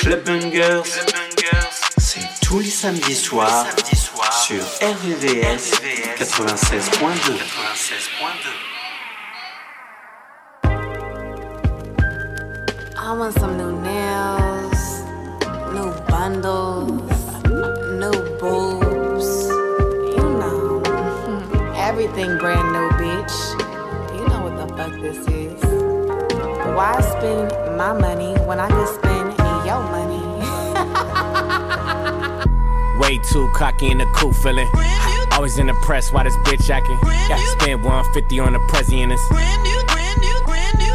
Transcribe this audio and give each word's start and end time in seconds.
Club 0.00 0.24
Bangers, 0.24 0.84
c'est 1.98 2.40
tous 2.40 2.60
les 2.60 2.70
samedis 2.70 3.14
soirs 3.14 3.66
sur 4.46 4.62
RVVS 4.80 5.72
96.2. 6.16 7.32
I 12.96 13.12
want 13.12 13.32
some 13.38 13.58
new 13.58 13.80
nails, 13.82 15.02
new 15.74 15.92
bundles, 16.08 17.02
new 17.98 18.12
boobs. 18.38 19.48
You 20.16 20.28
know, 20.38 20.82
everything 21.76 22.38
brand 22.38 22.72
new, 22.72 22.88
bitch. 22.96 23.36
You 24.14 24.26
know 24.28 24.40
what 24.44 24.56
the 24.56 24.74
fuck 24.76 24.92
this 25.02 25.18
is. 25.28 25.37
Why 26.78 27.00
spend 27.00 27.50
my 27.76 27.92
money 27.92 28.34
when 28.46 28.60
I 28.60 28.68
can 28.68 28.86
spend 28.86 29.36
your 29.66 29.82
money? 29.90 30.22
Way 33.00 33.18
too 33.18 33.50
cocky 33.52 33.90
in 33.90 33.98
the 33.98 34.06
cool 34.14 34.32
feeling. 34.32 34.70
Always 35.32 35.58
in 35.58 35.66
the 35.66 35.74
press, 35.82 36.12
why 36.12 36.22
this 36.22 36.36
bitch 36.36 36.70
acting? 36.70 36.96
Yeah, 37.28 37.36
spend 37.58 37.82
150 37.82 38.38
on 38.38 38.52
the 38.52 38.60
president. 38.68 39.18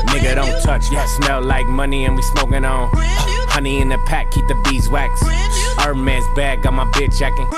Nigga 0.07 0.35
don't 0.35 0.63
touch, 0.63 0.89
yeah, 0.89 1.05
smell 1.05 1.41
like 1.41 1.67
money 1.67 2.05
and 2.05 2.15
we 2.15 2.21
smoking 2.21 2.63
on. 2.63 2.89
Honey 2.93 3.81
in 3.81 3.89
the 3.89 3.97
pack, 4.05 4.31
keep 4.31 4.47
the 4.47 4.55
beeswax. 4.63 5.21
Hermes 5.79 6.23
bag, 6.33 6.61
got 6.61 6.71
my 6.71 6.85
bitch 6.91 7.21
acting. 7.21 7.49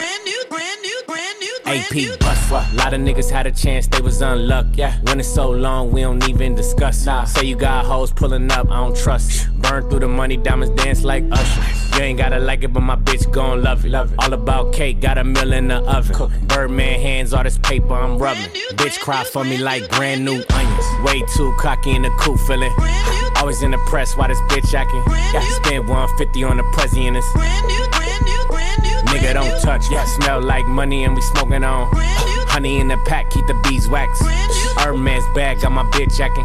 AP 1.65 2.19
bust. 2.19 2.51
A 2.51 2.75
lot 2.75 2.93
of 2.93 3.01
niggas 3.01 3.29
had 3.29 3.47
a 3.47 3.51
chance, 3.51 3.87
they 3.87 4.01
was 4.01 4.21
unlucky. 4.21 4.77
Yeah. 4.77 4.97
When 5.03 5.19
it's 5.19 5.27
so 5.27 5.49
long, 5.49 5.91
we 5.91 6.01
don't 6.01 6.27
even 6.29 6.55
discuss. 6.55 7.05
Nah. 7.05 7.25
Say 7.25 7.45
you 7.45 7.55
got 7.55 7.85
hoes 7.85 8.11
pulling 8.11 8.51
up, 8.51 8.69
I 8.69 8.77
don't 8.77 8.95
trust. 8.95 9.51
Burn 9.55 9.89
through 9.89 10.01
the 10.01 10.07
money, 10.07 10.37
diamonds 10.37 10.81
dance 10.83 11.03
like 11.03 11.23
Usher. 11.31 11.97
You 11.97 12.03
ain't 12.03 12.17
gotta 12.17 12.39
like 12.39 12.63
it, 12.63 12.73
but 12.73 12.81
my 12.81 12.95
bitch 12.95 13.31
gon' 13.31 13.63
love 13.63 13.85
it. 13.85 13.89
Love 13.89 14.13
it. 14.13 14.19
All 14.19 14.33
about 14.33 14.73
cake, 14.73 15.01
got 15.01 15.17
a 15.17 15.23
mill 15.23 15.53
in 15.53 15.69
the 15.69 15.77
oven. 15.77 16.31
Birdman 16.47 16.99
hands, 16.99 17.33
all 17.33 17.43
this 17.43 17.57
paper 17.57 17.93
I'm 17.93 18.17
rubbing. 18.17 18.51
Bitch 18.73 18.99
cry 18.99 19.23
for 19.23 19.43
me 19.43 19.57
like 19.57 19.89
brand 19.91 20.23
new 20.23 20.43
onions. 20.49 20.85
Way 21.03 21.23
too 21.35 21.55
cocky 21.57 21.95
in 21.95 22.03
the 22.03 22.09
cool 22.19 22.37
feeling. 22.37 22.73
Always 23.37 23.63
in 23.63 23.71
the 23.71 23.77
press, 23.87 24.15
why 24.15 24.27
this 24.27 24.39
bitch 24.41 24.73
acting? 24.73 25.03
Yeah, 25.33 25.41
spend 25.55 25.89
150 25.89 26.43
on 26.43 26.57
the 26.57 26.63
president. 26.73 27.23
Nigga 29.15 29.33
don't 29.33 29.61
touch, 29.61 29.89
yeah, 29.89 30.03
smell 30.03 30.41
like 30.41 30.65
money 30.65 31.05
and 31.05 31.15
we 31.15 31.21
smoking 31.21 31.63
on. 31.63 31.87
Honey 32.51 32.81
in 32.81 32.89
the 32.89 32.97
pack, 33.05 33.29
keep 33.29 33.47
the 33.47 33.53
beeswax. 33.63 34.19
Hermes 34.77 35.23
bag, 35.33 35.61
got 35.61 35.71
my 35.71 35.83
bitch 35.83 36.19
acting. 36.19 36.43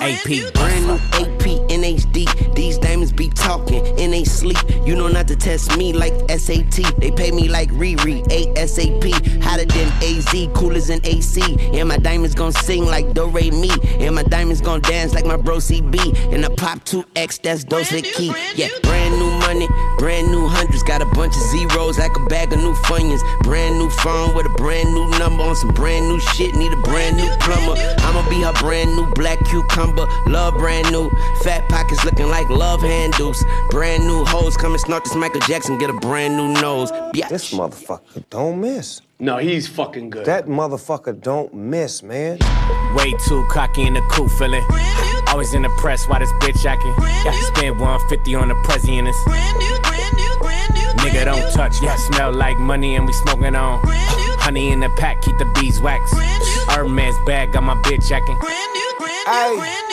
AP, 0.00 0.52
Brand 0.52 0.86
new 0.86 0.94
AP 1.14 1.46
in 1.70 1.80
HD. 1.80 2.54
These 2.54 2.76
be 3.12 3.28
talking 3.28 3.84
in 3.98 4.10
they 4.10 4.24
sleep. 4.24 4.58
You 4.84 4.94
know 4.94 5.08
not 5.08 5.28
to 5.28 5.36
test 5.36 5.76
me 5.76 5.92
like 5.92 6.12
SAT. 6.30 6.98
They 6.98 7.10
pay 7.10 7.30
me 7.30 7.48
like 7.48 7.70
Riri, 7.70 8.22
ASAP. 8.24 9.42
Hotter 9.42 9.64
than 9.66 9.88
AZ, 10.02 10.48
cool 10.54 10.72
than 10.80 11.00
AC. 11.04 11.40
And 11.78 11.88
my 11.88 11.98
diamonds 11.98 12.34
gon' 12.34 12.52
sing 12.52 12.84
like 12.84 13.12
Do 13.14 13.28
Re 13.28 13.50
Mi. 13.50 13.70
And 14.00 14.14
my 14.14 14.22
diamonds 14.22 14.60
gon' 14.60 14.80
dance 14.80 15.14
like 15.14 15.26
my 15.26 15.36
bro 15.36 15.56
CB. 15.58 16.32
And 16.32 16.44
I 16.44 16.48
pop 16.54 16.80
2X, 16.84 17.42
that's 17.42 17.64
Dose 17.64 17.90
Key. 17.90 18.32
Yeah, 18.54 18.68
brand 18.82 19.14
new 19.18 19.30
money, 19.40 19.68
brand 19.98 20.30
new 20.30 20.46
hundreds. 20.46 20.82
Got 20.82 21.02
a 21.02 21.06
bunch 21.06 21.34
of 21.36 21.42
zeros 21.50 21.98
like 21.98 22.16
a 22.16 22.26
bag 22.26 22.52
of 22.52 22.58
new 22.58 22.74
funyuns. 22.86 23.22
Brand 23.42 23.78
new 23.78 23.90
phone 23.90 24.34
with 24.34 24.46
a 24.46 24.54
brand 24.56 24.92
new 24.94 25.08
number 25.18 25.42
on 25.44 25.56
some 25.56 25.72
brand 25.74 26.08
new 26.08 26.20
shit. 26.34 26.54
Need 26.54 26.72
a 26.72 26.82
brand 26.82 27.16
new 27.16 27.28
plumber. 27.40 27.78
I'ma 27.98 28.28
be 28.28 28.42
her 28.42 28.52
brand 28.54 28.94
new 28.96 29.06
black 29.14 29.38
cucumber. 29.46 30.06
Love 30.26 30.54
brand 30.54 30.90
new. 30.90 31.10
Fat 31.42 31.68
pockets 31.68 32.04
looking 32.04 32.28
like 32.28 32.48
love 32.48 32.80
handles. 32.80 33.01
Brand 33.70 34.06
new 34.06 34.24
hoes 34.24 34.56
come 34.56 34.72
and 34.72 34.80
snort 34.80 35.04
this 35.04 35.14
Michael 35.16 35.40
Jackson. 35.40 35.76
Get 35.78 35.90
a 35.90 35.94
brand 35.94 36.36
new 36.36 36.48
nose. 36.60 36.90
Yeah. 37.14 37.28
This 37.28 37.52
motherfucker 37.52 38.24
don't 38.30 38.60
miss. 38.60 39.00
No, 39.18 39.38
he's 39.38 39.66
fucking 39.66 40.10
good. 40.10 40.24
That 40.24 40.46
motherfucker 40.46 41.20
don't 41.20 41.52
miss, 41.52 42.02
man. 42.02 42.38
way 42.94 43.12
too 43.26 43.44
cocky 43.50 43.82
in 43.82 43.94
the 43.94 44.02
cool 44.10 44.28
feeling. 44.28 44.64
Always 45.28 45.52
in 45.54 45.62
the 45.62 45.68
press, 45.78 46.06
why 46.08 46.18
this 46.20 46.30
bitch 46.34 46.64
acting? 46.64 46.94
Yeah, 47.24 47.32
spend 47.54 47.80
150 47.80 48.34
on 48.34 48.48
the 48.48 48.54
president. 48.64 49.08
Nigga 50.98 51.24
don't 51.24 51.52
touch, 51.52 51.82
yeah, 51.82 51.96
smell 51.96 52.32
like 52.32 52.58
money 52.58 52.94
and 52.96 53.06
we 53.06 53.12
smoking 53.12 53.54
on. 53.56 53.80
Honey 54.38 54.70
in 54.70 54.80
the 54.80 54.90
pack, 54.90 55.22
keep 55.22 55.38
the 55.38 55.46
beeswax. 55.60 56.12
Hermes 56.68 57.14
bag, 57.26 57.52
got 57.52 57.62
my 57.62 57.74
bitch 57.82 58.10
acting. 58.12 58.36
AP, 58.36 58.42
bust. 59.26 59.56
Brand 59.56 59.88
new 59.88 59.91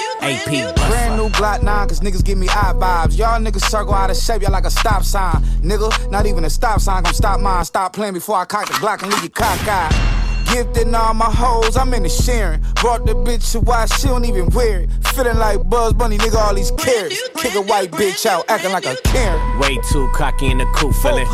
Glock 1.39 1.63
9, 1.63 1.87
cause 1.87 2.01
niggas 2.01 2.23
give 2.23 2.37
me 2.37 2.49
eye 2.49 2.73
vibes. 2.75 3.17
Y'all 3.17 3.39
niggas 3.39 3.61
circle 3.69 3.93
out 3.93 4.09
of 4.09 4.17
shape, 4.17 4.41
y'all 4.41 4.51
like 4.51 4.65
a 4.65 4.69
stop 4.69 5.03
sign. 5.03 5.41
Nigga, 5.61 6.11
not 6.11 6.25
even 6.25 6.43
a 6.43 6.49
stop 6.49 6.81
sign 6.81 7.03
gon' 7.03 7.13
stop 7.13 7.39
mine. 7.39 7.63
Stop 7.63 7.93
playing 7.93 8.13
before 8.13 8.35
I 8.35 8.45
cock 8.45 8.67
the 8.67 8.73
Glock 8.73 9.01
and 9.03 9.11
leave 9.11 9.23
you 9.23 9.29
cockeyed. 9.29 10.19
Gifted 10.51 10.93
all 10.95 11.13
my 11.13 11.31
hoes, 11.31 11.77
I'm 11.77 11.93
in 11.93 12.03
the 12.03 12.09
sharing. 12.09 12.59
Brought 12.75 13.05
the 13.05 13.13
bitch 13.13 13.51
to 13.53 13.61
why 13.61 13.85
she 13.85 14.07
don't 14.07 14.25
even 14.25 14.49
wear 14.49 14.81
it. 14.81 14.89
Feeling 15.15 15.37
like 15.37 15.69
Bugs 15.69 15.93
Bunny, 15.93 16.17
nigga, 16.17 16.35
all 16.35 16.55
these 16.55 16.71
carrots. 16.71 17.29
Kick 17.37 17.55
a 17.55 17.61
white 17.61 17.91
bitch 17.91 18.25
out, 18.25 18.43
acting 18.49 18.71
like 18.71 18.85
a 18.85 18.97
Karen. 19.05 19.59
Way 19.59 19.77
too 19.91 20.09
cocky 20.13 20.47
in 20.47 20.57
the 20.57 20.65
cool 20.75 20.91
feeling. 20.91 21.27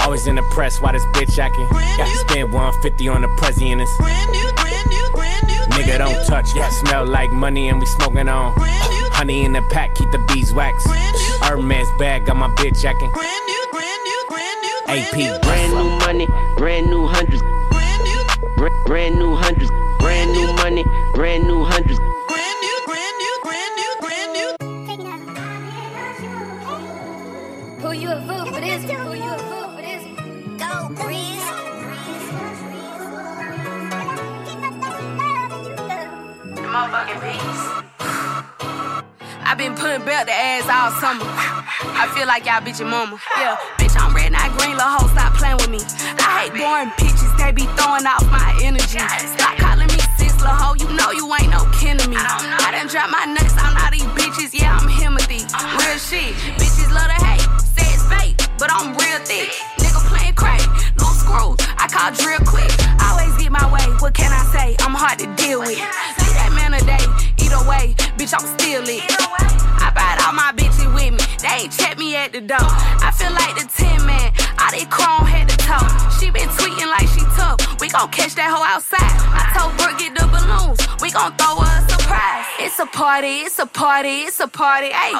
Always 0.00 0.26
in 0.26 0.34
the 0.34 0.42
press, 0.50 0.80
why 0.82 0.92
this 0.92 1.04
bitch 1.16 1.38
acting? 1.38 1.68
Yeah, 1.72 2.12
spend 2.26 2.52
150 2.52 3.08
on 3.08 3.22
the 3.22 3.28
president. 3.38 3.88
Nigga 5.78 5.98
don't 5.98 6.26
touch, 6.26 6.54
yeah, 6.56 6.68
smell 6.70 7.06
like 7.06 7.30
money 7.30 7.68
and 7.68 7.78
we 7.78 7.86
smoking 7.86 8.28
on. 8.28 8.52
Honey 9.14 9.44
in 9.44 9.52
the 9.52 9.62
pack, 9.70 9.94
keep 9.94 10.10
the 10.10 10.18
beeswax. 10.34 10.84
Hermes 11.40 11.86
bag, 11.98 12.26
got 12.26 12.36
my 12.36 12.48
bitch 12.56 12.84
acting. 12.84 13.10
AP, 14.88 15.40
Brand 15.42 15.72
new 15.72 15.90
money, 16.06 16.26
brand 16.56 16.86
new 16.90 17.06
hundreds. 17.06 17.42
Br- 18.56 18.68
Brand 18.86 19.16
new 19.16 19.36
hundreds. 19.36 19.70
Brand 20.00 20.32
new 20.32 20.52
money, 20.54 20.84
brand 21.14 21.44
new 21.44 21.62
hundreds. 21.64 21.98
Who 27.80 27.92
you 27.92 28.10
a 28.10 28.20
fool 28.26 28.46
for 28.52 28.60
this? 28.60 28.82
Who 28.82 28.92
you 28.92 28.98
a 28.98 29.04
fool 29.04 29.17
I 36.78 36.86
been 39.58 39.74
putting 39.74 40.06
belt 40.06 40.30
the 40.30 40.32
ass 40.32 40.70
all 40.70 40.94
summer. 41.02 41.26
I 41.26 42.06
feel 42.14 42.30
like 42.30 42.46
y'all 42.46 42.62
bitch 42.62 42.78
your 42.78 42.86
mama. 42.86 43.18
Yeah, 43.34 43.58
bitch, 43.82 43.98
I'm 43.98 44.14
red, 44.14 44.30
not 44.30 44.54
green, 44.54 44.78
little 44.78 44.86
hoe, 44.86 45.10
stop 45.10 45.34
playing 45.34 45.58
with 45.58 45.74
me. 45.74 45.82
I 46.22 46.46
hate 46.46 46.54
boring 46.54 46.94
pictures, 46.94 47.34
they 47.34 47.50
be 47.50 47.66
throwing 47.74 48.06
off 48.06 48.22
my 48.30 48.54
energy. 48.62 49.02
Stop 49.02 49.58
calling 49.58 49.90
me 49.90 49.98
sis, 50.22 50.38
little 50.38 50.54
hoe, 50.54 50.78
you 50.78 50.86
know 50.94 51.10
you 51.10 51.26
ain't 51.34 51.50
no 51.50 51.66
kin 51.74 51.98
to 51.98 52.06
me. 52.06 52.14
I 52.14 52.46
I 52.62 52.70
done 52.70 52.86
dropped 52.86 53.10
my 53.10 53.26
nuts 53.26 53.58
on 53.58 53.74
all 53.74 53.90
these 53.90 54.06
bitches, 54.14 54.54
yeah, 54.54 54.78
I'm 54.78 54.86
Timothy. 54.86 55.42
Real 55.82 55.98
shit, 55.98 56.30
bitches 56.62 56.94
love 56.94 57.10
to 57.10 57.18
hate, 57.26 57.42
say 57.74 57.90
it's 57.90 58.06
fake, 58.06 58.38
but 58.54 58.70
I'm 58.70 58.94
real 58.94 59.18
thick. 59.26 59.50
Nigga 59.82 59.98
playing 60.14 60.38
crack, 60.38 60.62
no 61.02 61.10
screws, 61.10 61.58
I 61.74 61.90
call 61.90 62.14
drill 62.14 62.38
quick. 62.46 62.70
I 63.02 63.18
Always 63.18 63.34
get 63.34 63.50
my 63.50 63.66
way, 63.66 63.82
what 63.98 64.14
can 64.14 64.30
I 64.30 64.46
say? 64.54 64.76
I'm 64.78 64.94
hard 64.94 65.18
to 65.18 65.26
deal 65.34 65.58
with. 65.58 65.82
Way, 67.78 67.94
bitch, 68.18 68.34
I'm 68.34 68.46
still 68.58 68.82
lit. 68.82 69.02
I 69.78 69.90
brought 69.94 70.18
all 70.26 70.34
my 70.34 70.50
bitches 70.52 70.90
with 70.94 71.14
me, 71.14 71.24
they 71.38 71.64
ain't 71.64 71.72
check 71.72 71.98
me 71.98 72.16
at 72.16 72.32
the 72.32 72.40
door. 72.40 72.58
I 72.60 73.10
feel 73.14 73.32
like 73.32 73.54
the 73.54 73.66
10 73.70 74.06
man, 74.06 74.34
all 74.58 74.70
they 74.70 74.84
chrome 74.86 75.26
head 75.26 75.48
to 75.48 75.56
toe. 75.62 75.86
She 76.18 76.30
been 76.30 76.48
tweeting 76.58 76.90
like 76.90 77.08
she 77.14 77.22
tough, 77.38 77.58
we 77.80 77.88
gon' 77.88 78.10
catch 78.10 78.34
that 78.34 78.50
hoe 78.50 78.66
outside. 78.66 79.14
I 79.30 79.42
told 79.54 79.72
Brooke 79.78 79.98
get 79.98 80.12
the 80.18 80.26
balloons, 80.26 80.80
we 81.00 81.10
gon' 81.10 81.34
throw 81.38 81.62
her 81.62 81.74
a 81.78 81.82
surprise. 81.88 82.46
It's 82.58 82.78
a 82.78 82.86
party, 82.86 83.46
it's 83.46 83.58
a 83.58 83.66
party, 83.66 84.26
it's 84.28 84.40
a 84.40 84.48
party, 84.48 84.90
ayy. 84.90 85.14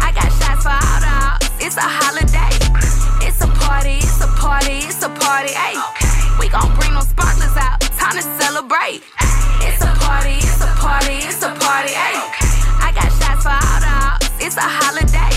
I 0.00 0.12
got 0.16 0.28
shots 0.40 0.64
for 0.64 0.72
all 0.72 1.00
the 1.04 1.20
it's 1.60 1.76
a 1.76 1.84
holiday. 1.84 2.56
It's 3.26 3.40
a 3.42 3.48
party, 3.60 4.00
it's 4.00 4.20
a 4.24 4.28
party, 4.40 4.78
it's 4.88 5.02
a 5.02 5.10
party, 5.10 5.52
ayy. 5.52 6.19
We 6.40 6.48
gon' 6.48 6.74
bring 6.76 6.94
them 6.94 7.02
sparklers 7.02 7.54
out, 7.58 7.78
time 8.00 8.16
to 8.16 8.22
celebrate. 8.40 9.02
It's 9.60 9.84
a 9.84 9.92
party, 10.00 10.40
it's 10.40 10.62
a 10.64 10.72
party, 10.80 11.20
it's 11.28 11.42
a 11.42 11.52
party, 11.52 11.92
ayy. 11.92 12.16
I 12.80 12.92
got 12.96 13.12
shots 13.20 13.44
for 13.44 13.52
all 13.52 13.80
the 13.84 13.92
ops, 13.92 14.30
it's 14.40 14.56
a 14.56 14.64
holiday. 14.64 15.36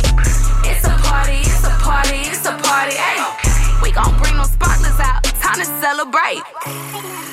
It's 0.64 0.88
a 0.88 0.96
party, 1.04 1.44
it's 1.44 1.66
a 1.66 1.76
party, 1.84 2.20
it's 2.32 2.46
a 2.46 2.56
party, 2.56 2.96
ayy. 2.96 3.84
We 3.84 3.92
gon' 3.92 4.18
bring 4.18 4.38
them 4.38 4.48
sparklers 4.48 5.00
out, 5.02 5.24
time 5.44 5.60
to 5.60 5.66
celebrate. 5.84 7.33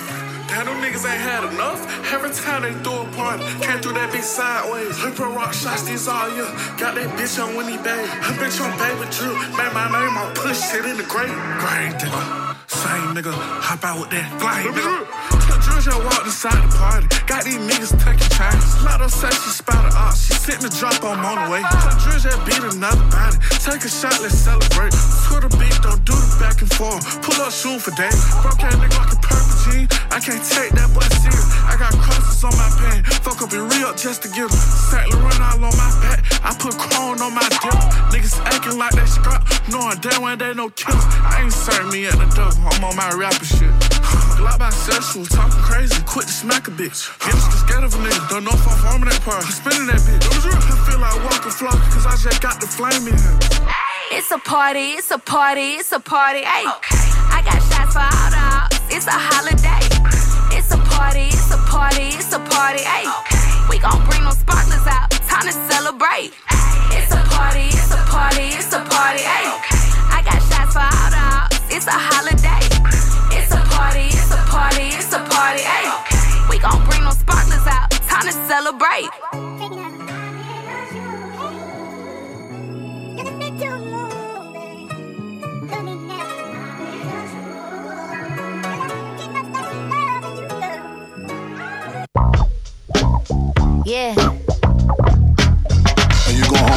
Damn, 0.50 0.67
them 0.67 0.82
niggas 0.82 1.06
ain't 1.06 1.23
had 1.23 1.44
enough. 1.47 1.79
Every 2.12 2.31
time 2.35 2.62
they 2.62 2.75
throw 2.82 3.06
a 3.06 3.08
party, 3.14 3.44
can't 3.62 3.81
do 3.82 3.93
that 3.93 4.11
bitch 4.11 4.26
sideways. 4.26 4.99
Pro 5.14 5.32
rock 5.32 5.55
shots 5.55 5.85
these 5.85 6.08
all 6.08 6.29
year. 6.35 6.50
Got 6.75 6.99
that 6.99 7.06
bitch 7.14 7.38
on 7.38 7.55
Winnie 7.55 7.79
Bay. 7.79 8.02
Her 8.26 8.35
bitch 8.35 8.58
on 8.58 8.75
baby 8.75 9.06
drill. 9.14 9.38
Man, 9.55 9.70
my 9.73 9.87
name 9.87 10.19
on 10.19 10.35
push 10.35 10.58
shit 10.58 10.85
in 10.85 10.97
the 10.97 11.06
grave. 11.06 11.31
Great 11.62 11.94
nigga. 12.02 12.56
Same 12.67 13.14
nigga. 13.14 13.31
Hop 13.62 13.85
out 13.85 14.00
with 14.00 14.11
that 14.11 14.26
fly 14.41 14.67
nigga. 14.67 15.06
Put 15.31 15.47
drill 15.47 15.61
Drew 15.61 15.76
just 15.81 16.02
walked 16.02 16.25
inside 16.25 16.56
the 16.64 16.73
party. 16.76 17.06
Got 17.26 17.44
these 17.44 17.61
niggas 17.61 17.93
tucking 18.00 18.32
chains. 18.32 18.64
Lotto 18.82 19.08
said 19.08 19.32
she 19.32 19.50
spotted 19.53 19.94
off. 19.94 20.17
She 20.17 20.32
sent 20.35 20.61
the 20.64 20.70
drop, 20.73 20.96
I'm 21.05 21.20
on 21.20 21.37
the 21.37 21.46
way. 21.53 21.62
Just 22.00 22.26
beat 22.49 22.64
another 22.64 23.05
body. 23.12 23.37
Take 23.61 23.85
a 23.85 23.93
shot, 23.93 24.17
let's 24.25 24.35
celebrate. 24.35 24.93
Twitter 25.29 25.53
beat, 25.61 25.76
don't 25.85 26.03
do 26.08 26.17
the 26.17 26.37
back 26.41 26.61
and 26.64 26.73
forth. 26.73 27.05
Pull 27.23 27.37
up, 27.44 27.53
shoot 27.53 27.79
for 27.81 27.93
days. 27.93 28.17
Broke 28.41 28.64
ass 28.64 28.75
nigga 28.81 28.96
like 28.96 29.12
a 29.12 29.20
purple 29.20 29.56
jean. 29.69 29.85
I 30.11 30.19
can't 30.19 30.40
take 30.45 30.73
that 30.73 30.89
serious. 31.21 31.49
I 31.69 31.77
got 31.77 31.93
crosses 32.01 32.43
on 32.45 32.55
my 32.57 32.71
pants. 32.81 33.19
Fuck 33.21 33.43
up 33.43 33.53
and 33.53 33.69
re-up 33.73 33.97
just 33.97 34.23
to 34.23 34.29
get 34.29 34.49
them. 34.49 34.61
All 35.41 35.65
on 35.65 35.75
my 35.77 35.91
back. 36.01 36.25
I 36.45 36.57
put 36.57 36.77
chrome 36.77 37.21
on 37.21 37.35
my 37.35 37.45
dip. 37.61 37.77
Niggas 38.13 38.41
acting 38.49 38.79
like 38.79 38.93
they 38.93 39.05
scrap. 39.07 39.45
Knowing 39.69 39.99
damn 40.01 40.23
well 40.23 40.37
they 40.37 40.55
no 40.55 40.71
killers. 40.71 41.05
I 41.25 41.43
ain't 41.45 41.53
serving 41.53 41.93
me 41.93 42.07
at 42.07 42.17
the. 42.17 42.47
I'm 42.73 42.85
on 42.85 42.97
my 42.97 43.13
rapper 43.13 43.45
shit. 43.45 43.69
Glock 44.41 44.57
bisexual, 44.57 45.29
talking 45.29 45.61
crazy, 45.61 46.01
quick 46.07 46.27
to 46.27 46.33
smack 46.33 46.69
a 46.69 46.71
bitch. 46.71 47.13
Gangsta 47.21 47.61
scared 47.61 47.85
of 47.85 47.93
a 47.95 47.99
nigga, 47.99 48.29
don't 48.31 48.45
know 48.45 48.57
if 48.57 48.67
I'm 48.69 48.79
farming 48.81 49.09
that 49.09 49.21
part. 49.21 49.45
I'm 49.45 49.53
spinning 49.53 49.87
that 49.89 50.01
bitch. 50.01 50.25
I 50.25 50.77
feel 50.89 51.01
like 51.01 51.17
walking 51.25 51.53
flock, 51.53 51.77
cause 51.93 52.07
I 52.07 52.17
just 52.17 52.41
got 52.41 52.61
the 52.61 52.67
flame 52.67 53.09
in 53.09 53.17
here. 53.17 53.39
It's 54.13 54.31
a 54.31 54.39
party, 54.39 54.97
it's 54.97 55.11
a 55.11 55.19
party, 55.19 55.77
it's 55.77 55.93
a 55.93 56.01
party. 56.01 56.41
Hey, 56.41 56.65
I 56.65 57.43
got 57.45 57.61
shots 57.69 57.93
for 57.93 58.01
all 58.01 58.31
dogs. 58.33 58.81
It's 58.91 59.07
a 59.07 59.13
holiday. 59.13 60.30
Party, 61.00 61.29
it's 61.32 61.50
a 61.50 61.56
party, 61.56 62.08
it's 62.12 62.32
a 62.35 62.38
party. 62.38 62.82
Hey, 62.82 63.08
we 63.70 63.79
gon' 63.79 64.05
bring 64.06 64.23
those 64.23 64.37
sparklers 64.37 64.87
out. 64.87 65.11
Time 65.11 65.47
to 65.47 65.52
celebrate. 65.73 66.31
It's 66.93 67.11
a 67.11 67.25
party, 67.32 67.73
it's 67.73 67.91
a 67.91 67.97
party, 68.05 68.52
it's 68.52 68.70
a 68.75 68.85
party. 68.85 69.25
Hey, 69.25 69.49
I 70.12 70.20
got 70.23 70.38
shots 70.52 70.75
for 70.76 70.85
all 70.85 71.11
dogs. 71.11 71.56
It's 71.75 71.87
a 71.87 71.97
holiday. 71.97 72.61
It's 73.32 73.50
a 73.50 73.62
party, 73.73 74.12
it's 74.12 74.31
a 74.31 74.37
party, 74.52 74.88
it's 74.93 75.12
a 75.14 75.25
party. 75.25 75.62
Hey, 75.62 75.88
we 76.50 76.58
gon' 76.58 76.85
bring 76.85 77.03
those 77.03 77.19
sparklers 77.19 77.67
out. 77.67 77.91
Time 78.05 78.26
to 78.26 78.32
celebrate. 78.46 79.80
Yeah. 93.85 95.19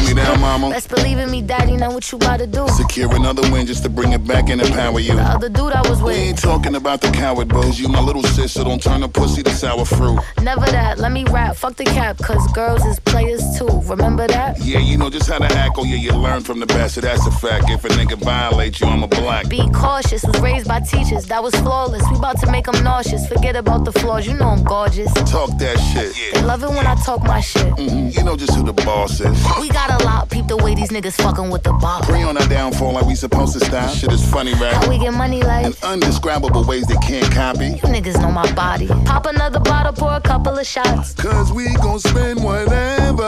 Me 0.06 0.14
down, 0.14 0.40
mama? 0.40 0.70
Best 0.70 0.88
believe 0.88 1.18
in 1.18 1.30
me, 1.30 1.42
daddy. 1.42 1.76
Know 1.76 1.90
what 1.90 2.10
you 2.10 2.16
about 2.16 2.38
to 2.38 2.46
do. 2.46 2.66
Secure 2.68 3.14
another 3.14 3.42
win 3.50 3.66
just 3.66 3.82
to 3.84 3.88
bring 3.88 4.12
it 4.12 4.26
back 4.26 4.48
and 4.50 4.60
empower 4.60 5.00
you. 5.00 5.14
The 5.14 5.22
other 5.22 5.48
dude 5.48 5.72
I 5.72 5.80
was 5.88 6.00
with. 6.02 6.14
We 6.14 6.20
ain't 6.20 6.38
talking 6.38 6.74
about 6.74 7.00
the 7.00 7.10
coward 7.10 7.48
bros. 7.48 7.78
You 7.78 7.88
my 7.88 8.00
little 8.00 8.22
sis, 8.22 8.52
so 8.52 8.64
don't 8.64 8.82
turn 8.82 9.00
the 9.00 9.08
pussy 9.08 9.42
to 9.42 9.50
sour 9.50 9.84
fruit. 9.84 10.18
Never 10.42 10.66
that. 10.66 10.98
Let 10.98 11.12
me 11.12 11.24
rap. 11.24 11.56
Fuck 11.56 11.76
the 11.76 11.84
cap, 11.84 12.18
cause 12.18 12.46
girls 12.52 12.84
is 12.84 12.98
players 13.00 13.42
too. 13.58 13.66
Remember 13.84 14.26
that? 14.28 14.58
Yeah, 14.60 14.78
you 14.78 14.96
know 14.96 15.10
just 15.10 15.28
how 15.30 15.38
to 15.38 15.46
act. 15.46 15.76
Oh 15.78 15.84
yeah, 15.84 15.96
you 15.96 16.12
learn 16.12 16.42
from 16.42 16.60
the 16.60 16.66
best. 16.66 16.94
So 16.94 17.00
that's 17.00 17.26
a 17.26 17.30
fact. 17.30 17.70
If 17.70 17.84
a 17.84 17.88
nigga 17.88 18.16
violate 18.18 18.80
you, 18.80 18.86
I'm 18.86 19.02
a 19.02 19.08
black. 19.08 19.48
Be 19.48 19.68
cautious. 19.70 20.24
Was 20.24 20.40
raised 20.40 20.68
by 20.68 20.80
teachers. 20.80 21.26
That 21.26 21.42
was 21.42 21.54
flawless. 21.56 22.02
We 22.10 22.16
about 22.16 22.38
to 22.40 22.50
make 22.50 22.66
them 22.66 22.82
nauseous. 22.84 23.26
Forget 23.28 23.56
about 23.56 23.84
the 23.84 23.92
flaws. 23.92 24.26
You 24.26 24.34
know 24.34 24.48
I'm 24.48 24.62
gorgeous. 24.64 25.12
Talk 25.30 25.50
that 25.58 25.78
shit. 25.92 26.14
They 26.34 26.42
love 26.42 26.62
it 26.62 26.70
when 26.70 26.86
I 26.86 26.94
talk 26.96 27.22
my 27.24 27.40
shit. 27.40 27.72
Mhm, 27.74 28.14
You 28.16 28.22
know 28.24 28.36
just 28.36 28.54
who 28.54 28.62
the 28.64 28.72
boss 28.72 29.20
is. 29.20 29.36
We 29.60 29.68
got 29.68 29.90
a 29.94 30.04
lot. 30.04 30.30
Peep 30.30 30.46
the 30.46 30.56
way 30.56 30.74
these 30.74 30.90
niggas 30.90 31.16
fucking 31.22 31.50
with 31.50 31.62
the 31.62 31.72
bar. 31.72 32.02
Pre 32.02 32.22
on 32.22 32.36
our 32.36 32.48
downfall 32.48 32.92
like 32.92 33.06
we 33.06 33.14
supposed 33.14 33.52
to 33.58 33.64
stop. 33.64 33.90
Shit 33.90 34.12
is 34.12 34.24
funny, 34.30 34.52
right? 34.54 34.74
How 34.74 34.88
we 34.88 34.98
get 34.98 35.12
money 35.12 35.42
like? 35.42 35.66
In 35.66 35.74
undescribable 35.82 36.64
ways 36.64 36.86
they 36.86 36.96
can't 36.96 37.30
copy. 37.32 37.66
You 37.66 37.88
niggas 37.94 38.20
know 38.20 38.30
my 38.30 38.50
body. 38.54 38.88
Pop 39.04 39.26
another 39.26 39.60
bottle, 39.60 39.92
pour 39.92 40.14
a 40.14 40.20
couple 40.20 40.58
of 40.58 40.66
shots. 40.66 41.14
Cause 41.14 41.52
we 41.52 41.72
gon' 41.76 42.00
spend 42.00 42.42
whatever. 42.42 43.26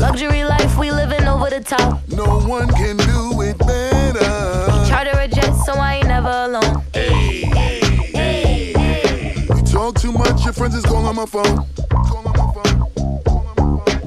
Luxury 0.00 0.44
life, 0.44 0.78
we 0.78 0.90
living 0.90 1.26
over 1.26 1.50
the 1.50 1.60
top. 1.60 2.00
No 2.08 2.40
one 2.40 2.68
can 2.68 2.96
do 2.96 3.42
it 3.42 3.58
better. 3.58 4.88
Charter 4.88 5.18
a 5.18 5.28
jet, 5.28 5.52
so 5.64 5.74
I 5.74 5.96
ain't 5.96 6.08
never 6.08 6.28
alone. 6.28 6.84
Hey, 6.92 7.44
hey, 7.44 7.80
hey, 8.14 8.72
hey. 8.72 9.46
You 9.54 9.62
talk 9.62 10.00
too 10.00 10.12
much, 10.12 10.44
your 10.44 10.52
friends 10.52 10.74
is 10.74 10.84
calling 10.84 11.16
my 11.16 11.26
phone. 11.26 11.66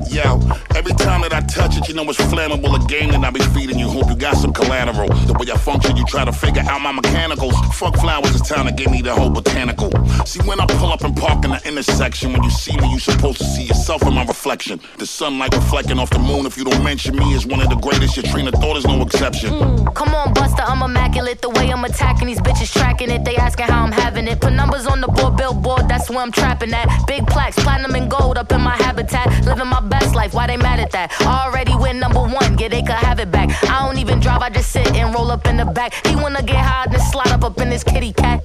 Yo, 0.09 0.41
every 0.75 0.93
time 0.93 1.21
that 1.21 1.33
I 1.33 1.41
touch 1.41 1.77
it, 1.77 1.87
you 1.87 1.93
know 1.93 2.03
it's 2.09 2.17
flammable. 2.17 2.73
A 2.73 2.83
game 2.87 3.11
that 3.11 3.23
I 3.23 3.29
be 3.29 3.41
feeding 3.53 3.77
you. 3.77 3.87
Hope 3.87 4.09
you 4.09 4.15
got 4.15 4.37
some 4.37 4.51
collateral. 4.51 5.07
The 5.07 5.33
way 5.33 5.45
I 5.53 5.55
function, 5.55 5.95
you 5.95 6.03
try 6.05 6.25
to 6.25 6.33
figure 6.33 6.63
out 6.67 6.81
my 6.81 6.91
mechanicals. 6.91 7.53
Fuck 7.77 7.95
flowers, 7.97 8.33
it's 8.33 8.49
time 8.49 8.65
to 8.65 8.71
give 8.71 8.89
me 8.89 9.03
the 9.03 9.13
whole 9.13 9.29
botanical. 9.29 9.91
See, 10.25 10.41
when 10.47 10.59
I 10.59 10.65
pull 10.65 10.91
up 10.91 11.03
and 11.03 11.15
park 11.15 11.45
in 11.45 11.51
the 11.51 11.61
intersection, 11.63 12.33
when 12.33 12.41
you 12.41 12.49
see 12.49 12.75
me, 12.77 12.91
you 12.91 12.97
supposed 12.97 13.37
to 13.37 13.43
see 13.43 13.65
yourself 13.65 14.01
in 14.01 14.13
my 14.15 14.25
reflection. 14.25 14.81
The 14.97 15.05
sunlight 15.05 15.53
reflecting 15.53 15.99
off 15.99 16.09
the 16.09 16.17
moon, 16.17 16.47
if 16.47 16.57
you 16.57 16.63
don't 16.63 16.83
mention 16.83 17.15
me, 17.15 17.35
is 17.35 17.45
one 17.45 17.61
of 17.61 17.69
the 17.69 17.75
greatest. 17.75 18.17
Your 18.17 18.25
train 18.25 18.47
of 18.47 18.55
thought 18.55 18.77
is 18.77 18.87
no 18.87 18.99
exception. 19.03 19.51
Mm, 19.51 19.93
come 19.93 20.15
on, 20.15 20.33
Buster, 20.33 20.63
I'm 20.63 20.81
immaculate. 20.81 21.43
The 21.43 21.51
way 21.51 21.69
I'm 21.69 21.85
attacking 21.85 22.25
these 22.25 22.41
bitches, 22.41 22.73
tracking 22.73 23.11
it. 23.11 23.25
They 23.25 23.35
asking 23.35 23.67
how 23.67 23.83
I'm 23.83 23.91
having 23.91 24.27
it. 24.27 24.41
Put 24.41 24.53
numbers 24.53 24.87
on 24.87 25.01
the 25.01 25.07
board, 25.07 25.37
billboard, 25.37 25.87
that's 25.87 26.09
where 26.09 26.21
I'm 26.21 26.31
trapping 26.31 26.73
at. 26.73 26.87
Big 27.05 27.27
plaques, 27.27 27.61
platinum 27.61 27.93
and 27.93 28.09
gold 28.09 28.39
up 28.39 28.51
in 28.51 28.61
my 28.61 28.75
habitat. 28.75 29.45
Living 29.45 29.67
my 29.67 29.81
best 29.81 29.98
life, 30.13 30.33
why 30.33 30.47
they 30.47 30.57
mad 30.57 30.79
at 30.79 30.91
that? 30.91 31.11
Already 31.21 31.75
win 31.75 31.99
number 31.99 32.21
one, 32.21 32.57
yeah, 32.57 32.67
they 32.67 32.81
could 32.81 32.91
have 33.07 33.19
it 33.19 33.31
back. 33.31 33.49
I 33.69 33.85
don't 33.85 33.97
even 33.97 34.19
drive, 34.19 34.41
I 34.41 34.49
just 34.49 34.71
sit 34.71 34.87
and 34.95 35.13
roll 35.13 35.31
up 35.31 35.47
in 35.47 35.57
the 35.57 35.65
back. 35.65 35.93
He 36.07 36.15
wanna 36.15 36.43
get 36.43 36.57
high, 36.57 36.87
then 36.89 36.99
slide 36.99 37.31
up 37.31 37.43
up 37.43 37.59
in 37.59 37.69
his 37.71 37.83
kitty 37.83 38.13
cat. 38.13 38.43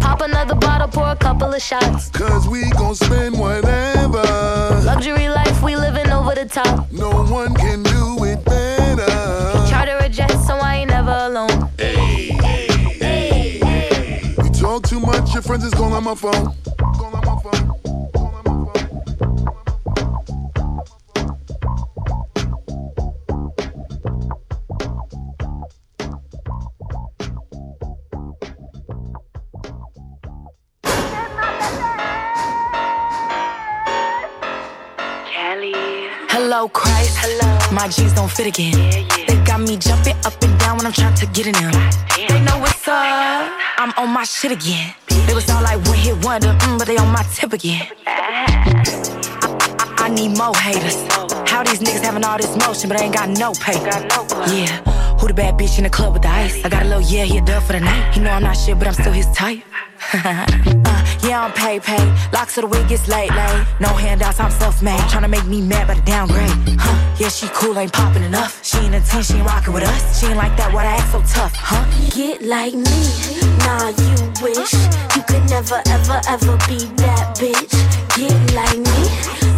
Pop 0.00 0.20
another 0.20 0.54
bottle, 0.54 0.88
pour 0.88 1.10
a 1.10 1.16
couple 1.16 1.52
of 1.52 1.60
shots. 1.62 2.10
Cause 2.10 2.48
we 2.48 2.68
gon' 2.70 2.94
spend 2.94 3.38
whatever. 3.38 4.22
Luxury 4.84 5.28
life, 5.28 5.62
we 5.62 5.76
living 5.76 6.10
over 6.10 6.34
the 6.34 6.46
top. 6.46 6.90
No 6.92 7.10
one 7.10 7.54
can 7.54 7.82
do 7.82 8.24
it 8.24 8.44
better. 8.44 9.06
Charter 9.70 9.98
a 10.00 10.08
jet, 10.08 10.30
so 10.46 10.56
I 10.56 10.76
ain't 10.76 10.90
never 10.90 11.10
alone. 11.10 11.70
Hey, 11.78 12.28
hey, 12.30 12.66
hey, 13.00 13.58
hey. 13.58 14.34
You 14.42 14.50
talk 14.50 14.86
too 14.86 15.00
much, 15.00 15.32
your 15.34 15.42
friends 15.42 15.64
is 15.64 15.74
calling 15.74 16.04
my 16.04 16.14
phone. 16.14 16.54
Hello, 36.52 36.68
Christ. 36.68 37.16
Hello. 37.16 37.48
My 37.72 37.88
jeans 37.88 38.12
don't 38.12 38.30
fit 38.30 38.46
again. 38.46 38.76
They 39.26 39.42
got 39.42 39.58
me 39.62 39.78
jumping 39.78 40.14
up 40.26 40.36
and 40.42 40.52
down 40.60 40.76
when 40.76 40.84
I'm 40.84 40.92
trying 40.92 41.14
to 41.14 41.24
get 41.32 41.46
in 41.46 41.54
them. 41.54 41.72
They 42.28 42.44
know 42.44 42.58
what's 42.58 42.86
up. 42.86 43.48
I'm 43.78 43.90
on 43.96 44.12
my 44.12 44.24
shit 44.24 44.52
again. 44.52 44.92
They 45.26 45.32
was 45.32 45.48
all 45.48 45.62
like 45.62 45.80
one 45.88 45.96
hit 45.96 46.22
wonder, 46.22 46.48
mm, 46.48 46.78
but 46.78 46.88
they 46.88 46.98
on 46.98 47.10
my 47.10 47.22
tip 47.32 47.54
again. 47.54 47.88
I, 48.06 48.68
I, 49.80 49.94
I 49.96 50.08
need 50.10 50.36
more 50.36 50.54
haters. 50.54 51.00
How 51.48 51.64
these 51.64 51.80
niggas 51.80 52.02
having 52.04 52.22
all 52.22 52.36
this 52.36 52.54
motion, 52.58 52.90
but 52.90 53.00
I 53.00 53.04
ain't 53.04 53.14
got 53.14 53.30
no 53.30 53.52
paper. 53.54 53.88
Yeah. 54.52 55.16
Who 55.20 55.28
the 55.28 55.34
bad 55.34 55.54
bitch 55.54 55.78
in 55.78 55.84
the 55.84 55.90
club 55.90 56.12
with 56.12 56.20
the 56.20 56.28
ice? 56.28 56.62
I 56.62 56.68
got 56.68 56.82
a 56.82 56.86
little 56.86 57.00
yeah, 57.00 57.24
he 57.24 57.38
a 57.38 57.40
dub 57.40 57.62
for 57.62 57.72
the 57.72 57.80
night. 57.80 58.12
He 58.12 58.20
know 58.20 58.30
I'm 58.30 58.42
not 58.42 58.58
shit, 58.58 58.78
but 58.78 58.88
I'm 58.88 58.92
still 58.92 59.12
his 59.12 59.30
type. 59.32 59.62
uh, 60.12 61.11
yeah, 61.22 61.44
I'm 61.44 61.52
pay 61.52 61.78
pay. 61.80 62.04
Locks 62.32 62.56
of 62.58 62.62
the 62.62 62.68
wig 62.68 62.88
gets 62.88 63.08
late 63.08 63.30
late. 63.30 63.66
No 63.80 63.88
handouts, 63.88 64.40
I'm 64.40 64.50
self 64.50 64.82
made. 64.82 65.00
Tryna 65.10 65.30
make 65.30 65.46
me 65.46 65.60
mad, 65.60 65.86
by 65.86 65.94
but 65.94 66.04
downgrade. 66.04 66.50
Huh? 66.78 67.16
Yeah, 67.18 67.28
she 67.28 67.46
cool, 67.54 67.78
ain't 67.78 67.92
popping 67.92 68.22
enough. 68.24 68.64
She 68.64 68.78
ain't 68.78 68.94
a 68.94 69.00
10, 69.00 69.22
she 69.22 69.34
ain't 69.34 69.46
rocking 69.46 69.72
with 69.72 69.84
us. 69.84 70.20
She 70.20 70.26
ain't 70.26 70.36
like 70.36 70.56
that, 70.56 70.72
why 70.72 70.84
I 70.84 70.96
act 70.96 71.12
so 71.12 71.20
tough, 71.22 71.54
huh? 71.54 71.84
Get 72.10 72.42
like 72.42 72.74
me, 72.74 73.00
nah, 73.64 73.88
you 73.94 74.14
wish 74.42 74.72
you 75.14 75.22
could 75.28 75.44
never, 75.48 75.80
ever, 75.86 76.20
ever 76.28 76.56
be 76.66 76.78
that 77.02 77.36
bitch. 77.38 77.72
Get 78.16 78.34
like 78.58 78.78
me, 78.78 79.00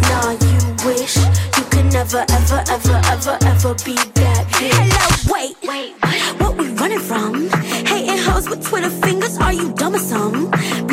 nah, 0.09 0.37
you 0.37 0.59
wish 0.85 1.17
you 1.57 1.63
could 1.71 1.91
never, 1.91 2.25
ever, 2.29 2.63
ever, 2.69 2.97
ever, 3.09 3.37
ever 3.41 3.73
be 3.83 3.95
that 3.95 4.45
bitch. 4.53 4.75
Hello, 4.77 5.33
wait, 5.33 5.55
wait, 5.63 5.93
what 6.39 6.57
we 6.57 6.67
running 6.75 6.99
from? 6.99 7.49
Hating 7.85 8.19
hoes 8.19 8.49
with 8.49 8.65
Twitter 8.67 8.89
fingers, 8.89 9.37
are 9.39 9.53
you 9.53 9.73
dumb 9.73 9.95
or 9.95 9.99
something? 9.99 10.84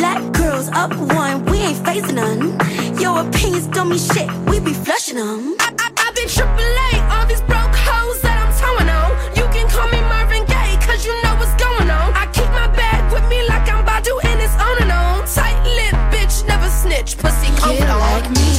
Up 0.82 0.90
one, 1.14 1.44
we 1.44 1.58
ain't 1.58 1.78
facing 1.86 2.16
none. 2.16 2.58
Your 2.98 3.20
opinions 3.20 3.68
don't 3.68 3.90
mean 3.90 4.00
shit, 4.00 4.26
we 4.50 4.58
be 4.58 4.74
flushing 4.74 5.14
them. 5.14 5.54
I, 5.60 5.70
I, 5.78 5.86
I've 5.94 6.14
been 6.16 6.26
triple 6.26 6.58
A, 6.58 6.90
all 7.14 7.24
these 7.24 7.40
broke 7.42 7.70
hoes 7.86 8.18
that 8.26 8.34
I'm 8.34 8.50
towing 8.58 8.90
on. 8.90 9.14
You 9.38 9.46
can 9.54 9.70
call 9.70 9.86
me 9.94 10.02
Marvin 10.10 10.42
Gaye, 10.42 10.74
cause 10.82 11.06
you 11.06 11.14
know 11.22 11.38
what's 11.38 11.54
going 11.54 11.86
on. 11.86 12.10
I 12.18 12.26
keep 12.34 12.50
my 12.50 12.66
bag 12.74 12.98
with 13.14 13.22
me 13.30 13.46
like 13.46 13.70
I'm 13.70 13.86
Badu 13.86 14.10
and 14.26 14.42
it's 14.42 14.58
on 14.58 14.74
and 14.82 14.90
on. 14.90 15.22
Tight 15.30 15.54
lip, 15.78 15.94
bitch, 16.10 16.42
never 16.50 16.66
snitch, 16.66 17.14
pussy 17.14 17.54
Get 17.62 17.86
on. 17.86 18.02
like 18.02 18.26
me, 18.34 18.50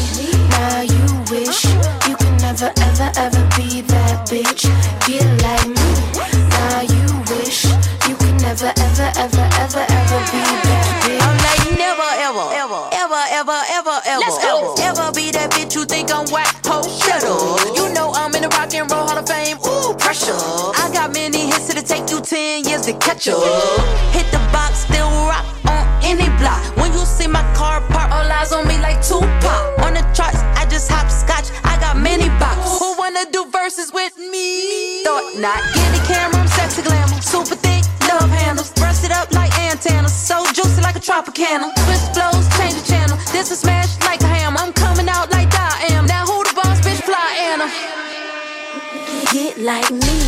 now 0.55 0.79
you 0.79 1.03
wish 1.27 1.67
you 2.07 2.15
could 2.15 2.39
never, 2.39 2.71
ever, 2.87 3.11
ever 3.19 3.43
be 3.59 3.83
that 3.91 4.31
bitch. 4.31 4.63
Get 5.03 5.27
like 5.43 5.67
me, 5.67 5.91
now 6.55 6.87
you 6.87 7.03
wish 7.35 7.67
you 8.07 8.15
could 8.15 8.39
never, 8.39 8.71
ever, 8.79 9.11
ever, 9.19 9.45
ever, 9.59 9.83
ever 9.91 10.19
be 10.31 10.62
I'm 16.13 16.29
whack, 16.32 16.62
po, 16.62 16.84
shut 16.86 17.24
up. 17.25 17.75
You 17.75 17.91
know 17.91 18.13
I'm 18.13 18.34
in 18.36 18.43
the 18.43 18.50
rock 18.50 18.72
and 18.75 18.86
roll 18.91 19.08
hall 19.08 19.17
of 19.17 19.27
fame, 19.27 19.58
ooh, 19.65 19.98
pressure. 19.98 20.38
I 20.77 20.91
got 20.93 21.12
many 21.12 21.50
hits 21.50 21.67
that'll 21.67 21.82
take 21.82 22.05
you 22.12 22.22
10 22.22 22.65
years 22.65 22.86
to 22.86 22.93
catch 23.01 23.27
up. 23.27 23.41
Hit 24.13 24.29
the 24.29 24.38
box, 24.53 24.86
still 24.86 25.10
rock 25.25 25.43
on 25.65 25.82
any 26.05 26.29
block. 26.38 26.62
When 26.77 26.93
you 26.93 27.03
see 27.05 27.25
my 27.25 27.41
car 27.58 27.82
park, 27.89 28.12
all 28.13 28.29
eyes 28.29 28.53
on 28.53 28.67
me 28.67 28.77
like 28.77 29.01
Tupac. 29.01 29.82
On 29.82 29.98
the 29.98 30.05
charts, 30.13 30.46
I 30.53 30.70
just 30.70 30.86
hopscotch, 30.88 31.50
I 31.65 31.82
got 31.82 31.98
many 31.98 32.29
box. 32.38 32.62
Who 32.77 32.96
wanna 32.96 33.25
do 33.32 33.50
verses 33.50 33.91
with 33.91 34.15
me? 34.15 35.01
Thought 35.03 35.41
not. 35.41 35.60
Get 35.74 35.89
the 35.98 36.01
camera, 36.05 36.38
I'm 36.38 36.48
sexy 36.48 36.84
glamour. 36.84 37.20
Super 37.25 37.58
thick, 37.58 37.84
love 38.08 38.29
handles. 38.29 38.72
Burst 38.77 39.03
it 39.03 39.12
up 39.12 39.34
like 39.34 39.50
antennas. 39.60 40.13
So 40.13 40.46
juicy 40.53 40.82
like 40.82 40.96
a 40.96 41.01
Tropicana. 41.01 41.74
Twist 41.89 42.13
flows, 42.13 42.46
change 42.53 42.77
the 42.77 42.86
channel. 42.86 43.17
This 43.34 43.50
a 43.50 43.55
smash 43.55 43.98
like 44.05 44.22
like 49.63 49.89
me, 49.91 50.20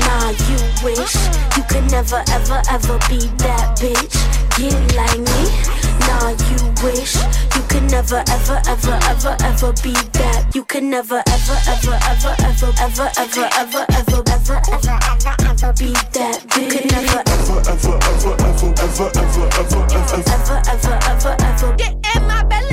nah 0.00 0.30
you 0.48 0.56
wish 0.82 1.14
You 1.56 1.62
could 1.68 1.90
never 1.90 2.24
ever 2.32 2.62
ever 2.72 2.96
be 3.04 3.20
that 3.44 3.76
bitch 3.76 4.16
Get 4.56 4.80
like 4.96 5.20
me, 5.20 5.40
nah 6.08 6.32
you 6.48 6.56
wish 6.80 7.16
You 7.54 7.62
could 7.68 7.84
never 7.92 8.24
ever 8.24 8.56
ever 8.64 8.96
ever 9.12 9.36
ever 9.44 9.72
be 9.84 9.92
that 10.16 10.50
You 10.54 10.64
could 10.64 10.84
never 10.84 11.22
ever 11.28 11.58
ever 11.68 11.98
ever 12.08 12.32
ever 12.40 12.72
ever 12.80 13.10
ever 13.20 13.46
ever 13.60 13.84
ever 13.92 14.22
ever 14.32 14.56
ever 14.72 14.96
ever 15.44 15.72
be 15.76 15.92
that 16.16 16.40
bitch 16.48 16.64
You 16.64 16.80
could 16.80 16.88
never 16.88 17.20
ever 17.28 17.60
ever 17.68 17.92
ever 18.08 18.34
ever 18.40 18.72
ever 18.80 19.08
ever 19.12 19.12
ever 19.12 19.44
ever 19.44 19.84
ever 19.84 20.62
ever 20.64 20.96
ever 21.04 21.36
ever 21.44 21.76
Get 21.76 21.92
in 22.16 22.22
my 22.26 22.42
belly. 22.44 22.67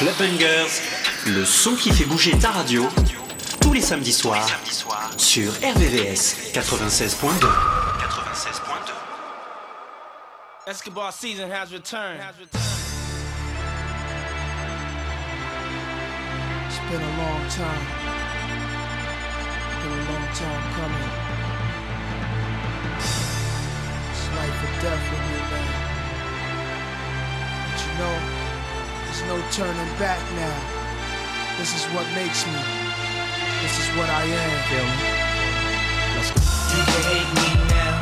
Club 0.00 0.16
Bangers, 0.18 0.80
le 1.26 1.44
son 1.44 1.74
qui 1.74 1.90
fait 1.92 2.06
bouger 2.06 2.30
ta 2.38 2.50
radio, 2.52 2.88
tous 3.60 3.74
les 3.74 3.82
samedis 3.82 4.14
soirs, 4.14 4.48
sur 5.18 5.52
RVVS 5.52 6.54
96.2. 6.54 7.46
Escobar 10.66 11.12
season 11.12 11.50
has 11.50 11.70
returned. 11.70 12.18
It's 16.66 16.78
been 16.90 17.02
a 17.02 17.16
long 17.18 17.46
time. 17.50 17.84
Been 19.82 19.92
a 19.92 19.96
long 20.10 20.26
time 20.32 20.64
coming. 20.80 21.10
It's 24.12 24.24
life 24.34 24.64
or 24.64 24.72
death 24.80 25.04
with 25.10 25.24
me, 25.28 25.36
man. 25.50 25.68
But 27.68 27.78
you 27.84 27.92
know, 27.98 28.49
no 29.30 29.40
turning 29.52 29.92
back 29.96 30.18
now. 30.34 30.58
This 31.56 31.70
is 31.78 31.84
what 31.94 32.04
makes 32.18 32.42
me. 32.50 32.60
This 33.62 33.74
is 33.78 33.86
what 33.94 34.10
I 34.10 34.24
am. 34.26 34.56
Feel 34.66 34.88
me? 34.98 35.08
Let's 36.16 36.30
go. 36.34 36.40
You 36.74 36.82
can 36.90 37.02
hate 37.14 37.30
me 37.38 37.48
now, 37.70 37.94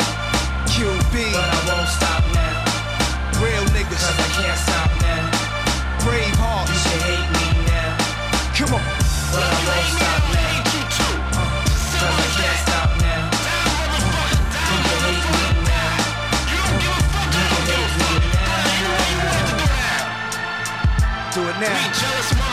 QB, 0.73 1.15
but 1.37 1.49
I 1.57 1.61
won't 1.69 1.89
stop 1.99 2.25
now. 2.33 3.45
real 3.45 3.65
niggas, 3.77 4.01
Cause 4.01 4.19
I 4.25 4.29
can't 4.41 4.59
stop 4.59 4.78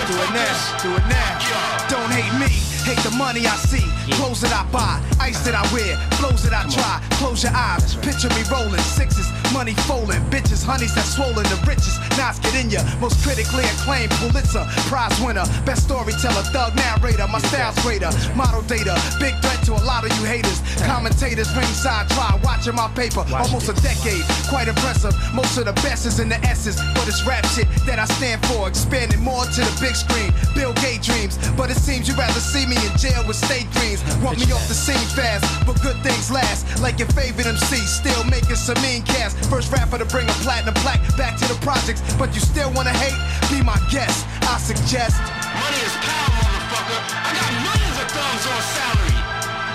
Do 0.08 0.14
it 0.14 0.34
now. 0.34 0.78
Do 0.84 0.90
it 0.94 1.06
now. 1.10 1.88
Don't 1.90 2.12
hate 2.12 2.32
me. 2.38 2.54
Hate 2.86 3.02
the 3.04 3.10
money 3.18 3.48
I 3.48 3.56
see. 3.56 3.82
Clothes 4.14 4.42
that 4.42 4.54
I 4.54 4.62
buy. 4.72 5.02
Ice 5.20 5.44
that 5.46 5.56
I 5.56 5.64
wear. 5.74 5.98
Flows 6.20 6.44
that 6.44 6.54
I 6.54 6.70
try. 6.70 7.02
Close 7.18 7.42
your 7.42 7.54
eyes. 7.56 7.96
Picture 7.96 8.30
me 8.30 8.44
rolling. 8.52 8.80
Sixes. 8.82 9.45
Money 9.54 9.74
folding. 9.88 10.22
Bitches. 10.30 10.64
Honeys 10.64 10.94
that 10.96 11.06
swollen. 11.06 11.44
The 11.48 11.60
richest. 11.68 12.00
Knots 12.18 12.40
get 12.40 12.56
in 12.56 12.70
ya. 12.70 12.82
Most 13.00 13.22
critically 13.24 13.64
acclaimed 13.78 14.12
Pulitzer. 14.20 14.66
Prize 14.90 15.16
winner. 15.22 15.46
Best 15.66 15.84
storyteller. 15.86 16.44
Thug 16.54 16.76
narrator. 16.76 17.28
My 17.28 17.40
style's 17.40 17.78
greater. 17.84 18.12
Model 18.36 18.62
data. 18.64 18.96
Big 19.20 19.36
threat 19.42 19.62
to 19.66 19.74
a 19.74 19.84
lot 19.84 20.04
of 20.04 20.12
you 20.18 20.26
haters. 20.26 20.62
Commentators 20.84 21.50
ringside 21.56 22.10
try. 22.10 22.40
Watching 22.44 22.76
my 22.76 22.88
paper. 22.96 23.26
Almost 23.34 23.70
a 23.70 23.76
decade. 23.82 24.24
Quite 24.50 24.68
impressive. 24.68 25.14
Most 25.34 25.58
of 25.58 25.66
the 25.66 25.74
best 25.86 26.06
is 26.06 26.20
in 26.20 26.30
the 26.30 26.40
S's. 26.46 26.76
But 26.96 27.08
it's 27.08 27.26
rap 27.26 27.46
shit 27.54 27.68
that 27.86 28.00
I 28.00 28.06
stand 28.06 28.46
for. 28.48 28.68
Expanding 28.68 29.22
more 29.22 29.46
to 29.46 29.62
the 29.62 29.76
big 29.80 29.96
screen. 29.96 30.34
Bill 30.56 30.74
Gates 30.82 31.08
dreams. 31.08 31.38
But 31.56 31.70
it 31.70 31.78
seems 31.78 32.08
you'd 32.08 32.18
rather 32.18 32.40
see 32.40 32.66
me 32.66 32.76
in 32.76 32.94
jail 32.98 33.24
with 33.28 33.38
state 33.38 33.70
dreams. 33.72 34.04
Want 34.24 34.40
me 34.40 34.52
off 34.52 34.68
the 34.68 34.76
scene 34.76 35.08
fast. 35.16 35.44
But 35.66 35.82
good 35.82 36.02
things 36.04 36.32
last. 36.32 36.82
Like 36.82 37.00
your 37.00 37.10
favorite 37.10 37.48
MC. 37.48 37.78
Still 37.78 38.24
making 38.26 38.56
some 38.56 38.82
mean 38.82 39.04
cast. 39.04 39.38
First 39.50 39.72
rapper 39.72 39.98
to 39.98 40.06
bring 40.06 40.28
a 40.28 40.36
platinum 40.44 40.74
plaque 40.84 41.00
back 41.16 41.38
to 41.40 41.46
the 41.48 41.56
projects. 41.62 42.02
But 42.20 42.34
you 42.36 42.42
still 42.42 42.72
wanna 42.74 42.92
hate? 42.92 43.16
Be 43.50 43.64
my 43.64 43.80
guest. 43.90 44.26
I 44.44 44.58
suggest. 44.58 45.16
Money 45.62 45.80
is 45.86 45.96
power, 46.04 46.32
motherfucker. 46.44 47.00
I 47.24 47.32
got 47.40 47.52
millions 47.64 47.98
of 48.04 48.08
thumbs 48.12 48.44
on 48.52 48.62
salary. 48.76 49.16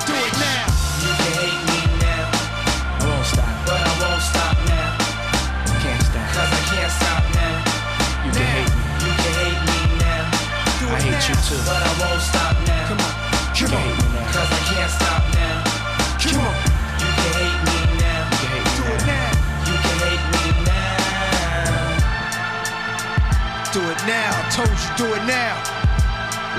Do 0.05 0.12
it 0.12 0.35
now. 0.37 0.65
You 1.00 1.12
can 1.17 1.33
hate 1.41 1.62
me 1.71 1.81
now, 2.03 2.29
I 2.29 3.09
won't 3.09 3.25
stop. 3.25 3.49
but 3.65 3.81
I 3.81 3.93
won't 4.05 4.21
stop 4.21 4.57
now. 4.69 4.91
Can't 5.81 6.03
stop. 6.05 6.27
Cause 6.35 6.50
I 6.50 6.62
can't 6.69 6.93
stop 7.00 7.23
now. 7.33 7.57
You 8.27 8.31
can 8.37 8.49
hate 8.53 8.73
me. 8.77 8.85
You 9.00 9.12
can 9.17 9.33
hate 9.41 9.62
me 9.71 9.79
now, 9.97 10.23
Do 10.81 10.85
I 10.93 10.97
it 10.99 11.03
hate 11.09 11.17
now. 11.17 11.29
you 11.31 11.37
too. 11.49 11.61
but 11.65 11.81
I 11.81 11.93
won't 12.05 12.21
stop 12.21 12.39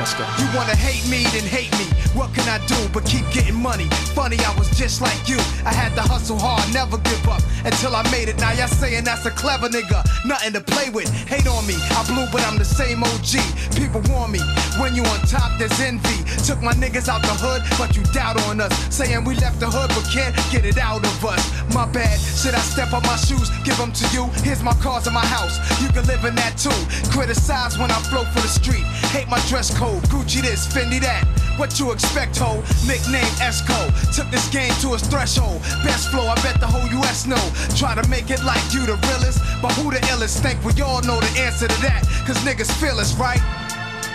Let's 0.02 0.16
go. 0.16 0.26
You 0.40 0.48
wanna 0.58 0.76
hate 0.76 1.08
me, 1.08 1.26
then 1.26 1.46
hate 1.46 1.72
me. 1.78 2.01
What 2.14 2.34
can 2.34 2.48
I 2.50 2.60
do 2.68 2.76
but 2.92 3.06
keep 3.06 3.24
getting 3.32 3.56
money? 3.56 3.86
Funny, 4.12 4.38
I 4.44 4.54
was 4.58 4.70
just 4.78 5.02
like 5.02 5.30
you. 5.30 5.38
I 5.64 5.72
had 5.72 5.96
to 5.96 6.02
hustle 6.02 6.38
hard, 6.38 6.62
never 6.74 6.98
give 6.98 7.28
up 7.28 7.42
until 7.64 7.96
I 7.96 8.04
made 8.12 8.28
it. 8.28 8.38
Now 8.38 8.52
y'all 8.52 8.68
saying 8.68 9.06
that's 9.06 9.26
a 9.26 9.32
clever 9.32 9.70
nigga, 9.70 10.04
nothing 10.26 10.52
to 10.54 10.62
play 10.62 10.90
with. 10.90 11.10
Hate 11.28 11.48
on 11.48 11.66
me, 11.66 11.76
I 11.80 12.04
blew, 12.08 12.28
but 12.32 12.44
I'm 12.44 12.58
the 12.58 12.66
same 12.66 13.04
OG. 13.04 13.40
People 13.80 14.02
warn 14.12 14.32
me 14.32 14.44
when 14.78 14.94
you 14.96 15.04
on 15.04 15.20
top, 15.24 15.58
there's 15.58 15.80
envy. 15.80 16.20
Took 16.44 16.62
my 16.62 16.74
niggas 16.74 17.08
out 17.08 17.22
the 17.22 17.32
hood, 17.32 17.64
but 17.80 17.96
you 17.96 18.04
doubt 18.12 18.42
on 18.44 18.60
us. 18.60 18.74
Saying 18.94 19.24
we 19.24 19.36
left 19.36 19.60
the 19.60 19.70
hood, 19.70 19.90
but 19.96 20.04
can't 20.12 20.36
get 20.52 20.66
it 20.66 20.78
out 20.78 21.06
of 21.06 21.26
us. 21.26 21.44
My 21.74 21.88
bad, 21.88 22.20
should 22.20 22.56
I 22.56 22.60
step 22.60 22.92
on 22.92 23.04
my 23.04 23.16
shoes, 23.16 23.50
give 23.64 23.78
them 23.78 23.94
to 23.94 24.06
you? 24.12 24.28
Here's 24.44 24.64
my 24.64 24.74
cars 24.84 25.08
in 25.08 25.14
my 25.14 25.26
house, 25.26 25.56
you 25.82 25.88
can 25.90 26.06
live 26.08 26.26
in 26.26 26.36
that 26.36 26.58
too. 26.60 26.76
Criticize 27.16 27.78
when 27.80 27.90
I 27.90 28.00
flow 28.12 28.26
for 28.36 28.42
the 28.42 28.52
street. 28.52 28.84
Hate 29.16 29.30
my 29.30 29.40
dress 29.48 29.72
code, 29.78 30.04
Gucci 30.12 30.42
this, 30.42 30.68
Fendi 30.68 31.00
that. 31.00 31.24
What 31.58 31.80
you 31.80 31.92
expect, 31.92 32.38
ho? 32.38 32.62
Nickname 32.88 33.32
Esco. 33.38 33.78
Took 34.16 34.30
this 34.32 34.48
game 34.50 34.74
to 34.82 34.94
its 34.96 35.06
threshold. 35.08 35.62
Best 35.84 36.10
flow, 36.10 36.26
I 36.28 36.36
bet 36.42 36.60
the 36.60 36.68
whole 36.68 36.88
US 37.04 37.28
know. 37.28 37.42
Try 37.76 37.94
to 37.96 38.08
make 38.10 38.30
it 38.32 38.44
like 38.44 38.64
you 38.74 38.86
the 38.86 38.98
realest, 39.08 39.40
but 39.62 39.72
who 39.74 39.92
the 39.92 40.00
illest? 40.12 40.40
Think 40.42 40.64
we 40.66 40.74
all 40.82 41.02
know 41.02 41.20
the 41.20 41.32
answer 41.40 41.68
to 41.68 41.82
that. 41.82 42.02
Cause 42.26 42.38
niggas 42.44 42.72
feel 42.82 42.98
us, 43.00 43.14
right? 43.16 43.42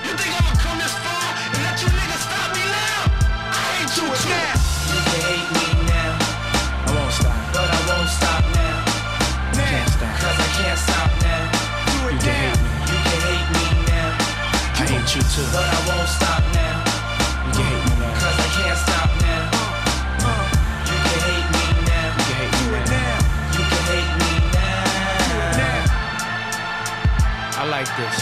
You 0.03 0.13
think 0.19 0.33
I'ma 0.35 0.55
come 0.59 0.79
this 0.79 0.95
far 1.07 1.27
and 1.55 1.63
let 1.63 1.77
you 1.83 1.89
niggas 1.89 2.23
stop 2.27 2.49
me 2.57 2.65
now? 2.67 3.15
I 3.55 3.63
hate 3.79 3.95
you 3.95 4.07
Do 4.11 4.17
too. 4.17 4.31
now. 4.35 4.55
You 4.91 5.01
can 5.07 5.23
hate 5.31 5.51
me 5.55 5.67
now, 5.87 6.13
I 6.83 6.91
won't 6.99 7.13
stop. 7.15 7.39
but 7.55 7.69
I 7.71 7.81
won't 7.87 8.11
stop 8.11 8.43
now. 8.59 8.77
Now. 9.55 9.87
stop. 9.95 10.15
Cause 10.19 10.39
I 10.43 10.49
can't 10.59 10.81
stop 10.83 11.11
now. 11.23 11.45
Do 11.95 11.99
it 12.11 12.19
now. 12.27 12.53
You 12.91 12.99
can 13.07 13.21
hate 13.23 13.49
me 13.55 13.67
now, 13.87 14.11
I 14.75 14.85
hate 14.91 15.11
you 15.15 15.23
too. 15.31 15.76
Like 27.77 27.97
this. 27.99 28.17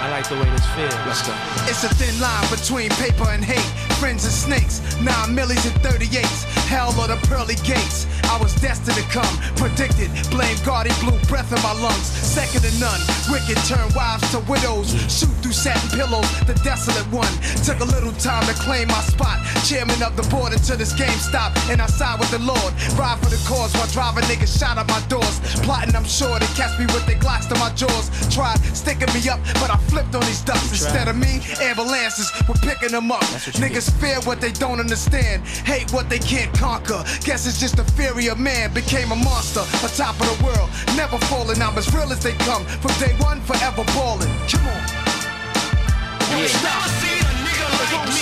I 0.00 0.08
like 0.08 0.26
the 0.26 0.36
way 0.36 0.48
this 0.48 0.64
feels. 0.72 0.94
Let's 1.04 1.20
go. 1.20 1.34
It's 1.68 1.84
a 1.84 1.92
thin 2.00 2.18
line 2.18 2.48
between 2.48 2.88
paper 2.96 3.28
and 3.28 3.44
hate. 3.44 3.68
Friends 4.00 4.24
and 4.24 4.32
snakes, 4.32 4.80
nine 5.02 5.34
millies 5.34 5.66
and 5.66 5.76
38s. 5.84 6.44
Hell 6.64 6.96
or 6.98 7.08
the 7.08 7.20
pearly 7.28 7.56
gates. 7.56 8.06
I 8.28 8.36
was 8.40 8.54
destined 8.60 8.96
to 8.96 9.06
come, 9.08 9.34
predicted. 9.56 10.10
Blame 10.30 10.56
God, 10.64 10.86
he 10.86 10.94
blew 11.00 11.18
breath 11.28 11.50
in 11.52 11.60
my 11.62 11.72
lungs. 11.80 12.04
second 12.04 12.62
to 12.62 12.72
none. 12.78 13.00
Wicked 13.32 13.56
turn 13.64 13.88
wives 13.96 14.28
to 14.32 14.38
widows. 14.50 14.92
Shoot 15.08 15.32
through 15.40 15.56
satin 15.56 15.88
pillows, 15.96 16.28
the 16.44 16.54
desolate 16.62 17.08
one. 17.08 17.32
Took 17.64 17.80
a 17.80 17.88
little 17.88 18.12
time 18.20 18.44
to 18.46 18.54
claim 18.54 18.88
my 18.88 19.00
spot. 19.00 19.40
Chairman 19.64 20.02
of 20.02 20.16
the 20.16 20.26
board 20.28 20.52
until 20.52 20.76
this 20.76 20.92
game 20.92 21.18
stopped. 21.18 21.56
And 21.70 21.80
I 21.80 21.86
side 21.86 22.20
with 22.20 22.30
the 22.30 22.38
Lord. 22.40 22.72
Ride 23.00 23.18
for 23.18 23.30
the 23.30 23.40
cause 23.48 23.72
while 23.74 23.88
driving 23.88 24.24
niggas 24.24 24.52
shot 24.58 24.76
at 24.76 24.86
my 24.88 25.00
doors. 25.08 25.40
Plotting, 25.64 25.96
I'm 25.96 26.04
sure 26.04 26.38
they 26.38 26.50
catch 26.52 26.78
me 26.78 26.86
with 26.92 27.06
their 27.06 27.18
glocks 27.18 27.48
to 27.48 27.56
my 27.56 27.72
jaws. 27.74 28.10
Tried 28.34 28.58
sticking 28.76 29.12
me 29.16 29.24
up, 29.28 29.40
but 29.54 29.70
I 29.70 29.76
flipped 29.88 30.14
on 30.14 30.22
these 30.22 30.42
ducks. 30.42 30.70
Instead 30.70 31.08
of 31.08 31.16
me, 31.16 31.40
ambulances 31.60 32.30
were 32.46 32.60
picking 32.60 32.92
them 32.92 33.10
up. 33.10 33.24
Niggas 33.56 33.90
fear 34.00 34.20
what 34.28 34.40
they 34.40 34.52
don't 34.52 34.80
understand. 34.80 35.46
Hate 35.64 35.92
what 35.92 36.08
they 36.08 36.18
can't 36.18 36.52
conquer. 36.52 37.02
Guess 37.24 37.46
it's 37.46 37.58
just 37.58 37.76
the 37.76 37.84
fury 37.96 38.17
of 38.26 38.38
man 38.40 38.74
became 38.74 39.12
a 39.12 39.16
monster. 39.16 39.60
On 39.60 39.88
top 39.94 40.18
of 40.20 40.26
the 40.26 40.44
world, 40.44 40.68
never 40.96 41.16
falling. 41.30 41.62
I'm 41.62 41.78
as 41.78 41.86
real 41.94 42.10
as 42.10 42.20
they 42.22 42.32
come. 42.42 42.64
From 42.82 42.90
day 42.98 43.14
one, 43.22 43.40
forever 43.42 43.84
balling. 43.94 44.28
Come 44.50 44.66
on. 44.66 44.82
Yeah. 46.34 46.50
Never 46.66 46.90
seen 46.98 47.22
a 47.22 47.34
nigga 47.46 47.66
like 47.78 48.10
me. 48.10 48.18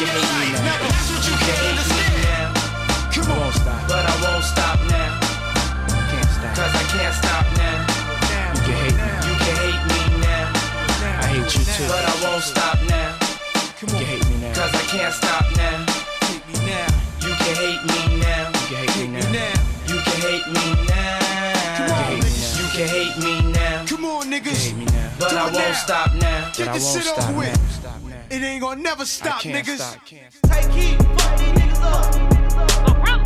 You 0.00 0.06
hate 0.08 0.24
me 0.24 0.48
now. 0.56 0.64
Never. 0.64 0.88
That's 0.88 1.10
what 1.12 1.22
you 1.28 1.32
You 1.32 1.38
can't 1.44 1.66
understand. 1.68 2.16
now. 2.24 3.12
Come 3.12 3.30
on. 3.32 3.38
won't 3.40 3.54
stop. 3.54 3.80
But 3.88 4.02
I 4.08 4.14
won't 4.24 4.44
stop 4.44 4.78
now, 4.88 5.10
Can't 6.10 6.30
stop. 6.32 6.52
cause 6.56 6.74
I 6.74 6.84
can't 6.88 7.14
stop 7.20 7.44
now. 7.60 7.78
You 8.56 8.60
can 8.64 8.76
hate 8.80 8.96
me. 8.96 9.10
You 9.28 9.34
can 9.44 9.54
hate 9.60 9.84
me 9.92 10.00
now, 10.24 10.46
I 11.20 11.26
hate 11.28 11.50
you 11.54 11.64
too. 11.68 11.86
but 11.92 12.02
I 12.02 12.14
won't 12.24 12.42
stop 12.42 12.78
now, 12.88 13.10
You 13.80 13.86
can 13.86 14.06
hate 14.10 14.26
me 14.30 14.36
now. 14.40 14.54
cause 14.56 14.72
I 14.74 14.84
can't 14.88 15.14
stop 15.14 15.44
now. 15.56 15.78
Hate 16.24 16.44
me 16.48 16.56
now. 16.66 16.88
You 17.20 17.32
can 17.36 17.54
hate 17.62 17.82
me 17.84 18.00
now, 18.08 18.09
You 18.70 18.76
can 18.76 18.86
hate 18.86 19.08
me 19.10 19.20
now. 19.20 19.32
Now. 19.32 19.52
you 19.88 19.98
can 19.98 20.20
hate 20.20 20.46
me 20.46 20.86
Come 21.74 21.90
on, 21.90 22.06
now. 22.06 22.20
niggas. 22.20 22.62
You 22.62 22.68
can 22.78 22.88
hate 22.88 23.16
me 23.18 23.52
now, 23.52 23.84
Come 23.86 24.04
on, 24.04 24.30
niggas. 24.30 24.64
hate 24.68 24.76
me 24.76 24.84
now. 24.84 25.10
but 25.18 25.32
I 25.34 25.50
won't 25.50 25.74
stop 25.74 26.14
now. 26.14 26.44
But 26.44 26.56
Get 26.56 26.68
I 26.68 26.72
this 26.74 26.84
won't 26.84 26.96
shit 27.02 27.12
stop 27.12 27.18
over 27.30 27.32
now. 27.32 27.38
with. 27.38 28.30
It 28.30 28.42
ain't 28.44 28.62
gonna 28.62 28.80
never 28.80 29.04
stop, 29.04 29.40
niggas. 29.42 29.76
stop. 29.78 30.06
Can't. 30.06 30.32
Take 30.44 30.70
heat, 30.70 30.96
fuck 31.18 31.36
these 31.36 31.48
niggas 31.48 31.82
up. 31.82 33.20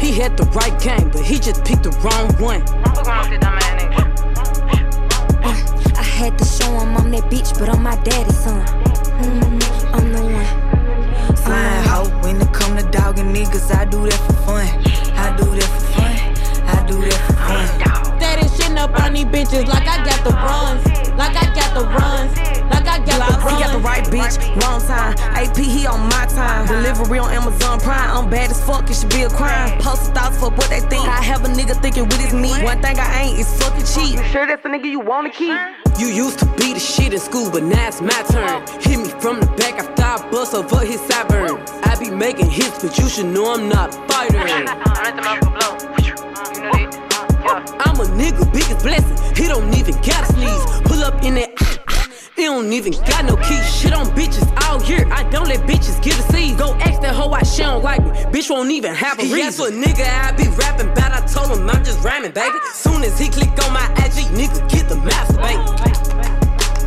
He 0.00 0.12
had 0.18 0.36
the 0.36 0.44
right 0.52 0.78
game, 0.80 1.10
but 1.10 1.22
he 1.22 1.38
just 1.38 1.64
picked 1.64 1.84
the 1.84 1.90
wrong 2.02 2.28
one. 2.42 2.62
Uh, 2.62 2.92
I 5.44 5.71
had 6.22 6.38
to 6.38 6.44
show 6.44 6.70
him 6.78 6.96
I'm 6.96 7.10
that 7.10 7.24
bitch, 7.24 7.58
but 7.58 7.68
I'm 7.68 7.82
my 7.82 7.96
daddy's 8.04 8.38
son. 8.38 8.64
Mm, 9.18 9.60
I'm 9.92 10.12
the 10.12 10.22
one. 10.22 11.36
Flying 11.36 11.84
hoe 11.88 12.10
when 12.22 12.40
it 12.40 12.52
come 12.52 12.76
to 12.76 12.84
dogging 12.90 13.32
niggas, 13.34 13.74
I 13.74 13.84
do 13.86 14.04
that 14.08 14.20
for 14.26 14.36
fun. 14.46 14.68
I 15.16 15.36
do 15.36 15.44
that 15.46 15.70
for 15.74 15.84
fun. 15.94 16.14
I 16.74 16.86
do 16.86 17.00
that 17.00 17.20
for 17.26 17.32
fun. 17.32 18.11
Steady 18.72 18.72
shitting 18.72 18.78
up 18.78 19.00
on 19.00 19.12
these 19.12 19.24
bitches 19.24 19.66
like 19.66 19.88
I 19.88 20.04
got 20.04 20.24
the 20.24 20.30
runs. 20.30 20.86
Like 21.16 21.36
I 21.36 21.54
got 21.54 21.74
the 21.74 21.84
runs. 21.86 22.36
Like 22.70 22.86
I 22.86 22.98
got 22.98 23.06
the 23.06 23.16
Block, 23.16 23.44
runs. 23.44 23.52
he 23.52 23.58
got 23.64 23.72
the 23.72 23.78
right 23.78 24.04
bitch, 24.04 24.38
wrong 24.62 24.80
time. 24.80 25.14
AP, 25.36 25.56
he 25.56 25.86
on 25.86 26.00
my 26.08 26.26
time. 26.26 26.66
Delivery 26.66 27.18
on 27.18 27.30
Amazon 27.32 27.80
Prime. 27.80 28.10
I'm 28.16 28.30
bad 28.30 28.50
as 28.50 28.62
fuck, 28.64 28.88
it 28.90 28.94
should 28.94 29.10
be 29.10 29.22
a 29.22 29.28
crime. 29.28 29.78
Post 29.80 30.14
thoughts 30.14 30.38
for 30.38 30.50
what 30.50 30.70
they 30.70 30.80
think. 30.80 31.06
I 31.06 31.22
have 31.22 31.44
a 31.44 31.48
nigga 31.48 31.74
thinking 31.80 32.04
with 32.04 32.20
his 32.20 32.32
meat. 32.34 32.62
One 32.64 32.80
thing 32.80 32.98
I 32.98 33.22
ain't 33.22 33.38
is 33.38 33.52
fucking 33.62 33.84
cheap. 33.84 34.16
You 34.18 34.24
sure 34.30 34.46
that's 34.46 34.62
the 34.62 34.68
nigga 34.68 34.90
you 34.90 35.00
wanna 35.00 35.30
keep? 35.30 35.56
You 35.98 36.08
used 36.08 36.38
to 36.40 36.46
be 36.56 36.72
the 36.72 36.80
shit 36.80 37.12
in 37.12 37.20
school, 37.20 37.50
but 37.50 37.62
now 37.62 37.88
it's 37.88 38.00
my 38.00 38.22
turn. 38.30 38.66
Hit 38.80 38.98
me 38.98 39.08
from 39.20 39.40
the 39.40 39.46
back 39.58 39.78
after 39.78 40.02
I 40.02 40.30
bust 40.30 40.54
over 40.54 40.80
his 40.84 41.00
sideburn. 41.02 41.60
I 41.86 41.96
be 41.98 42.10
making 42.10 42.50
hits, 42.50 42.82
but 42.82 42.96
you 42.98 43.08
should 43.08 43.26
know 43.26 43.52
I'm 43.54 43.68
not 43.68 43.94
a 43.94 43.98
fighter. 44.08 44.38
I'm 47.44 47.81
a 48.02 48.12
nigga, 48.12 48.44
biggest 48.52 48.82
blessing. 48.84 49.16
He 49.36 49.48
don't 49.48 49.72
even 49.74 49.94
gotta 50.02 50.26
sneeze. 50.32 50.64
Pull 50.84 51.02
up 51.04 51.22
in 51.24 51.34
that. 51.34 51.50
ah, 51.60 51.78
ah, 51.88 52.08
He 52.36 52.44
don't 52.44 52.72
even 52.72 52.92
got 53.06 53.24
no 53.24 53.36
keys. 53.36 53.64
Shit 53.74 53.92
on 53.92 54.06
bitches 54.16 54.46
all 54.64 54.82
year. 54.84 55.06
I 55.12 55.22
don't 55.30 55.48
let 55.48 55.60
bitches 55.60 56.02
get 56.02 56.18
a 56.18 56.22
seed. 56.32 56.58
Go 56.58 56.74
ask 56.76 57.00
that 57.02 57.14
hoe 57.14 57.28
why 57.28 57.42
she 57.42 57.62
don't 57.62 57.82
like 57.82 58.02
me. 58.02 58.10
Bitch 58.34 58.50
won't 58.50 58.70
even 58.70 58.94
have 58.94 59.18
a 59.18 59.22
reason. 59.22 59.36
He 59.36 59.42
asked 59.42 59.58
for 59.58 59.68
a 59.68 59.70
nigga 59.70 60.04
I 60.06 60.32
be 60.32 60.48
rapping 60.56 60.90
about. 60.90 61.12
I 61.12 61.26
told 61.26 61.56
him 61.56 61.68
I'm 61.68 61.84
just 61.84 62.02
rhyming, 62.04 62.32
baby. 62.32 62.56
Soon 62.74 63.02
as 63.04 63.18
he 63.18 63.28
click 63.28 63.50
on 63.64 63.72
my 63.72 63.86
IG, 64.04 64.26
nigga 64.36 64.60
get 64.70 64.88
the 64.88 64.96
master, 64.96 65.36
baby. 65.38 65.62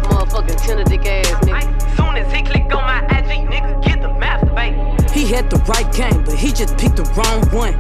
Motherfucking 0.10 0.58
tender 0.66 0.84
dick 0.84 1.06
ass 1.06 1.28
nigga. 1.46 1.98
Soon 1.98 2.16
as 2.18 2.32
he 2.34 2.42
click 2.44 2.64
on 2.76 2.84
my 2.84 3.00
IG, 3.18 3.48
nigga 3.50 3.84
get 3.84 4.02
the 4.02 4.14
master, 4.14 4.54
baby. 4.54 4.78
He 5.12 5.32
had 5.32 5.50
the 5.50 5.58
right 5.72 5.90
game, 5.94 6.24
but 6.26 6.36
he 6.36 6.52
just 6.52 6.78
picked 6.78 6.98
the 6.98 7.04
wrong 7.16 7.42
one. 7.56 7.74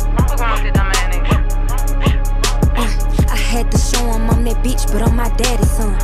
Uh, 3.55 3.59
I 3.59 3.63
had 3.63 3.71
to 3.71 3.77
show 3.77 4.03
him 4.11 4.29
I'm 4.29 4.43
that 4.43 4.57
bitch, 4.63 4.91
but 4.91 5.01
I'm 5.01 5.15
my 5.15 5.29
daddy's 5.37 5.71
son. 5.71 5.95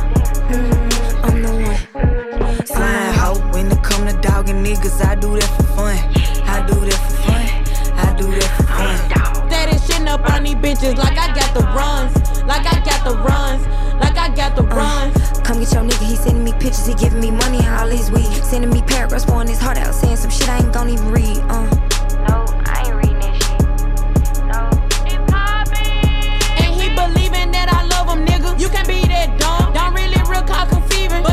Mm, 0.48 1.22
I'm 1.22 1.42
the 1.42 1.52
one. 1.52 2.66
Flying 2.66 3.14
hoe 3.14 3.40
when 3.52 3.70
it 3.70 3.82
come 3.82 4.06
to 4.06 4.16
dogging 4.20 4.64
niggas, 4.64 5.04
I 5.04 5.14
do 5.16 5.38
that 5.38 5.50
for 5.56 5.66
fun. 5.76 5.96
I 6.48 6.64
do 6.66 6.74
that 6.80 6.96
for 6.96 7.16
fun. 7.28 7.44
I 7.98 8.16
do 8.16 8.26
that 8.32 8.50
for 8.56 8.62
fun. 8.72 9.48
Steady 9.50 9.76
shitting 9.84 10.08
up 10.08 10.28
on 10.30 10.44
these 10.44 10.54
bitches 10.54 10.96
like 10.96 11.18
I 11.18 11.34
got 11.34 11.52
the 11.52 11.60
runs. 11.76 12.16
Like 12.44 12.66
I 12.66 12.80
got 12.84 13.04
the 13.04 13.16
runs. 13.18 13.66
Like 14.00 14.16
I 14.16 14.34
got 14.34 14.56
the 14.56 14.62
runs. 14.62 15.14
Come 15.40 15.60
get 15.60 15.72
your 15.72 15.82
nigga, 15.84 16.06
he 16.06 16.16
sending 16.16 16.44
me 16.44 16.52
pictures, 16.52 16.86
he 16.86 16.94
giving 16.94 17.20
me 17.20 17.30
money, 17.30 17.60
all 17.66 17.88
his 17.88 18.10
weed. 18.10 18.32
Sending 18.42 18.70
me 18.70 18.80
paragraphs, 18.82 19.26
pouring 19.26 19.48
his 19.48 19.60
heart 19.60 19.76
out, 19.76 19.94
saying 19.94 20.16
some 20.16 20.30
shit 20.30 20.48
I 20.48 20.58
ain't 20.58 20.72
gonna 20.72 20.92
even 20.92 21.10
read. 21.10 21.38
Uh. 21.50 21.68
No, 22.28 22.61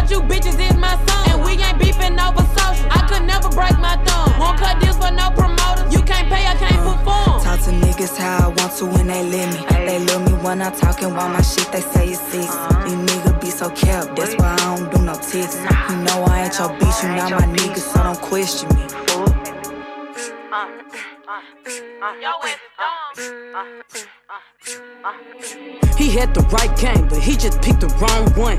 But 0.09 0.17
you 0.17 0.23
bitches 0.23 0.59
is 0.59 0.75
my 0.75 0.95
son. 1.05 1.29
And 1.29 1.43
we 1.43 1.51
ain't 1.63 1.77
beefing 1.77 2.19
over 2.19 2.41
social. 2.57 2.87
I 2.89 3.05
could 3.07 3.27
never 3.27 3.47
break 3.49 3.77
my 3.77 3.95
thumb. 4.05 4.39
Won't 4.39 4.57
cut 4.57 4.79
deals 4.81 4.97
for 4.97 5.11
no 5.11 5.29
promoters. 5.29 5.93
You 5.93 6.01
can't 6.01 6.27
pay, 6.27 6.47
I 6.47 6.55
can't 6.55 6.81
perform. 6.81 7.43
Talk 7.43 7.59
to 7.65 7.71
niggas 7.71 8.17
how 8.17 8.45
I 8.45 8.47
want 8.47 8.73
to 8.77 8.85
when 8.87 9.05
they 9.05 9.23
let 9.23 9.53
me. 9.53 9.63
They 9.85 9.99
love 10.05 10.25
me 10.25 10.33
when 10.43 10.63
I'm 10.63 10.73
talking 10.73 11.13
while 11.13 11.29
my 11.29 11.41
shit 11.41 11.71
they 11.71 11.81
say 11.81 12.09
it's 12.09 12.21
six. 12.31 12.47
Uh-huh. 12.47 12.85
These 12.85 12.95
niggas 12.95 13.41
be 13.41 13.49
so 13.51 13.69
kept, 13.69 14.15
that's 14.15 14.35
why 14.35 14.53
I 14.53 14.75
don't 14.75 14.91
do 14.91 15.01
no 15.03 15.13
text. 15.13 15.59
You 15.89 15.97
know 16.01 16.23
I 16.23 16.45
ain't 16.45 16.57
your 16.57 16.69
bitch, 16.69 17.03
you 17.03 17.09
not 17.09 17.31
my 17.31 17.45
nigga, 17.45 17.77
so 17.77 18.01
don't 18.01 18.19
question 18.19 18.67
me. 18.69 18.87
He 25.95 26.09
had 26.09 26.33
the 26.33 26.41
right 26.51 26.75
game, 26.75 27.07
but 27.07 27.19
he 27.19 27.35
just 27.37 27.61
picked 27.61 27.81
the 27.81 27.89
wrong 28.01 28.25
one. 28.33 28.57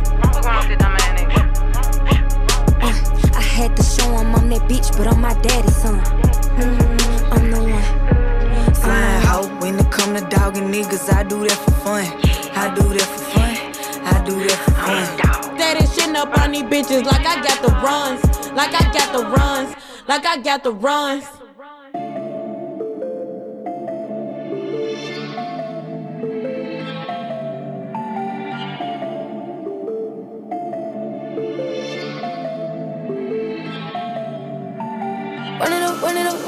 Uh, 2.80 2.94
I 3.34 3.42
had 3.42 3.76
to 3.76 3.82
show 3.82 4.06
him 4.18 4.32
I'm 4.36 4.48
that 4.50 4.68
bitch, 4.70 4.96
but 4.96 5.08
I'm 5.08 5.20
my 5.20 5.34
daddy's 5.42 5.74
son. 5.74 5.98
Mm, 5.98 7.32
I'm 7.32 7.50
the 7.50 7.58
one. 7.58 8.74
Flying 8.76 9.22
hoe 9.26 9.48
when 9.60 9.76
it 9.80 9.90
come 9.90 10.14
to 10.14 10.20
dogging 10.28 10.70
niggas, 10.70 11.12
I 11.12 11.24
do 11.24 11.40
that 11.48 11.58
for 11.58 11.72
fun. 11.82 12.06
I 12.54 12.72
do 12.72 12.82
that 12.94 13.02
for 13.02 13.24
fun. 13.34 13.56
I 14.06 14.24
do 14.24 14.34
that 14.46 14.58
for 14.62 14.70
fun. 14.78 15.04
Steady 15.56 15.86
shitting 15.86 16.14
up 16.14 16.38
on 16.38 16.52
these 16.52 16.62
bitches 16.62 17.04
like 17.04 17.26
I 17.26 17.42
got 17.42 17.60
the 17.62 17.72
runs. 17.82 18.22
Like 18.52 18.74
I 18.74 18.92
got 18.92 19.12
the 19.12 19.24
runs. 19.26 19.74
Like 20.06 20.24
I 20.24 20.36
got 20.36 20.62
the 20.62 20.72
runs. 20.72 21.39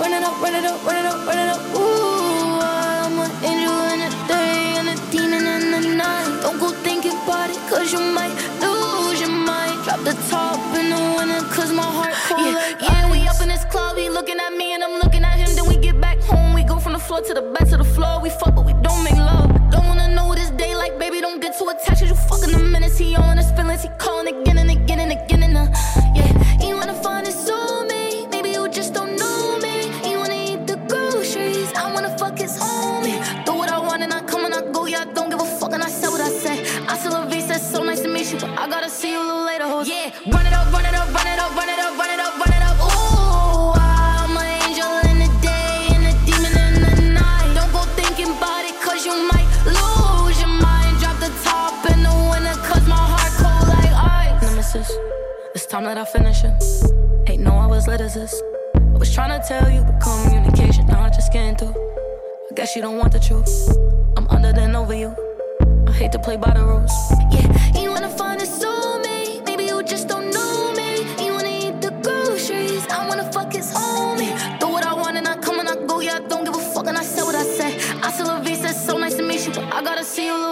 Run 0.02 0.12
it 0.14 0.24
up, 0.24 0.42
run 0.42 0.54
it 0.54 0.64
up, 0.64 0.84
run 0.84 0.96
it 0.96 1.06
up, 1.06 1.26
run 1.26 1.38
it 1.38 1.48
up, 1.48 1.62
it. 1.62 1.76
Ooh, 1.78 2.58
I'm 2.60 3.18
an 3.22 3.30
angel 3.46 3.78
in 3.94 4.00
the 4.02 4.10
day 4.26 4.74
and 4.78 4.88
a 4.90 4.96
demon 5.12 5.46
in 5.46 5.70
the 5.70 5.80
night. 5.94 6.40
Don't 6.42 6.58
go 6.58 6.70
thinking 6.82 7.12
about 7.22 7.50
it, 7.50 7.60
cause 7.70 7.92
you 7.92 8.00
might 8.00 8.34
lose 8.60 9.20
your 9.20 9.30
mind. 9.30 9.84
Drop 9.84 10.00
the 10.02 10.14
top 10.28 10.58
in 10.74 10.90
the 10.90 11.00
winter, 11.16 11.42
cause 11.54 11.72
my 11.72 11.86
heart 11.98 12.14
cold 12.26 12.40
Yeah, 12.40 12.54
like 12.54 12.82
yeah, 12.82 13.10
we 13.12 13.28
up 13.28 13.40
in 13.40 13.48
this 13.48 13.64
club, 13.66 13.96
he 13.96 14.08
looking 14.08 14.38
at 14.44 14.52
me 14.60 14.74
and 14.74 14.82
I'm 14.82 14.98
looking 15.02 15.22
at 15.22 15.36
him. 15.38 15.54
Then 15.54 15.68
we 15.68 15.76
get 15.76 16.00
back 16.00 16.18
home, 16.18 16.52
we 16.52 16.64
go 16.64 16.80
from 16.80 16.94
the 16.94 16.98
floor 17.06 17.20
to 17.20 17.34
the 17.34 17.42
back 17.54 17.68
to 17.68 17.76
the 17.76 17.84
floor. 17.94 18.20
We 18.20 18.30
fuck, 18.30 18.56
but 18.56 18.64
we 18.66 18.74
don't 18.82 19.02
make 19.04 19.16
love. 19.16 19.50
Don't 19.70 19.86
wanna 19.86 20.08
know 20.16 20.34
this 20.34 20.50
day, 20.50 20.74
like 20.74 20.98
baby, 20.98 21.20
don't 21.20 21.40
get 21.40 21.56
too 21.58 21.68
attached. 21.68 22.00
'cause 22.00 22.10
you 22.10 22.16
fucking 22.30 22.50
the 22.50 22.58
minutes. 22.58 22.98
He 22.98 23.14
all 23.14 23.30
in 23.30 23.38
his 23.38 23.52
feelings, 23.52 23.82
he 23.82 23.90
calling 23.98 24.26
again 24.26 24.41
I 58.14 58.98
was 58.98 59.14
trying 59.14 59.40
to 59.40 59.48
tell 59.48 59.70
you, 59.70 59.82
but 59.84 59.98
communication, 59.98 60.84
now 60.84 61.00
I 61.00 61.08
just 61.08 61.32
can't 61.32 61.56
do. 61.56 61.68
I 62.50 62.54
guess 62.54 62.76
you 62.76 62.82
don't 62.82 62.98
want 62.98 63.10
the 63.10 63.18
truth. 63.18 63.50
I'm 64.18 64.28
under 64.28 64.52
than 64.52 64.76
over 64.76 64.92
you. 64.92 65.16
I 65.88 65.92
hate 65.92 66.12
to 66.12 66.18
play 66.18 66.36
by 66.36 66.52
the 66.52 66.62
rules. 66.62 66.92
Yeah, 67.30 67.80
you 67.80 67.88
wanna 67.88 68.10
find 68.10 68.38
a 68.42 68.44
soulmate. 68.44 69.46
Maybe 69.46 69.64
you 69.64 69.82
just 69.82 70.08
don't 70.08 70.30
know 70.30 70.74
me. 70.74 70.98
You 71.24 71.32
wanna 71.32 71.48
eat 71.48 71.80
the 71.80 71.90
groceries. 72.02 72.86
I 72.88 73.08
wanna 73.08 73.32
fuck 73.32 73.50
his 73.50 73.72
homie. 73.72 74.60
Do 74.60 74.68
what 74.68 74.84
I 74.84 74.92
want 74.92 75.16
and 75.16 75.26
I 75.26 75.38
come 75.38 75.58
and 75.60 75.68
I 75.70 75.76
go. 75.86 76.00
Yeah, 76.00 76.16
I 76.16 76.28
don't 76.28 76.44
give 76.44 76.54
a 76.54 76.58
fuck 76.58 76.88
and 76.88 76.98
I 76.98 77.04
say 77.04 77.22
what 77.22 77.34
I 77.34 77.44
say. 77.44 77.78
I 78.02 78.10
still 78.12 78.26
love 78.26 78.46
you. 78.46 78.56
said 78.56 78.74
so 78.74 78.98
nice 78.98 79.14
to 79.14 79.22
meet 79.22 79.46
you, 79.46 79.54
but 79.54 79.72
I 79.72 79.82
gotta 79.82 80.04
see 80.04 80.26
you. 80.26 80.51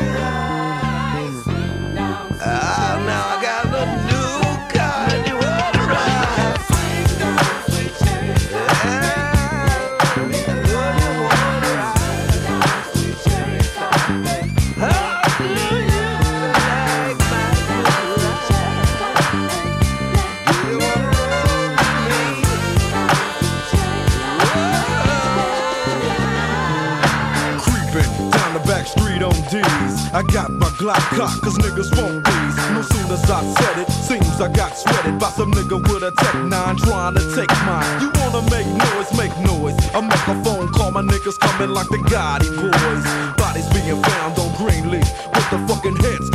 I 30.21 30.23
got 30.25 30.51
my 30.51 30.67
Glock 30.77 31.01
cock, 31.17 31.41
cause 31.41 31.57
niggas 31.57 31.89
won't 31.97 32.23
these. 32.23 32.55
No 32.77 32.83
sooner 32.83 33.15
as 33.15 33.31
I 33.31 33.41
said 33.41 33.81
it, 33.81 33.89
seems 33.89 34.39
I 34.39 34.53
got 34.53 34.77
sweated 34.77 35.17
by 35.17 35.31
some 35.31 35.51
nigga 35.51 35.81
with 35.81 36.03
a 36.03 36.11
Tech 36.11 36.35
9 36.35 36.75
trying 36.77 37.15
to 37.15 37.23
take 37.33 37.49
mine. 37.65 37.89
You 38.01 38.11
wanna 38.21 38.45
make 38.53 38.67
noise, 38.67 39.09
make 39.17 39.35
noise. 39.41 39.73
I 39.95 40.01
make 40.01 40.27
a 40.29 40.37
phone 40.45 40.69
call, 40.73 40.91
my 40.91 41.01
niggas 41.01 41.39
coming 41.39 41.73
like 41.73 41.89
the 41.89 41.97
Gotti 42.05 42.53
boys. 42.53 43.03
Bodies 43.35 43.67
being 43.73 43.99
found 43.99 44.37
on 44.37 44.53
Greenleaf 44.61 45.09
with 45.33 45.49
the 45.49 45.57
fucking 45.65 45.95
heads 45.95 46.30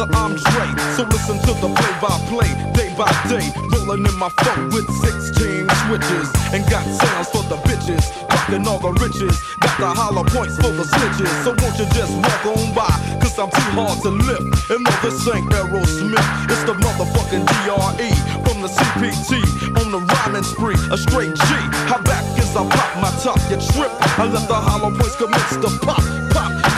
Motherfucker, 0.00 0.16
I'm 0.16 0.34
Dre, 0.34 0.96
so 0.96 1.02
listen 1.04 1.38
to 1.40 1.52
the 1.60 1.68
play 1.68 1.94
by 2.00 2.16
play, 2.28 2.48
day 2.72 2.94
by 2.96 3.10
day. 3.28 3.44
Rolling 3.68 4.06
in 4.06 4.16
my 4.18 4.30
phone 4.40 4.70
with 4.70 4.88
16 4.88 5.68
switches 5.84 6.28
and 6.52 6.64
got 6.70 6.84
sounds 6.84 7.28
for 7.28 7.42
the 7.44 7.56
bitches. 7.68 8.08
Rocking 8.30 8.66
all 8.66 8.78
the 8.78 8.92
riches, 8.96 9.36
got 9.60 9.76
the 9.78 9.88
hollow 9.92 10.24
points 10.24 10.56
for 10.56 10.72
the 10.72 10.84
snitches. 10.84 11.28
So 11.44 11.52
won't 11.52 11.76
you 11.78 11.86
just 11.92 12.16
walk 12.16 12.46
on 12.46 12.74
by? 12.74 12.88
Cause 13.20 13.38
I'm 13.38 13.50
too 13.50 13.70
hard 13.76 14.00
to 14.02 14.10
lift. 14.10 14.70
And 14.70 14.84
no, 14.84 14.92
this 15.04 15.20
ain't 15.28 15.50
Aerosmith, 15.52 16.28
it's 16.48 16.64
the 16.64 16.74
motherfucking 16.80 17.44
DRE 17.44 18.10
from 18.48 18.62
the 18.62 18.68
CPT 18.72 19.44
on 19.76 19.92
the 19.92 20.00
rhyming 20.00 20.44
spree. 20.44 20.80
A 20.90 20.96
straight 20.96 21.34
G. 21.36 21.50
How 21.92 22.00
back 22.02 22.24
as 22.38 22.56
I 22.56 22.64
pop 22.64 22.90
my 23.04 23.10
top, 23.20 23.38
you 23.50 23.60
trip. 23.76 23.92
I 24.16 24.24
let 24.24 24.48
the 24.48 24.54
hollow 24.54 24.96
points 24.96 25.16
commence 25.16 25.56
to 25.60 25.70
pop, 25.84 26.00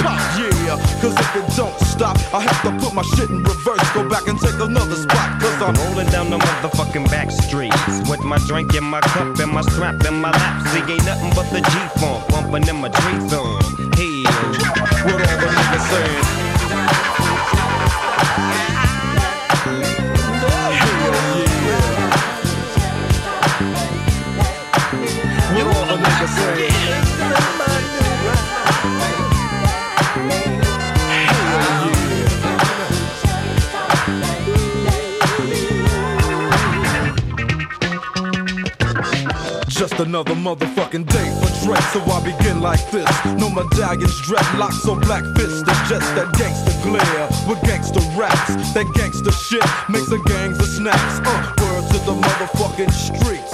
pop, 0.02 0.18
yeah. 0.38 0.76
Cause 1.00 1.14
if 1.14 1.36
it 1.36 1.56
don't 1.56 1.78
stop, 1.80 2.16
I 2.34 2.40
have 2.40 2.60
to 2.62 2.70
put 2.84 2.94
my 2.94 3.02
shit 3.02 3.30
in 3.30 3.42
reverse. 3.42 3.90
Go 3.92 4.08
back 4.08 4.26
and 4.28 4.38
take 4.38 4.58
another 4.58 4.96
spot. 4.96 5.40
Cause 5.40 5.62
I'm 5.62 5.74
rolling 5.86 6.08
down 6.10 6.30
the 6.30 6.38
motherfucking 6.38 7.08
back 7.10 7.30
streets 7.30 8.10
with 8.10 8.22
my 8.22 8.38
drink 8.46 8.74
in 8.74 8.84
my 8.84 9.00
cup 9.00 9.38
and 9.38 9.52
my 9.52 9.62
strap 9.62 10.04
in 10.04 10.14
my 10.20 10.30
lap. 10.30 10.66
See, 10.68 10.92
ain't 10.92 11.04
nothing 11.04 11.32
but 11.34 11.48
the 11.50 11.60
G 11.60 11.72
funk 12.00 12.28
bumping 12.28 12.68
in 12.68 12.76
my 12.76 12.88
drink 12.88 13.30
zone. 13.30 13.62
Hell, 13.96 14.32
what 15.06 15.20
all 15.20 15.38
the 15.40 15.48
niggas 15.56 15.86
saying? 15.90 16.51
Just 39.82 39.98
another 39.98 40.34
motherfucking 40.34 41.08
day 41.10 41.28
for 41.42 41.66
Dre, 41.66 41.76
so 41.90 41.98
I 42.06 42.22
begin 42.22 42.60
like 42.60 42.88
this. 42.92 43.10
No 43.34 43.50
medallions, 43.50 44.14
dreadlocks, 44.22 44.86
or 44.86 44.94
black 45.00 45.24
fists. 45.34 45.64
It's 45.66 45.88
just 45.88 46.06
that 46.14 46.32
gangster 46.38 46.70
glare 46.86 47.26
with 47.48 47.60
gangster 47.62 47.98
raps. 48.14 48.46
That 48.74 48.86
gangster 48.94 49.32
shit 49.32 49.66
makes 49.90 50.08
the 50.08 50.22
gangs 50.30 50.60
of 50.60 50.66
snaps. 50.66 51.18
Uh, 51.26 51.52
word 51.58 51.82
to 51.90 51.98
the 52.06 52.14
motherfucking 52.14 52.92
streets. 52.94 53.50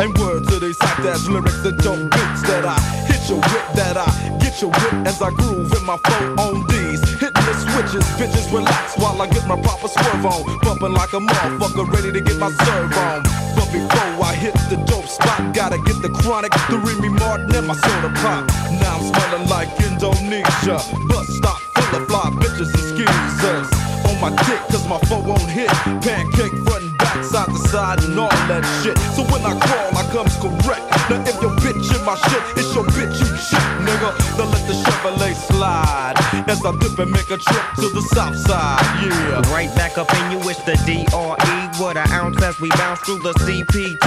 And 0.00 0.10
word 0.18 0.48
to 0.48 0.58
these 0.58 0.76
hot 0.80 1.06
ass 1.06 1.28
lyrics 1.28 1.64
and 1.64 1.78
dope 1.78 2.10
beats 2.10 2.42
that 2.50 2.64
I 2.66 2.80
hit 3.06 3.28
your 3.30 3.38
whip, 3.38 3.66
that 3.78 3.96
I 3.96 4.10
get 4.42 4.60
your 4.60 4.72
whip 4.72 5.06
as 5.06 5.22
I 5.22 5.30
groove 5.30 5.72
in 5.74 5.84
my 5.86 5.96
phone 6.08 6.40
on 6.40 6.66
D's. 6.66 7.27
The 7.48 7.54
switches, 7.54 8.04
bitches 8.20 8.52
relax 8.52 8.98
while 8.98 9.22
I 9.22 9.26
get 9.26 9.46
my 9.46 9.58
proper 9.62 9.88
swerve 9.88 10.26
on. 10.26 10.58
Bumping 10.60 10.92
like 10.92 11.14
a 11.14 11.18
motherfucker, 11.18 11.90
ready 11.90 12.12
to 12.12 12.20
get 12.20 12.36
my 12.36 12.50
serve 12.50 12.92
on. 12.92 13.22
But 13.56 13.72
before 13.72 14.20
I 14.20 14.34
hit 14.36 14.52
the 14.68 14.76
dope 14.84 15.08
spot, 15.08 15.54
gotta 15.54 15.78
get 15.78 15.96
the 16.02 16.10
chronic, 16.10 16.52
the 16.68 16.76
Remy 16.76 17.08
Martin, 17.08 17.48
and 17.56 17.66
my 17.66 17.74
soda 17.74 18.12
pop. 18.20 18.44
Now 18.84 19.00
I'm 19.00 19.04
smelling 19.08 19.48
like 19.48 19.68
Indonesia. 19.80 20.76
Bus 21.08 21.26
stop 21.40 21.56
full 21.72 22.02
of 22.02 22.06
fly 22.08 22.28
bitches 22.36 22.68
and 22.68 22.84
skeezers. 22.84 23.68
On 24.04 24.20
my 24.20 24.28
dick, 24.44 24.60
cause 24.68 24.86
my 24.86 24.98
phone 25.08 25.24
won't 25.24 25.48
hit. 25.48 25.70
Pancake 26.04 26.52
front 26.68 26.87
side 27.22 27.48
to 27.48 27.58
side, 27.68 28.02
and 28.04 28.18
all 28.18 28.28
that 28.48 28.64
shit. 28.82 28.98
So 29.14 29.22
when 29.32 29.42
I 29.44 29.54
crawl, 29.58 29.90
I 29.96 30.04
comes 30.12 30.36
correct. 30.36 30.84
Now 31.10 31.22
if 31.24 31.40
your 31.40 31.52
bitch 31.62 31.88
in 31.94 32.04
my 32.04 32.16
shit, 32.28 32.42
it's 32.56 32.74
your 32.74 32.84
bitch 32.96 33.18
you 33.20 33.28
shit, 33.36 33.64
nigga. 33.84 34.10
Then 34.36 34.50
let 34.50 34.64
the 34.66 34.74
Chevrolet 34.74 35.34
slide. 35.34 36.16
As 36.48 36.64
I 36.64 36.72
dip 36.76 36.98
and 36.98 37.10
make 37.10 37.30
a 37.30 37.38
trip 37.38 37.64
to 37.76 37.88
the 37.88 38.02
south 38.14 38.36
side, 38.36 38.84
yeah. 39.04 39.52
Right 39.52 39.74
back 39.74 39.98
up 39.98 40.12
in 40.14 40.32
you, 40.32 40.38
it's 40.48 40.62
the 40.64 40.76
DRE. 40.86 41.67
What 41.78 41.96
an 41.96 42.10
ounce 42.10 42.42
as 42.42 42.58
we 42.60 42.70
bounce 42.70 42.98
through 43.00 43.20
the 43.20 43.32
CPT. 43.34 44.02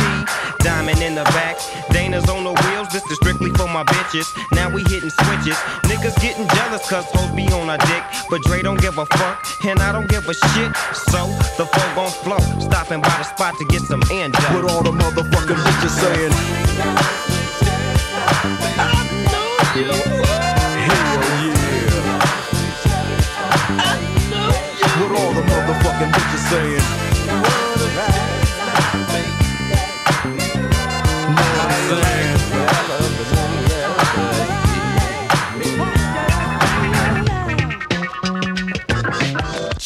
Diamond 0.60 1.02
in 1.02 1.16
the 1.16 1.24
back, 1.32 1.56
Daytons 1.90 2.28
on 2.28 2.44
the 2.44 2.52
wheels. 2.52 2.90
This 2.92 3.04
is 3.10 3.16
strictly 3.16 3.50
for 3.52 3.66
my 3.66 3.86
bitches. 3.86 4.28
Now 4.52 4.70
we 4.70 4.84
hitting 4.84 5.10
switches. 5.10 5.56
Niggas 5.88 6.20
getting 6.22 6.50
jealous 6.50 6.86
cause 6.90 7.06
hoes 7.06 7.32
be 7.34 7.48
on 7.48 7.70
our 7.70 7.78
dick. 7.78 8.04
But 8.30 8.42
Dre 8.44 8.62
don't 8.62 8.82
give 8.82 8.98
a 8.98 9.06
fuck, 9.06 9.48
and 9.66 9.80
I 9.80 9.94
don't 9.94 10.10
give 10.10 10.28
a 10.28 10.34
shit. 10.34 10.76
So 11.08 11.28
the 11.56 11.66
flow 11.66 11.96
gon' 11.96 12.12
flow. 12.12 12.40
Stopping 12.60 13.00
by 13.00 13.16
the 13.16 13.24
spot 13.24 13.56
to 13.58 13.66
get 13.66 13.82
some 13.84 14.04
end 14.12 14.36
What 14.52 14.70
all 14.70 14.84
the 14.84 14.92
motherfucking 14.92 15.56
bitches 15.64 15.96
saying? 15.96 16.34
Hell 19.72 21.24
yeah. 21.40 21.56
What 25.00 25.12
all 25.20 25.34
the 25.34 25.42
motherfucking 25.42 26.12
bitches 26.12 26.50
saying? 26.50 26.81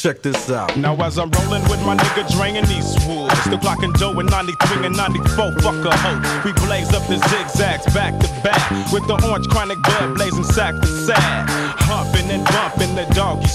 Check 0.06 0.22
this 0.22 0.52
out. 0.52 0.78
Now 0.78 0.96
as 0.98 1.18
I'm 1.18 1.32
rolling 1.32 1.64
with 1.64 1.84
my 1.84 1.98
nigga 1.98 2.32
Dre 2.38 2.50
in 2.50 2.64
Eastwood, 2.66 3.32
still 3.38 3.58
clocking 3.58 3.98
Joe 3.98 4.20
in 4.20 4.28
93 4.28 4.86
and 4.86 4.96
94, 4.96 5.54
fuck 5.54 5.84
a 5.84 5.98
hoe. 5.98 6.42
We 6.46 6.54
blaze 6.54 6.94
up 6.94 7.02
the 7.08 7.18
zigzags 7.18 7.92
back 7.92 8.14
to 8.20 8.28
back 8.44 8.62
with 8.94 9.08
the 9.08 9.20
orange 9.28 9.48
chronic 9.48 9.82
blood 9.82 10.14
blazing 10.14 10.44
sack 10.44 10.80
to 10.80 10.88
sack. 11.08 11.76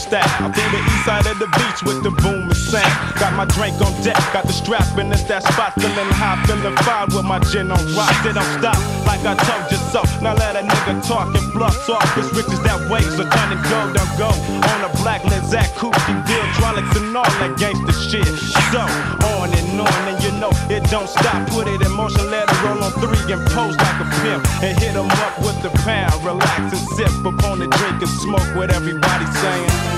Style. 0.00 0.52
Through 0.52 0.70
the 0.72 0.80
east 0.80 1.04
side 1.04 1.26
of 1.26 1.38
the 1.38 1.46
beach 1.46 1.80
with 1.84 2.02
the 2.02 2.10
boom 2.22 2.48
and 2.48 2.56
sound. 2.56 2.92
Got 3.20 3.34
my 3.34 3.44
drink 3.44 3.76
on 3.80 3.92
deck, 4.02 4.16
got 4.32 4.46
the 4.46 4.52
strap 4.52 4.86
in 4.98 5.12
it's 5.12 5.24
that 5.24 5.42
spot, 5.44 5.74
feeling 5.76 6.12
high, 6.16 6.40
feeling 6.46 6.76
fine 6.86 7.08
with 7.12 7.24
my 7.24 7.38
gin 7.50 7.70
on 7.70 7.82
rock. 7.94 8.14
They 8.24 8.32
don't 8.32 8.52
stop 8.58 8.78
like 9.04 9.22
I 9.24 9.34
told 9.36 9.64
you 9.70 9.78
so. 9.92 10.00
Now 10.22 10.34
let 10.34 10.56
a 10.56 10.62
nigga 10.64 11.06
talk 11.06 11.34
and 11.34 11.46
bluff 11.52 11.76
talk. 11.86 12.06
This 12.14 12.32
riches 12.32 12.60
that 12.64 12.80
way, 12.88 13.02
so 13.02 13.22
turn 13.28 13.48
and 13.52 13.62
go, 13.68 13.78
don't 13.92 14.14
go. 14.16 14.30
On 14.70 14.80
a 14.88 14.90
black 15.02 15.24
Lizette 15.24 15.72
Coochie 15.76 16.16
deal, 16.26 16.40
hydraulics 16.56 16.96
and 16.96 17.16
all 17.16 17.30
that 17.40 17.58
gangster 17.58 17.92
shit. 17.92 18.26
So 18.72 18.82
on 19.36 19.52
and 19.52 19.80
on, 19.80 20.02
and 20.08 20.18
you 20.24 20.32
know 20.40 20.52
it 20.72 20.84
don't 20.90 21.08
stop. 21.08 21.48
Put 21.50 21.68
it 21.68 21.80
in 21.82 21.92
motion, 21.92 22.30
let 22.30 22.48
it 22.48 22.62
roll 22.62 22.82
on 22.82 22.92
three 23.02 23.32
and 23.32 23.42
pose 23.50 23.76
like 23.76 24.00
a 24.00 24.06
pimp. 24.22 24.42
And 24.62 24.78
hit 24.78 24.96
'em 24.96 25.10
up 25.10 25.34
with 25.44 25.60
the 25.62 25.70
pound, 25.84 26.16
relax 26.24 26.72
and 26.72 26.84
sip 26.96 27.12
upon 27.24 27.58
the 27.58 27.68
drink 27.68 28.02
and 28.02 28.14
smoke 28.24 28.48
what 28.56 28.70
everybody's 28.70 29.34
saying. 29.38 29.89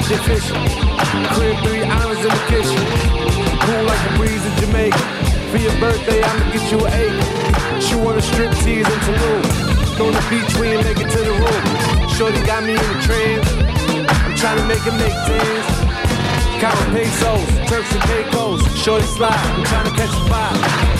Yachts 0.00 0.10
and 0.10 0.20
fishing. 0.22 0.56
Crib 1.34 1.56
three 1.64 1.82
islands 1.82 2.22
in 2.24 2.30
the 2.30 2.44
kitchen. 2.48 2.84
Cool 3.60 3.84
like 3.84 4.02
the 4.08 4.16
breeze 4.16 4.44
in 4.44 4.54
Jamaica. 4.60 4.98
For 5.50 5.58
your 5.58 5.76
birthday, 5.80 6.22
I'ma 6.22 6.52
get 6.52 6.70
you 6.70 6.78
an 6.84 6.92
acre. 6.92 7.80
She 7.80 7.94
want 7.96 8.18
a 8.18 8.22
strip 8.22 8.52
tease 8.62 8.86
in 8.86 9.00
Tulum. 9.06 9.42
To 9.96 10.04
the 10.10 10.24
beach, 10.30 10.56
we 10.58 10.68
ain't 10.68 10.84
make 10.84 11.00
it 11.00 11.10
to 11.10 11.18
the 11.18 11.32
room. 11.32 12.08
Shorty 12.08 12.40
got 12.46 12.64
me 12.64 12.72
in 12.72 12.78
the 12.78 13.00
trance. 13.02 13.48
I'm 14.24 14.36
trying 14.36 14.58
to 14.58 14.66
make 14.66 14.84
it 14.86 14.94
make 14.94 15.16
sense. 15.28 15.66
Counting 16.60 16.92
pesos, 16.92 17.68
Turks 17.68 17.92
and 17.92 18.02
Caicos. 18.02 18.60
Shorty 18.82 19.06
slide, 19.06 19.32
I'm 19.32 19.64
trying 19.64 19.86
to 19.86 19.92
catch 19.92 20.10
a 20.10 20.22
vibe. 20.30 20.99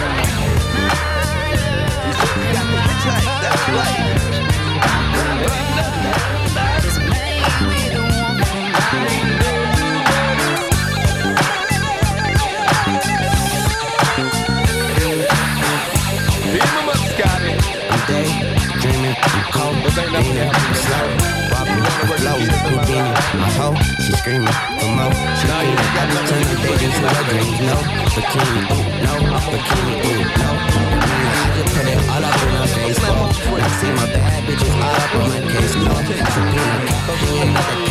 I'm 18.11 18.27
daydreaming, 18.27 19.15
I'm 19.15 19.43
cold, 19.55 19.75
leaning, 20.11 20.51
I'm 20.51 20.75
slow, 20.75 21.07
walking, 21.47 21.79
low, 22.27 22.39
Houdini, 22.67 23.11
my 23.39 23.47
hoe, 23.55 23.75
she 24.03 24.11
screaming 24.19 24.51
for 24.51 24.91
more, 24.91 25.15
she 25.39 25.47
feeling, 25.47 25.79
I 25.79 26.03
be 26.11 26.17
turning 26.27 26.59
days 26.59 26.81
into 26.83 27.07
her 27.07 27.23
dreams, 27.31 27.59
no, 27.63 27.77
bikini, 28.11 28.67
ooh, 28.67 28.83
no, 28.99 29.13
bikini, 29.47 29.95
ooh, 30.11 30.27
no, 30.27 30.49
I 30.51 31.47
just 31.55 31.71
put 31.71 31.87
it 31.87 31.99
all 32.11 32.25
up 32.27 32.35
in 32.35 32.51
her 32.51 32.67
face, 32.67 32.99
I 32.99 33.69
see 33.79 33.91
my 33.95 34.05
bad 34.11 34.43
bitches 34.43 34.75
all 34.75 34.91
up 34.91 35.15
on 35.15 35.23
my 35.31 35.39
case, 35.47 35.75
no, 35.79 35.95
Sabina, 37.07 37.61
hanging 37.63 37.90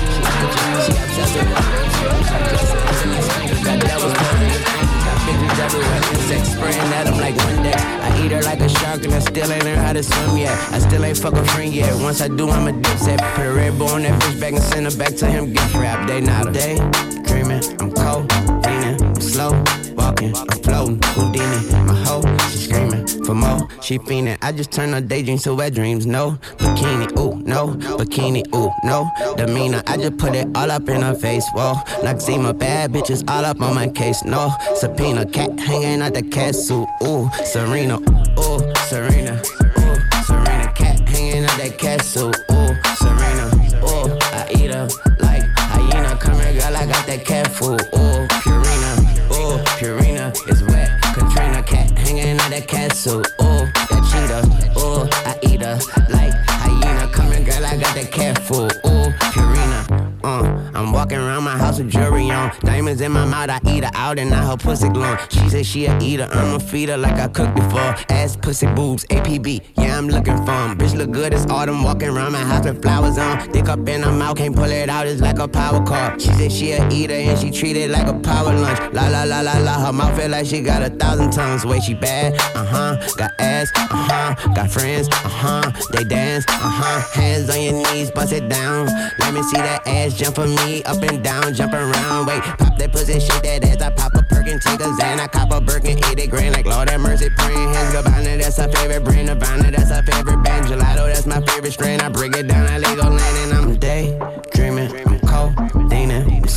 it. 0.41 0.49
It. 0.49 0.85
She 0.85 0.91
obsessed 1.03 1.35
with 1.35 1.49
That 3.63 3.79
devil's. 3.81 4.13
Got 4.13 5.17
bitches 5.25 5.59
everywhere. 5.65 6.01
Sex 6.27 6.43
spraying 6.53 6.93
at 6.93 7.07
'em 7.07 7.17
like 7.19 7.35
one 7.37 7.63
day. 7.63 7.73
I 7.75 8.09
eat 8.23 8.31
her 8.31 8.41
like 8.43 8.61
a 8.61 8.69
shark 8.69 9.03
and 9.03 9.13
I 9.13 9.19
still 9.19 9.51
ain't 9.51 9.63
learned 9.63 9.81
how 9.81 9.93
to 9.93 10.03
swim 10.03 10.37
yet. 10.37 10.57
I 10.71 10.79
still 10.79 11.03
ain't 11.05 11.17
fuck 11.17 11.33
a 11.33 11.43
friend 11.45 11.73
yet. 11.73 11.93
Once 11.95 12.21
I 12.21 12.27
do, 12.27 12.49
I'm 12.49 12.67
a 12.67 12.71
dipset. 12.73 13.19
Put 13.35 13.45
a 13.45 13.51
red 13.53 13.77
bull 13.77 13.89
on 13.89 14.03
that 14.03 14.19
bitch 14.21 14.39
back 14.39 14.53
and 14.53 14.63
send 14.63 14.85
her 14.85 14.97
back 14.97 15.15
to 15.17 15.25
him. 15.27 15.53
Gift 15.53 15.73
wrap. 15.75 16.07
Day 16.07 16.21
not 16.21 16.47
a 16.47 16.51
day. 16.51 16.77
Dreaming, 17.23 17.63
I'm 17.79 17.91
cold, 17.93 18.29
leaning, 18.65 19.01
I'm 19.01 19.21
slow, 19.21 19.51
walking, 19.95 20.35
I'm 20.35 20.59
floating. 20.63 20.99
Houdini, 21.15 21.59
my 21.85 21.95
hoe, 22.03 22.23
she 22.49 22.57
screaming 22.67 23.07
for 23.25 23.33
more. 23.33 23.69
She 23.81 23.99
fiending. 23.99 24.37
I 24.41 24.51
just 24.51 24.71
turn 24.71 24.91
her 24.91 24.99
daydreams 24.99 25.43
to 25.43 25.53
wet 25.55 25.73
dreams. 25.73 26.05
No 26.05 26.37
bikini, 26.57 27.07
ooh, 27.17 27.40
no 27.51 27.67
bikini, 27.99 28.43
ooh, 28.55 28.71
no 28.83 29.11
demeanor. 29.35 29.83
I 29.85 29.97
just 29.97 30.17
put 30.17 30.33
it 30.33 30.47
all 30.55 30.71
up 30.71 30.87
in 30.87 31.01
her 31.01 31.13
face. 31.13 31.45
Whoa, 31.53 31.73
Noxzema, 32.01 32.57
bad 32.57 32.91
bitches 32.93 33.29
all 33.29 33.43
up 33.43 33.61
on 33.61 33.75
my 33.75 33.89
case. 33.89 34.23
No 34.23 34.51
subpoena, 34.75 35.25
cat 35.25 35.59
hanging 35.59 36.01
out 36.01 36.13
the 36.13 36.53
suit. 36.53 36.87
Ooh, 37.03 37.29
Serena, 37.43 37.97
ooh, 38.39 38.59
Serena, 38.87 39.33
ooh, 39.79 39.97
Serena. 40.23 40.71
Cat 40.73 40.97
hanging 41.09 41.43
out 41.43 41.57
that 41.57 41.77
castle, 41.77 42.31
ooh, 42.51 42.73
Serena, 43.01 43.45
ooh, 43.83 44.17
I 44.39 44.47
eat 44.57 44.71
her 44.71 44.87
like 45.19 45.43
hyena. 45.71 46.15
Come 46.17 46.39
here, 46.39 46.53
girl, 46.53 46.75
I 46.77 46.85
got 46.85 47.05
that 47.05 47.25
cat 47.25 47.51
food, 47.51 47.81
ooh, 47.93 48.27
Purina, 48.43 48.91
ooh, 49.35 49.57
Purina 49.77 50.31
is 50.49 50.63
wet. 50.63 50.89
Katrina, 51.13 51.61
cat 51.63 51.91
hanging 51.97 52.39
out 52.39 52.49
that 52.49 52.67
castle, 52.67 53.19
ooh, 53.41 53.50
In 63.01 63.13
my 63.13 63.25
mouth, 63.25 63.49
I 63.49 63.59
eat 63.67 63.83
her 63.83 63.89
out 63.95 64.19
and 64.19 64.29
now 64.29 64.51
her 64.51 64.57
pussy 64.57 64.87
glowing. 64.87 65.17
She 65.29 65.49
said 65.49 65.65
she 65.65 65.85
a 65.87 65.97
eater, 65.99 66.27
I'ma 66.31 66.59
feed 66.59 66.89
her 66.89 66.97
like 66.97 67.15
I 67.15 67.27
cooked 67.27 67.55
before. 67.55 67.95
Ass, 68.09 68.35
pussy, 68.35 68.67
boobs, 68.67 69.05
APB, 69.05 69.61
yeah, 69.75 69.97
I'm 69.97 70.07
looking 70.07 70.37
for 70.45 70.51
'em. 70.51 70.77
Bitch 70.77 70.95
look 70.95 71.09
good, 71.09 71.33
it's 71.33 71.47
autumn. 71.47 71.83
Walking 71.83 72.09
around 72.09 72.33
my 72.33 72.39
house 72.39 72.65
with 72.65 72.79
flowers 72.83 73.17
on. 73.17 73.49
Dick 73.51 73.69
up 73.69 73.87
in 73.89 74.03
her 74.03 74.11
mouth, 74.11 74.37
can't 74.37 74.55
pull 74.55 74.65
it 74.65 74.87
out, 74.87 75.07
it's 75.07 75.19
like 75.19 75.39
a 75.39 75.47
power 75.47 75.83
car. 75.83 76.13
She 76.19 76.31
said 76.33 76.51
she 76.51 76.73
a 76.73 76.87
eater 76.89 77.15
and 77.15 77.39
she 77.39 77.49
treat 77.49 77.75
it 77.75 77.89
like 77.89 78.07
a 78.07 78.13
power 78.13 78.53
lunch. 78.53 78.79
La 78.93 79.07
la 79.07 79.23
la 79.23 79.41
la 79.41 79.57
la, 79.57 79.85
her 79.85 79.93
mouth 79.93 80.15
feel 80.15 80.29
like 80.29 80.45
she 80.45 80.61
got 80.61 80.83
a 80.83 80.89
thousand 80.89 81.31
tongues. 81.31 81.65
Way 81.65 81.79
she 81.79 81.95
bad, 81.95 82.35
uh 82.55 82.65
huh. 82.65 82.97
Got 83.17 83.31
ass, 83.39 83.71
uh 83.75 83.87
huh. 83.89 84.53
Got 84.53 84.69
friends, 84.69 85.07
uh 85.09 85.29
huh. 85.41 85.71
They 85.91 86.03
dance, 86.03 86.45
uh 86.49 86.53
huh. 86.79 87.01
Hands 87.19 87.49
on 87.49 87.61
your 87.61 87.73
knees, 87.73 88.11
bust 88.11 88.31
it 88.31 88.47
down. 88.47 88.85
Let 89.19 89.33
me 89.33 89.41
see 89.43 89.57
that 89.57 89.87
ass 89.87 90.13
jump 90.13 90.35
for 90.35 90.47
me, 90.47 90.83
up 90.83 91.01
and 91.01 91.23
down, 91.23 91.55
jump 91.55 91.73
around. 91.73 92.27
Wait, 92.27 92.41
pop 92.41 92.77
that 92.77 92.90
pussy, 92.91 93.19
shake 93.19 93.43
that 93.43 93.63
ass. 93.63 93.81
I 93.81 93.89
pop 93.91 94.13
a 94.15 94.23
perk 94.23 94.47
and 94.47 94.61
take 94.61 94.79
a 94.79 94.89
Xan. 94.99 95.19
I 95.19 95.27
cop 95.27 95.51
a 95.51 95.61
Birkin, 95.61 95.97
80 96.03 96.27
grand, 96.27 96.55
like 96.55 96.65
Lord 96.65 96.89
have 96.89 97.01
mercy, 97.01 97.29
praying 97.37 97.73
hands. 97.73 97.95
Gabbana, 97.95 98.39
that's 98.39 98.57
her 98.57 98.67
favorite 98.69 99.03
brand. 99.03 99.27
Nirvana, 99.27 99.71
that's 99.71 99.89
her 99.89 100.03
favorite 100.03 100.43
band. 100.43 100.67
Gelato, 100.67 101.07
that's 101.07 101.25
my 101.25 101.41
favorite 101.41 101.73
strain. 101.73 102.01
I 102.01 102.09
break 102.09 102.35
it 102.35 102.47
down, 102.47 102.67
I 102.67 102.77
Lego 102.77 103.09
land, 103.09 103.37
and 103.37 103.53
I'm 103.53 103.60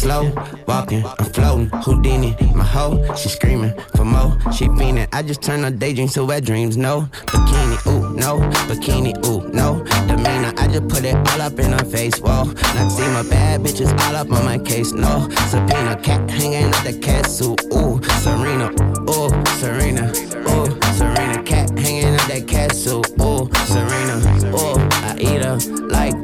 slow 0.05 0.31
walking, 0.69 1.03
I'm 1.19 1.33
floating. 1.33 1.71
Houdini, 1.83 2.37
my 2.55 2.63
hoe, 2.63 3.15
she 3.15 3.31
screaming 3.31 3.73
for 3.97 4.05
more. 4.05 4.37
She 4.53 4.67
fiending. 4.67 5.09
I 5.15 5.23
just 5.23 5.41
turn 5.41 5.63
her 5.63 5.71
daydreams 5.71 6.13
to 6.15 6.25
wet 6.27 6.45
dreams. 6.45 6.77
No 6.77 7.09
bikini, 7.33 7.77
ooh, 7.87 8.15
no 8.15 8.33
bikini, 8.69 9.13
ooh, 9.27 9.49
no 9.49 9.83
demeanor. 10.07 10.53
I 10.59 10.69
just 10.69 10.89
put 10.89 11.05
it 11.07 11.17
all 11.17 11.41
up 11.41 11.59
in 11.59 11.73
her 11.73 11.87
face. 11.87 12.19
Whoa, 12.21 12.45
not 12.77 12.93
see 12.93 13.09
my 13.17 13.23
bad 13.31 13.63
bitches 13.63 13.93
all 14.03 14.17
up 14.17 14.31
on 14.31 14.45
my 14.45 14.59
case. 14.59 14.93
No 14.93 15.27
subpoena, 15.49 15.97
cat 16.03 16.29
hanging 16.31 16.65
out 16.65 16.85
the 16.85 16.93
castle. 17.01 17.57
Ooh, 17.73 17.99
Serena, 18.25 18.69
ooh, 19.09 19.31
Serena, 19.61 20.05
ooh, 20.53 20.69
Serena, 20.99 21.43
cat 21.45 21.71
hanging 21.79 22.15
out 22.15 22.29
that 22.29 22.45
castle. 22.47 23.03
Ooh, 23.23 23.49
Serena, 23.73 24.17
ooh, 24.55 24.77
I 25.09 25.17
eat 25.19 25.43
her 25.43 25.57
like 25.89 26.15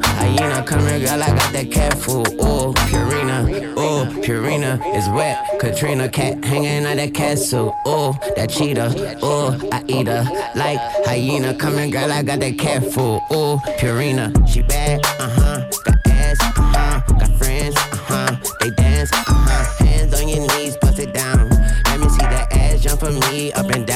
Come 0.41 0.86
here, 0.86 1.01
girl, 1.01 1.22
I 1.22 1.26
got 1.26 1.53
that 1.53 1.70
cat 1.70 1.99
food. 1.99 2.26
Ooh, 2.34 2.72
Purina, 2.88 3.47
ooh, 3.76 4.20
Purina 4.22 4.78
is 4.97 5.07
wet. 5.11 5.59
Katrina, 5.59 6.09
cat 6.09 6.43
hanging 6.43 6.86
out 6.86 6.97
that 6.97 7.12
castle. 7.12 7.76
Ooh, 7.86 8.14
that 8.36 8.49
cheetah, 8.49 9.18
ooh, 9.22 9.68
I 9.70 9.84
eat 9.88 10.07
her 10.07 10.24
like 10.55 10.78
hyena. 11.05 11.55
Come 11.55 11.76
here, 11.76 11.91
girl, 11.91 12.11
I 12.12 12.22
got 12.22 12.41
that 12.41 12.57
cat 12.59 12.84
food. 12.84 13.20
Ooh, 13.32 13.59
Purina, 13.78 14.32
she 14.49 14.62
bad, 14.62 15.05
uh 15.05 15.28
huh. 15.28 15.70
Got 15.84 16.07
ass, 16.07 16.41
uh 16.41 16.53
huh. 16.57 17.01
Got 17.18 17.38
friends, 17.38 17.76
uh 17.76 17.97
huh. 17.97 18.36
They 18.61 18.70
dance, 18.70 19.12
uh 19.12 19.24
huh. 19.26 19.84
Hands 19.84 20.14
on 20.14 20.28
your 20.28 20.47
knees, 20.57 20.76
bust 20.78 21.01
it 21.01 21.12
down. 21.12 21.51
Let 21.51 22.01
me 22.01 22.09
see 22.09 22.18
that 22.18 22.53
ass 22.53 22.80
jump 22.80 23.01
for 23.01 23.11
me, 23.11 23.53
up 23.53 23.66
and 23.66 23.86
down, 23.86 23.89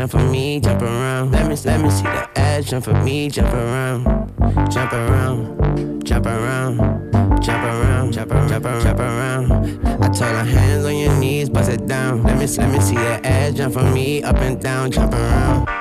jump 0.00 0.12
for 0.12 0.30
me, 0.30 0.58
jump 0.60 0.80
around. 0.80 1.30
Let 1.30 1.46
me, 1.46 1.56
let 1.66 1.80
me 1.82 1.90
see 1.90 2.04
that 2.04 2.30
ass 2.34 2.64
jump 2.64 2.86
for 2.86 2.94
me, 2.94 3.28
jump 3.28 3.52
around, 3.52 4.04
jump 4.70 4.92
around, 4.94 6.04
jump 6.04 6.24
around. 6.26 7.10
Jump 7.42 7.64
around, 7.64 8.12
jump 8.12 8.30
around, 8.32 8.48
jump 8.48 8.64
around, 8.66 8.82
jump 8.82 8.98
around. 8.98 9.52
I 10.02 10.08
told 10.08 10.18
her 10.18 10.44
hands 10.44 10.84
on 10.84 10.96
your 10.96 11.14
knees, 11.18 11.48
bust 11.48 11.70
it 11.70 11.86
down. 11.86 12.22
Let 12.22 12.38
me, 12.38 12.46
let 12.46 12.70
me 12.70 12.80
see 12.80 12.96
that 12.96 13.24
ass 13.24 13.54
jump 13.54 13.74
for 13.74 13.82
me, 13.82 14.22
up 14.22 14.36
and 14.36 14.60
down, 14.60 14.90
jump 14.90 15.14
around. 15.14 15.79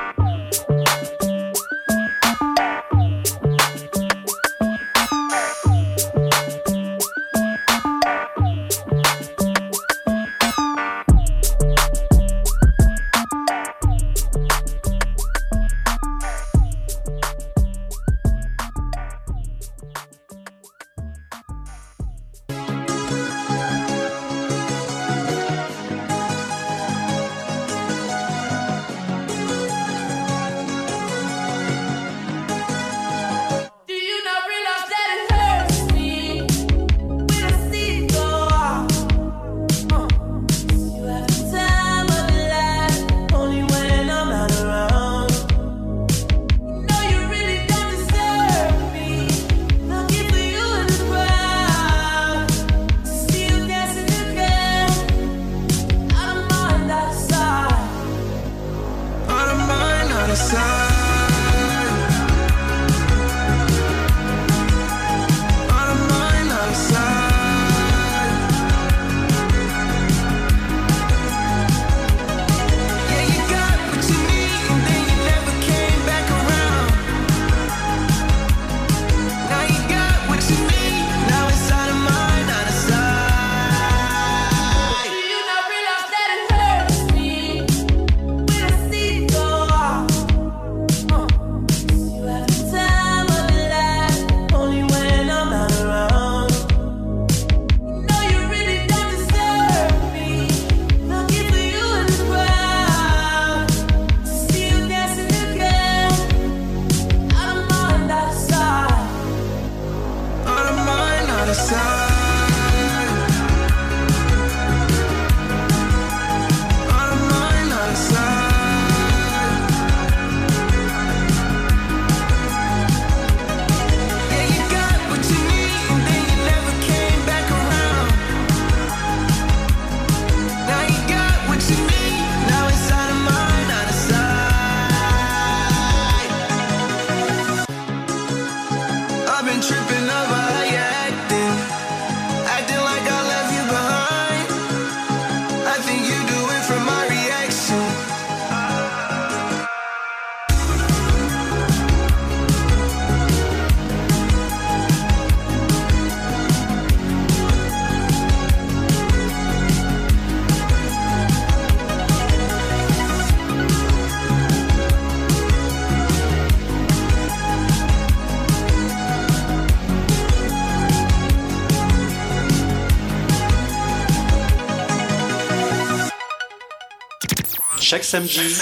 Chaque 178.00 178.06
samedi, 178.06 178.56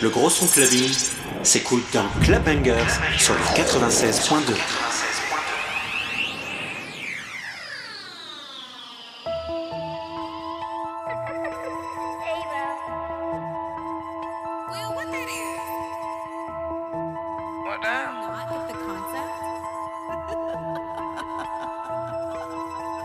le 0.00 0.08
gros 0.08 0.30
son 0.30 0.46
clubbing 0.46 0.90
s'écoute 1.42 1.84
dans 1.92 2.08
Club 2.24 2.42
Bangers 2.42 2.86
sur 3.18 3.34
le 3.34 3.40
96.2. 3.54 4.54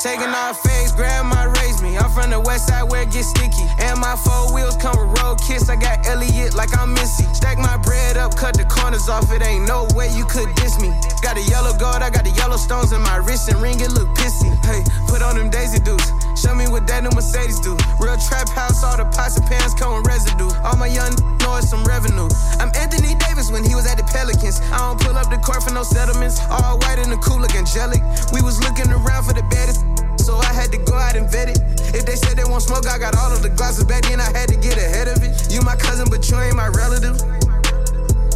Taking 0.03 0.35
off 0.35 0.59
face, 0.59 0.91
grandma 0.91 1.47
raised 1.63 1.81
me. 1.81 1.95
I'm 1.97 2.11
from 2.11 2.29
the 2.29 2.41
west 2.41 2.67
side 2.67 2.91
where 2.91 3.03
it 3.03 3.11
gets 3.11 3.29
sticky. 3.29 3.63
And 3.79 3.97
my 4.03 4.17
four 4.19 4.51
wheels 4.53 4.75
come 4.75 4.99
with 4.99 5.15
road 5.23 5.39
kiss. 5.39 5.69
I 5.69 5.77
got 5.77 6.05
Elliott 6.05 6.53
like 6.55 6.75
I'm 6.77 6.93
Missy. 6.93 7.23
Stack 7.31 7.57
my 7.57 7.77
bread 7.77 8.17
up, 8.17 8.35
cut 8.35 8.57
the 8.57 8.65
corners 8.65 9.07
off. 9.07 9.31
It 9.31 9.41
ain't 9.41 9.63
no 9.65 9.87
way 9.95 10.11
you 10.11 10.25
could 10.25 10.53
diss 10.55 10.77
me. 10.81 10.91
Got 11.23 11.37
a 11.37 11.43
yellow 11.47 11.71
gold, 11.79 12.03
I 12.03 12.09
got 12.09 12.25
the 12.25 12.35
yellow 12.35 12.57
stones 12.57 12.91
in 12.91 12.99
my 12.99 13.15
wrist 13.23 13.47
and 13.47 13.61
ring. 13.63 13.79
It 13.79 13.95
look 13.95 14.11
pissy. 14.19 14.51
Hey, 14.67 14.83
put 15.07 15.23
on 15.23 15.39
them 15.39 15.49
Daisy 15.49 15.79
Dukes. 15.79 16.11
Show 16.35 16.53
me 16.53 16.67
what 16.67 16.83
that 16.91 16.99
new 17.07 17.11
Mercedes 17.15 17.63
do. 17.63 17.71
Real 17.95 18.19
trap 18.19 18.51
house, 18.51 18.83
all 18.83 18.99
the 18.99 19.07
pots 19.15 19.39
and 19.39 19.47
pans 19.47 19.71
come 19.73 19.95
with 19.95 20.03
residue. 20.03 20.51
All 20.67 20.75
my 20.75 20.91
young 20.91 21.15
know 21.39 21.55
it's 21.55 21.71
some 21.71 21.87
revenue. 21.87 22.27
I'm 22.59 22.75
Anthony 22.75 23.15
Davis 23.23 23.47
when 23.55 23.63
he 23.63 23.71
was 23.71 23.87
at 23.87 23.95
the 23.95 24.03
Pelicans. 24.03 24.59
I 24.67 24.83
don't 24.83 24.99
pull 24.99 25.15
up 25.15 25.31
the 25.31 25.39
court 25.39 25.63
for 25.63 25.71
no 25.71 25.87
settlements. 25.87 26.43
All 26.51 26.75
white 26.83 26.99
in 26.99 27.07
the 27.07 27.19
cool 27.23 27.39
look 27.39 27.55
angelic. 27.55 28.03
We 28.35 28.43
was 28.43 28.59
looking 28.67 28.91
around 28.91 29.23
for 29.23 29.31
the 29.31 29.47
baddest 29.47 29.92
so 30.23 30.37
I 30.37 30.53
had 30.53 30.71
to 30.71 30.77
go 30.77 30.95
out 30.95 31.15
and 31.15 31.29
vet 31.29 31.49
it. 31.49 31.59
If 31.93 32.05
they 32.05 32.15
said 32.15 32.37
they 32.37 32.47
won't 32.47 32.63
smoke, 32.63 32.87
I 32.87 32.97
got 32.97 33.15
all 33.17 33.31
of 33.31 33.43
the 33.43 33.49
glasses 33.49 33.83
back 33.83 34.03
then. 34.03 34.19
I 34.19 34.31
had 34.31 34.47
to 34.49 34.55
get 34.55 34.77
ahead 34.77 35.07
of 35.07 35.21
it. 35.21 35.51
You 35.51 35.61
my 35.61 35.75
cousin, 35.75 36.07
but 36.09 36.23
you 36.29 36.39
ain't 36.39 36.55
my 36.55 36.67
relative. 36.69 37.19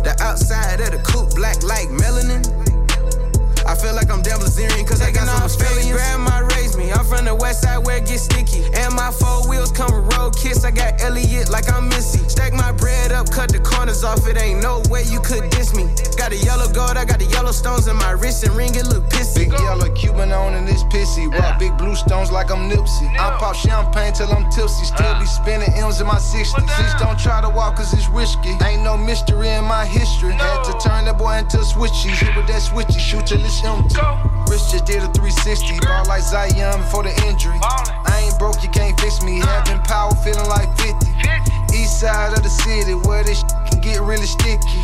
The 0.04 0.16
outside 0.20 0.80
of 0.82 0.92
the 0.92 1.00
coupe, 1.08 1.36
black 1.36 1.64
like 1.64 1.88
melanin. 1.88 2.44
I 3.66 3.76
feel 3.76 3.96
like 3.96 4.10
I'm 4.12 4.22
Dan 4.22 4.40
Bilzerian 4.40 4.88
cause 4.88 5.02
I 5.02 5.12
got 5.12 5.28
some 5.28 5.44
Australians. 5.44 5.92
Grandma 5.92 6.40
raised 6.40 6.57
me. 6.78 6.92
I'm 6.92 7.04
from 7.04 7.26
the 7.26 7.36
west 7.36 7.64
side 7.64 7.86
where 7.86 7.98
it 7.98 8.06
gets 8.06 8.24
sticky. 8.24 8.64
And 8.74 8.94
my 8.94 9.12
four 9.12 9.50
wheels 9.50 9.72
come 9.72 9.90
with 9.92 10.14
road 10.14 10.38
kiss. 10.38 10.64
I 10.64 10.72
got 10.72 11.02
Elliott 11.02 11.50
like 11.50 11.72
I'm 11.74 11.90
Missy. 11.90 12.20
Stack 12.30 12.54
my 12.54 12.72
bread 12.72 13.12
up, 13.12 13.30
cut 13.32 13.52
the 13.52 13.60
corners 13.60 14.04
off. 14.04 14.28
It 14.28 14.38
ain't 14.38 14.62
no 14.62 14.82
way 14.90 15.04
you 15.04 15.20
could 15.22 15.50
diss 15.50 15.76
me. 15.76 15.90
Got 16.16 16.32
a 16.32 16.38
yellow 16.38 16.72
gold, 16.72 16.96
I 16.96 17.06
got 17.06 17.20
the 17.20 17.26
yellow 17.26 17.52
stones 17.52 17.88
in 17.88 17.96
my 17.98 18.12
wrist 18.12 18.44
and 18.46 18.56
ring. 18.56 18.76
It 18.76 18.86
look 18.86 19.10
pissy. 19.10 19.50
Big 19.50 19.54
yellow 19.60 19.90
Cuban 19.94 20.32
on 20.32 20.54
and 20.54 20.70
it's 20.70 20.84
pissy. 20.84 21.26
Rock 21.34 21.60
big 21.60 21.76
blue 21.78 21.96
stones 21.96 22.32
like 22.32 22.52
I'm 22.52 22.70
Nipsey. 22.70 23.10
I 23.18 23.36
pop 23.40 23.56
champagne 23.56 24.14
till 24.14 24.32
I'm 24.32 24.50
tipsy. 24.52 24.86
Still 24.86 25.20
be 25.20 25.26
spinning 25.26 25.74
M's 25.74 26.00
in 26.00 26.08
my 26.08 26.22
60s. 26.22 26.54
Please 26.54 26.96
don't 27.00 27.20
try 27.20 27.42
to 27.42 27.50
walk 27.50 27.78
cause 27.78 27.94
it's 27.94 28.08
risky. 28.10 28.54
Ain't 28.64 28.84
no 28.84 28.98
mystery 28.98 29.50
in 29.50 29.64
my 29.64 29.86
history. 29.86 30.34
Had 30.34 30.64
to 30.64 30.74
turn 30.80 31.06
that 31.06 31.18
boy 31.18 31.38
into 31.38 31.58
a 31.58 31.66
switchy. 31.66 32.14
Hit 32.14 32.36
with 32.36 32.48
that 32.48 32.62
switchy, 32.62 33.00
shoot 33.00 33.26
till 33.26 33.44
it's 33.44 33.64
empty. 33.64 33.96
Rich 34.52 34.72
just 34.72 34.86
did 34.86 35.04
a 35.04 35.10
360. 35.12 35.80
Ball 35.86 36.06
like 36.08 36.22
Zion 36.22 36.67
before 36.76 37.04
the 37.04 37.14
injury. 37.28 37.58
I 37.64 38.28
ain't 38.28 38.38
broke, 38.40 38.62
you 38.64 38.70
can't 38.70 39.00
fix 39.00 39.22
me. 39.24 39.40
Having 39.40 39.80
power, 39.88 40.14
feeling 40.24 40.48
like 40.50 40.70
50. 40.78 41.08
East 41.76 42.00
side 42.00 42.34
of 42.34 42.44
the 42.44 42.50
city 42.50 42.94
where 42.94 43.24
this 43.24 43.44
can 43.70 43.80
get 43.82 44.02
really 44.02 44.26
sticky. 44.26 44.82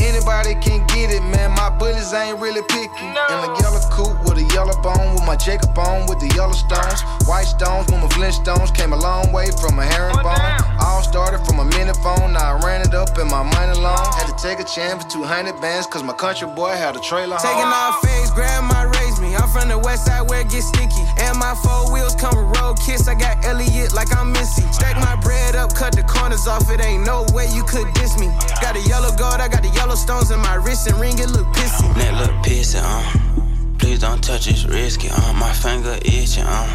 Anybody 0.00 0.54
can 0.60 0.86
get 0.86 1.10
it, 1.10 1.22
man. 1.22 1.50
My 1.52 1.70
bullets 1.70 2.12
ain't 2.12 2.38
really 2.38 2.62
picky. 2.62 3.06
In 3.08 3.38
a 3.42 3.50
yellow 3.60 3.80
coupe 3.90 4.16
with 4.24 4.38
a 4.38 4.46
yellow 4.54 4.76
bone, 4.82 5.14
with 5.14 5.26
my 5.26 5.36
Jacob 5.36 5.76
on, 5.78 6.06
with 6.06 6.20
the 6.20 6.30
yellow 6.36 6.54
stones. 6.54 7.02
White 7.26 7.48
stones 7.48 7.90
with 7.90 8.00
my 8.00 8.08
Flintstones. 8.14 8.72
Came 8.74 8.92
a 8.92 8.96
long 8.96 9.32
way 9.32 9.50
from 9.60 9.78
a 9.78 9.84
herringbone. 9.84 10.38
All 10.80 11.02
started 11.02 11.44
from 11.44 11.58
a 11.58 11.64
minute 11.64 11.96
phone, 11.96 12.32
now 12.32 12.54
I 12.54 12.60
ran 12.64 12.80
it 12.82 12.94
up 12.94 13.18
in 13.18 13.26
my 13.28 13.42
money 13.42 13.76
loan. 13.80 13.98
Had 14.14 14.28
to 14.28 14.36
take 14.36 14.60
a 14.60 14.64
chance 14.64 15.02
for 15.02 15.10
200 15.24 15.60
bands, 15.60 15.86
cause 15.86 16.02
my 16.02 16.12
country 16.14 16.48
boy 16.48 16.70
had 16.70 16.94
a 16.96 17.00
trailer 17.00 17.36
home. 17.36 17.42
Taking 17.42 17.72
off 17.72 18.00
face, 18.04 18.30
grandma 18.30 18.84
raised 19.00 19.15
me. 19.15 19.15
I'm 19.36 19.48
from 19.48 19.68
the 19.68 19.78
west 19.78 20.06
side 20.06 20.28
where 20.28 20.40
it 20.40 20.50
gets 20.50 20.68
sticky. 20.68 21.04
And 21.18 21.38
my 21.38 21.54
four 21.54 21.92
wheels 21.92 22.14
come 22.14 22.34
with 22.36 22.58
road 22.58 22.78
kiss. 22.84 23.08
I 23.08 23.14
got 23.14 23.44
Elliott 23.44 23.92
like 23.94 24.14
I'm 24.16 24.32
Missy. 24.32 24.62
Stack 24.72 24.96
my 24.96 25.16
bread 25.20 25.54
up, 25.56 25.74
cut 25.74 25.94
the 25.94 26.02
corners 26.02 26.46
off. 26.46 26.70
It 26.70 26.80
ain't 26.80 27.04
no 27.04 27.26
way 27.32 27.46
you 27.52 27.62
could 27.64 27.92
diss 27.94 28.18
me. 28.18 28.28
Got 28.60 28.76
a 28.76 28.80
yellow 28.80 29.14
gold, 29.16 29.40
I 29.40 29.48
got 29.48 29.62
the 29.62 29.70
yellow 29.70 29.94
stones 29.94 30.30
in 30.30 30.40
my 30.40 30.54
wrist 30.54 30.86
and 30.88 30.98
ring. 30.98 31.18
It 31.18 31.30
look 31.30 31.46
pissy. 31.54 31.86
Neck 31.96 32.14
look 32.20 32.34
pissy, 32.44 32.80
uh. 32.82 33.76
Please 33.78 34.00
don't 34.00 34.22
touch 34.22 34.48
it's 34.48 34.64
risky, 34.64 35.08
uh. 35.10 35.32
My 35.34 35.52
finger 35.52 35.96
itching, 36.04 36.44
uh. 36.46 36.68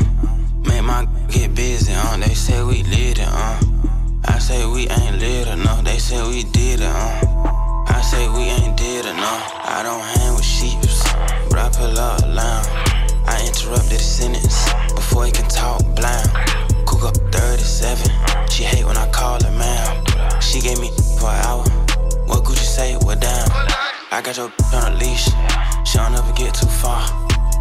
Make 0.65 0.83
my 0.83 1.07
get 1.29 1.55
busy, 1.55 1.93
uh. 1.93 2.17
They 2.17 2.33
say 2.33 2.63
we 2.63 2.83
lit 2.83 3.19
it, 3.19 3.27
uh. 3.27 3.59
I 4.25 4.37
say 4.39 4.65
we 4.65 4.87
ain't 4.89 5.19
lit 5.19 5.47
enough. 5.47 5.83
They 5.83 5.97
say 5.97 6.21
we 6.27 6.43
did 6.43 6.81
it, 6.81 6.85
uh. 6.85 7.41
I 7.87 8.01
say 8.01 8.27
we 8.29 8.43
ain't 8.43 8.77
did 8.77 9.05
enough. 9.05 9.51
I 9.65 9.83
don't 9.83 10.01
hang 10.01 10.35
with 10.35 10.41
I 10.43 10.90
pull 11.73 11.97
up 11.97 12.21
loud. 12.27 12.65
I 13.27 13.43
interrupted 13.45 13.99
the 13.99 14.03
sentence 14.03 14.69
before 14.95 15.25
he 15.25 15.31
can 15.31 15.47
talk 15.47 15.83
blind. 15.95 16.29
Cook 16.85 17.03
up 17.03 17.17
37. 17.31 18.11
She 18.49 18.63
hate 18.63 18.85
when 18.85 18.97
I 18.97 19.09
call 19.11 19.41
her 19.43 19.51
man. 19.51 20.41
She 20.41 20.59
gave 20.61 20.79
me 20.79 20.89
for 21.19 21.29
an 21.29 21.41
hour. 21.45 21.63
What 22.27 22.43
Gucci 22.43 22.65
say? 22.65 22.95
What 22.95 23.21
down? 23.21 23.47
I 24.11 24.21
got 24.23 24.37
your 24.37 24.51
on 24.73 24.91
a 24.91 24.95
leash. 24.97 25.25
She 25.85 25.97
don't 25.97 26.13
ever 26.13 26.33
get 26.33 26.53
too 26.53 26.67
far. 26.67 27.01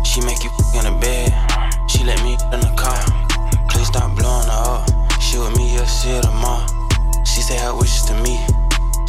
She 0.04 0.20
make 0.22 0.42
you 0.44 0.50
in 0.74 0.84
the 0.84 0.96
bed. 1.00 1.30
She 1.88 2.04
let 2.04 2.22
me 2.22 2.34
in 2.52 2.60
the 2.60 2.72
car. 2.76 3.00
Please 3.68 3.86
stop 3.86 4.16
blowing 4.16 4.48
her 4.48 4.82
up. 4.82 5.20
She 5.20 5.38
with 5.38 5.56
me, 5.56 5.74
you'll 5.74 5.86
see 5.86 6.10
her 6.10 6.22
tomorrow. 6.22 6.66
She 7.24 7.42
say 7.42 7.56
her 7.58 7.74
wishes 7.74 8.04
to 8.06 8.14
me. 8.22 8.38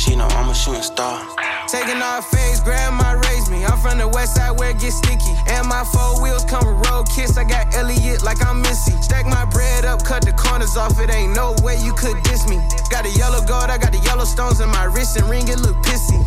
She 0.01 0.15
know 0.15 0.25
I'm 0.25 0.49
a 0.49 0.55
shooting 0.55 0.81
star. 0.81 1.21
Taking 1.67 2.01
off 2.01 2.25
face, 2.25 2.59
grandma 2.59 3.21
raised 3.29 3.51
me. 3.51 3.63
I'm 3.63 3.77
from 3.77 3.99
the 3.99 4.07
west 4.07 4.33
side 4.35 4.57
where 4.57 4.71
it 4.71 4.79
gets 4.79 4.97
sticky. 4.97 5.29
And 5.45 5.67
my 5.67 5.83
four 5.93 6.19
wheels 6.23 6.43
come 6.43 6.65
with 6.65 6.89
road 6.89 7.07
kiss. 7.07 7.37
I 7.37 7.43
got 7.43 7.75
Elliott 7.75 8.23
like 8.23 8.43
I'm 8.43 8.63
Missy. 8.63 8.99
Stack 9.03 9.27
my 9.27 9.45
bread 9.45 9.85
up, 9.85 10.03
cut 10.03 10.25
the 10.25 10.33
corners 10.33 10.75
off. 10.75 10.99
It 10.99 11.11
ain't 11.11 11.35
no 11.35 11.53
way 11.61 11.77
you 11.77 11.93
could 11.93 12.17
diss 12.23 12.49
me. 12.49 12.57
Got 12.89 13.05
a 13.05 13.11
yellow 13.11 13.45
gold, 13.45 13.69
I 13.69 13.77
got 13.77 13.91
the 13.91 13.99
yellow 13.99 14.25
stones 14.25 14.59
in 14.59 14.69
my 14.69 14.85
wrist 14.85 15.17
and 15.17 15.29
ring. 15.29 15.47
It 15.47 15.59
look 15.59 15.77
pissy. 15.85 16.17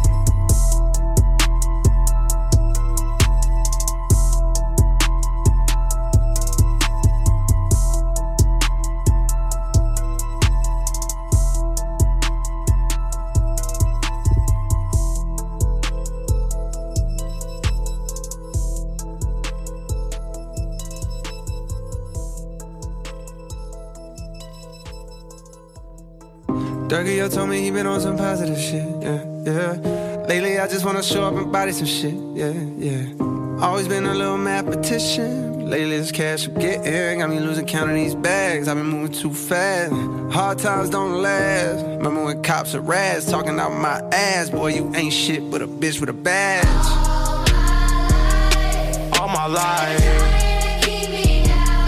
Dougie, 26.89 27.17
yo 27.17 27.29
told 27.29 27.49
me 27.49 27.63
he 27.63 27.71
been 27.71 27.87
on 27.87 28.01
some 28.01 28.17
positive 28.17 28.59
shit, 28.59 28.87
yeah, 29.01 29.25
yeah. 29.43 30.25
Lately, 30.29 30.59
I 30.59 30.69
just 30.69 30.85
wanna 30.85 31.03
show 31.03 31.25
up 31.25 31.35
and 31.35 31.51
body 31.51 31.73
some 31.73 31.87
shit, 31.87 32.15
yeah, 32.35 32.53
yeah. 32.77 33.07
Always 33.65 33.89
been 33.89 34.05
a 34.05 34.13
little 34.13 34.37
mathematician. 34.37 35.71
Lately, 35.71 35.97
this 35.97 36.13
cash 36.13 36.47
I'm 36.47 36.55
getting 36.55 37.21
got 37.21 37.31
me 37.31 37.41
losing 37.41 37.65
count 37.65 37.89
of 37.89 37.97
these 37.97 38.15
bags. 38.15 38.69
I've 38.69 38.77
been 38.77 38.87
moving 38.87 39.13
too 39.13 39.33
fast. 39.33 39.95
Hard 40.31 40.59
times 40.59 40.91
don't 40.91 41.23
last. 41.23 41.83
Remember 41.87 42.23
when 42.25 42.43
cops 42.43 42.75
are 42.75 42.83
rats 42.83 43.31
talking 43.31 43.59
out 43.59 43.73
my 43.73 44.03
ass? 44.13 44.51
Boy, 44.51 44.75
you 44.75 44.95
ain't 44.95 45.13
shit 45.13 45.51
but 45.51 45.63
a 45.63 45.67
bitch 45.67 46.01
with 46.01 46.11
a 46.11 46.13
badge. 46.13 46.67
all 49.19 49.29
my 49.29 49.47
life. 49.47 50.01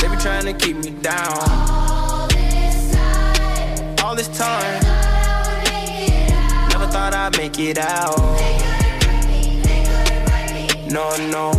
They 0.01 0.09
be 0.09 0.17
trying 0.17 0.47
to 0.47 0.55
keep 0.55 0.79
me 0.79 0.91
down. 1.03 1.96
All 4.07 4.15
this 4.15 4.29
time, 4.29 4.81
never 6.69 6.87
thought 6.87 7.13
I'd 7.13 7.37
make 7.37 7.59
it 7.59 7.77
out. 7.77 8.17
No, 10.89 11.17
no, 11.27 11.51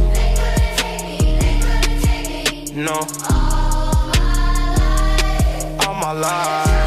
no. 2.74 3.06
All 5.86 5.94
my 5.96 6.14
life. 6.14 6.87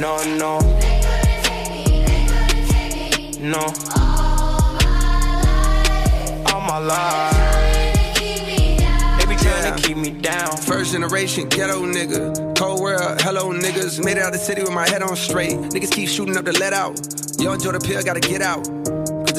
No, 0.00 0.16
no, 0.24 0.58
no. 3.38 3.60
All 6.46 6.60
my 6.62 6.78
life, 6.78 8.14
they 9.18 9.26
be 9.26 9.36
trying 9.36 9.76
to 9.76 9.82
keep 9.82 9.98
me 9.98 10.08
down. 10.08 10.56
First 10.56 10.92
generation 10.92 11.50
ghetto 11.50 11.84
nigga. 11.84 12.56
Cold 12.56 12.80
world, 12.80 13.20
hello 13.20 13.52
niggas. 13.52 14.02
Made 14.02 14.16
it 14.16 14.22
out 14.22 14.32
the 14.32 14.38
city 14.38 14.62
with 14.62 14.72
my 14.72 14.88
head 14.88 15.02
on 15.02 15.14
straight. 15.16 15.52
Niggas 15.52 15.90
keep 15.90 16.08
shooting 16.08 16.34
up 16.38 16.46
the 16.46 16.52
let 16.52 16.72
out. 16.72 16.98
Yo, 17.38 17.52
enjoy 17.52 17.72
the 17.72 17.80
pill, 17.80 18.02
gotta 18.02 18.20
get 18.20 18.40
out. 18.40 18.66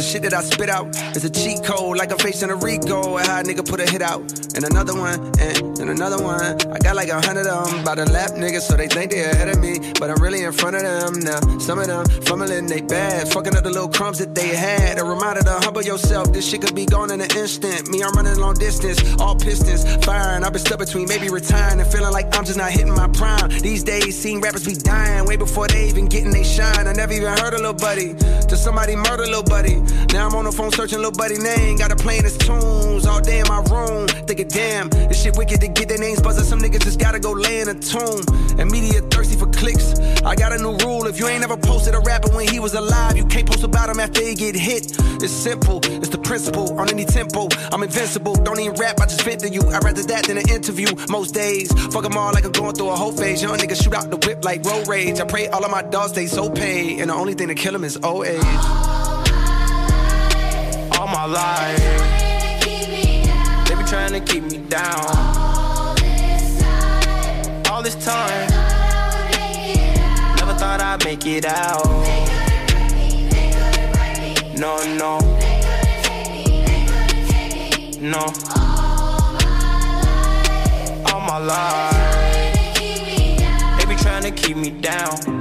The 0.01 0.07
shit 0.07 0.23
that 0.23 0.33
I 0.33 0.41
spit 0.41 0.67
out 0.67 0.87
is 1.15 1.23
a 1.25 1.29
cheat 1.29 1.63
code, 1.63 1.95
like 1.95 2.11
I'm 2.11 2.17
facing 2.17 2.49
a 2.49 2.55
Rico. 2.55 3.17
And 3.17 3.27
how 3.27 3.41
a 3.41 3.43
nigga 3.43 3.63
put 3.63 3.79
a 3.79 3.85
hit 3.85 4.01
out. 4.01 4.21
And 4.57 4.65
another 4.65 4.95
one, 4.95 5.21
and, 5.39 5.77
and 5.77 5.89
another 5.91 6.17
one. 6.17 6.41
I 6.73 6.79
got 6.79 6.95
like 6.95 7.09
a 7.09 7.21
hundred 7.21 7.45
of 7.45 7.69
them 7.69 7.85
by 7.85 7.93
the 7.93 8.09
lap 8.09 8.31
niggas, 8.31 8.61
so 8.61 8.75
they 8.75 8.87
think 8.87 9.11
they 9.11 9.21
ahead 9.21 9.49
of 9.49 9.59
me. 9.59 9.77
But 9.99 10.09
I'm 10.09 10.17
really 10.17 10.41
in 10.41 10.53
front 10.53 10.75
of 10.75 10.81
them 10.81 11.19
now. 11.21 11.39
Some 11.59 11.77
of 11.77 11.85
them 11.85 12.03
fumbling 12.25 12.65
they 12.65 12.81
bad, 12.81 13.27
fucking 13.31 13.55
up 13.55 13.63
the 13.63 13.69
little 13.69 13.89
crumbs 13.89 14.17
that 14.17 14.33
they 14.33 14.47
had. 14.47 14.97
A 14.97 15.03
reminder 15.03 15.43
to 15.43 15.59
humble 15.61 15.83
yourself, 15.83 16.33
this 16.33 16.49
shit 16.49 16.61
could 16.61 16.73
be 16.73 16.87
gone 16.87 17.11
in 17.11 17.21
an 17.21 17.29
instant. 17.37 17.87
Me, 17.87 18.01
I'm 18.01 18.13
running 18.13 18.39
long 18.39 18.55
distance, 18.55 18.97
all 19.21 19.35
pistons 19.35 19.85
firing. 20.03 20.43
I've 20.43 20.51
been 20.51 20.65
stuck 20.65 20.79
between 20.79 21.07
maybe 21.07 21.29
retiring 21.29 21.79
and 21.79 21.87
feeling 21.91 22.11
like 22.11 22.35
I'm 22.35 22.43
just 22.43 22.57
not 22.57 22.71
hitting 22.71 22.95
my 22.95 23.07
prime. 23.09 23.49
These 23.61 23.83
days, 23.83 24.19
seeing 24.19 24.41
rappers 24.41 24.65
be 24.65 24.73
dying 24.73 25.27
way 25.27 25.37
before 25.37 25.67
they 25.67 25.87
even 25.87 26.07
getting 26.07 26.31
they 26.31 26.43
shine. 26.43 26.87
I 26.87 26.93
never 26.93 27.13
even 27.13 27.37
heard 27.37 27.53
a 27.53 27.57
little 27.57 27.73
buddy. 27.73 28.15
Till 28.49 28.57
somebody 28.57 28.95
murder 28.95 29.27
little 29.27 29.43
buddy. 29.43 29.77
Now 30.13 30.27
I'm 30.27 30.35
on 30.35 30.45
the 30.45 30.51
phone 30.51 30.71
searching 30.71 30.99
little 30.99 31.11
buddy 31.11 31.37
name. 31.37 31.77
Got 31.77 31.89
to 31.89 31.95
playing 31.95 32.23
his 32.23 32.37
tunes 32.37 33.05
all 33.05 33.21
day 33.21 33.39
in 33.39 33.47
my 33.47 33.61
room. 33.71 34.07
Thinking, 34.27 34.47
damn, 34.47 34.89
this 34.89 35.21
shit 35.21 35.37
wicked 35.37 35.61
to 35.61 35.67
get 35.67 35.87
their 35.89 35.97
names 35.97 36.21
buzzing. 36.21 36.43
Some 36.43 36.59
niggas 36.59 36.83
just 36.83 36.99
gotta 36.99 37.19
go 37.19 37.31
lay 37.31 37.61
in 37.61 37.69
a 37.69 37.75
tomb. 37.75 38.21
And 38.59 38.69
media 38.69 39.01
thirsty 39.01 39.37
for 39.37 39.47
clicks. 39.47 39.99
I 40.23 40.35
got 40.35 40.53
a 40.53 40.57
new 40.57 40.75
rule. 40.77 41.07
If 41.07 41.19
you 41.19 41.27
ain't 41.27 41.43
ever 41.43 41.57
posted 41.57 41.95
a 41.95 41.99
rapper 41.99 42.29
when 42.35 42.47
he 42.47 42.59
was 42.59 42.73
alive, 42.73 43.17
you 43.17 43.25
can't 43.25 43.47
post 43.47 43.63
about 43.63 43.89
him 43.89 43.99
after 43.99 44.21
he 44.21 44.35
get 44.35 44.55
hit. 44.55 44.91
It's 45.23 45.31
simple, 45.31 45.79
it's 45.83 46.09
the 46.09 46.17
principle. 46.17 46.79
On 46.79 46.89
any 46.89 47.05
tempo, 47.05 47.47
I'm 47.71 47.83
invincible. 47.83 48.35
Don't 48.35 48.59
even 48.59 48.75
rap, 48.75 48.99
I 48.99 49.05
just 49.05 49.21
vent 49.21 49.41
to 49.41 49.49
you. 49.49 49.61
I'd 49.61 49.83
rather 49.83 50.03
that 50.03 50.25
than 50.25 50.37
an 50.37 50.49
interview 50.49 50.87
most 51.09 51.33
days. 51.33 51.71
Fuck 51.93 52.03
them 52.03 52.17
all 52.17 52.33
like 52.33 52.45
I'm 52.45 52.51
going 52.51 52.73
through 52.75 52.89
a 52.89 52.95
whole 52.95 53.11
phase. 53.11 53.41
Young 53.41 53.57
niggas 53.57 53.83
shoot 53.83 53.93
out 53.93 54.09
the 54.09 54.17
whip 54.17 54.43
like 54.43 54.63
road 54.65 54.87
rage. 54.87 55.19
I 55.19 55.25
pray 55.25 55.47
all 55.47 55.63
of 55.63 55.71
my 55.71 55.83
dogs 55.83 56.11
stay 56.11 56.27
so 56.27 56.49
paid. 56.49 56.99
And 56.99 57.09
the 57.09 57.15
only 57.15 57.33
thing 57.33 57.47
to 57.49 57.55
kill 57.55 57.73
them 57.73 57.83
is 57.83 57.97
old 58.03 58.25
age. 58.25 59.10
All 61.21 61.27
my 61.27 61.33
life. 61.33 61.77
They 63.67 63.75
be 63.75 63.83
trying 63.83 64.13
to 64.13 64.19
keep 64.19 64.43
me 64.43 64.57
down. 64.57 65.05
All 67.69 67.83
this 67.83 67.95
time, 68.03 68.49
never 70.37 70.53
thought 70.53 70.81
I'd 70.81 71.03
make 71.05 71.25
it 71.27 71.45
out. 71.45 71.85
No, 74.57 74.77
no, 74.97 75.19
no. 77.99 78.33
All 81.11 81.21
my 81.21 81.37
life, 81.37 82.75
they 83.77 83.85
be 83.85 83.95
trying 83.95 84.23
to 84.23 84.31
keep 84.31 84.57
me 84.57 84.69
down. 84.71 85.40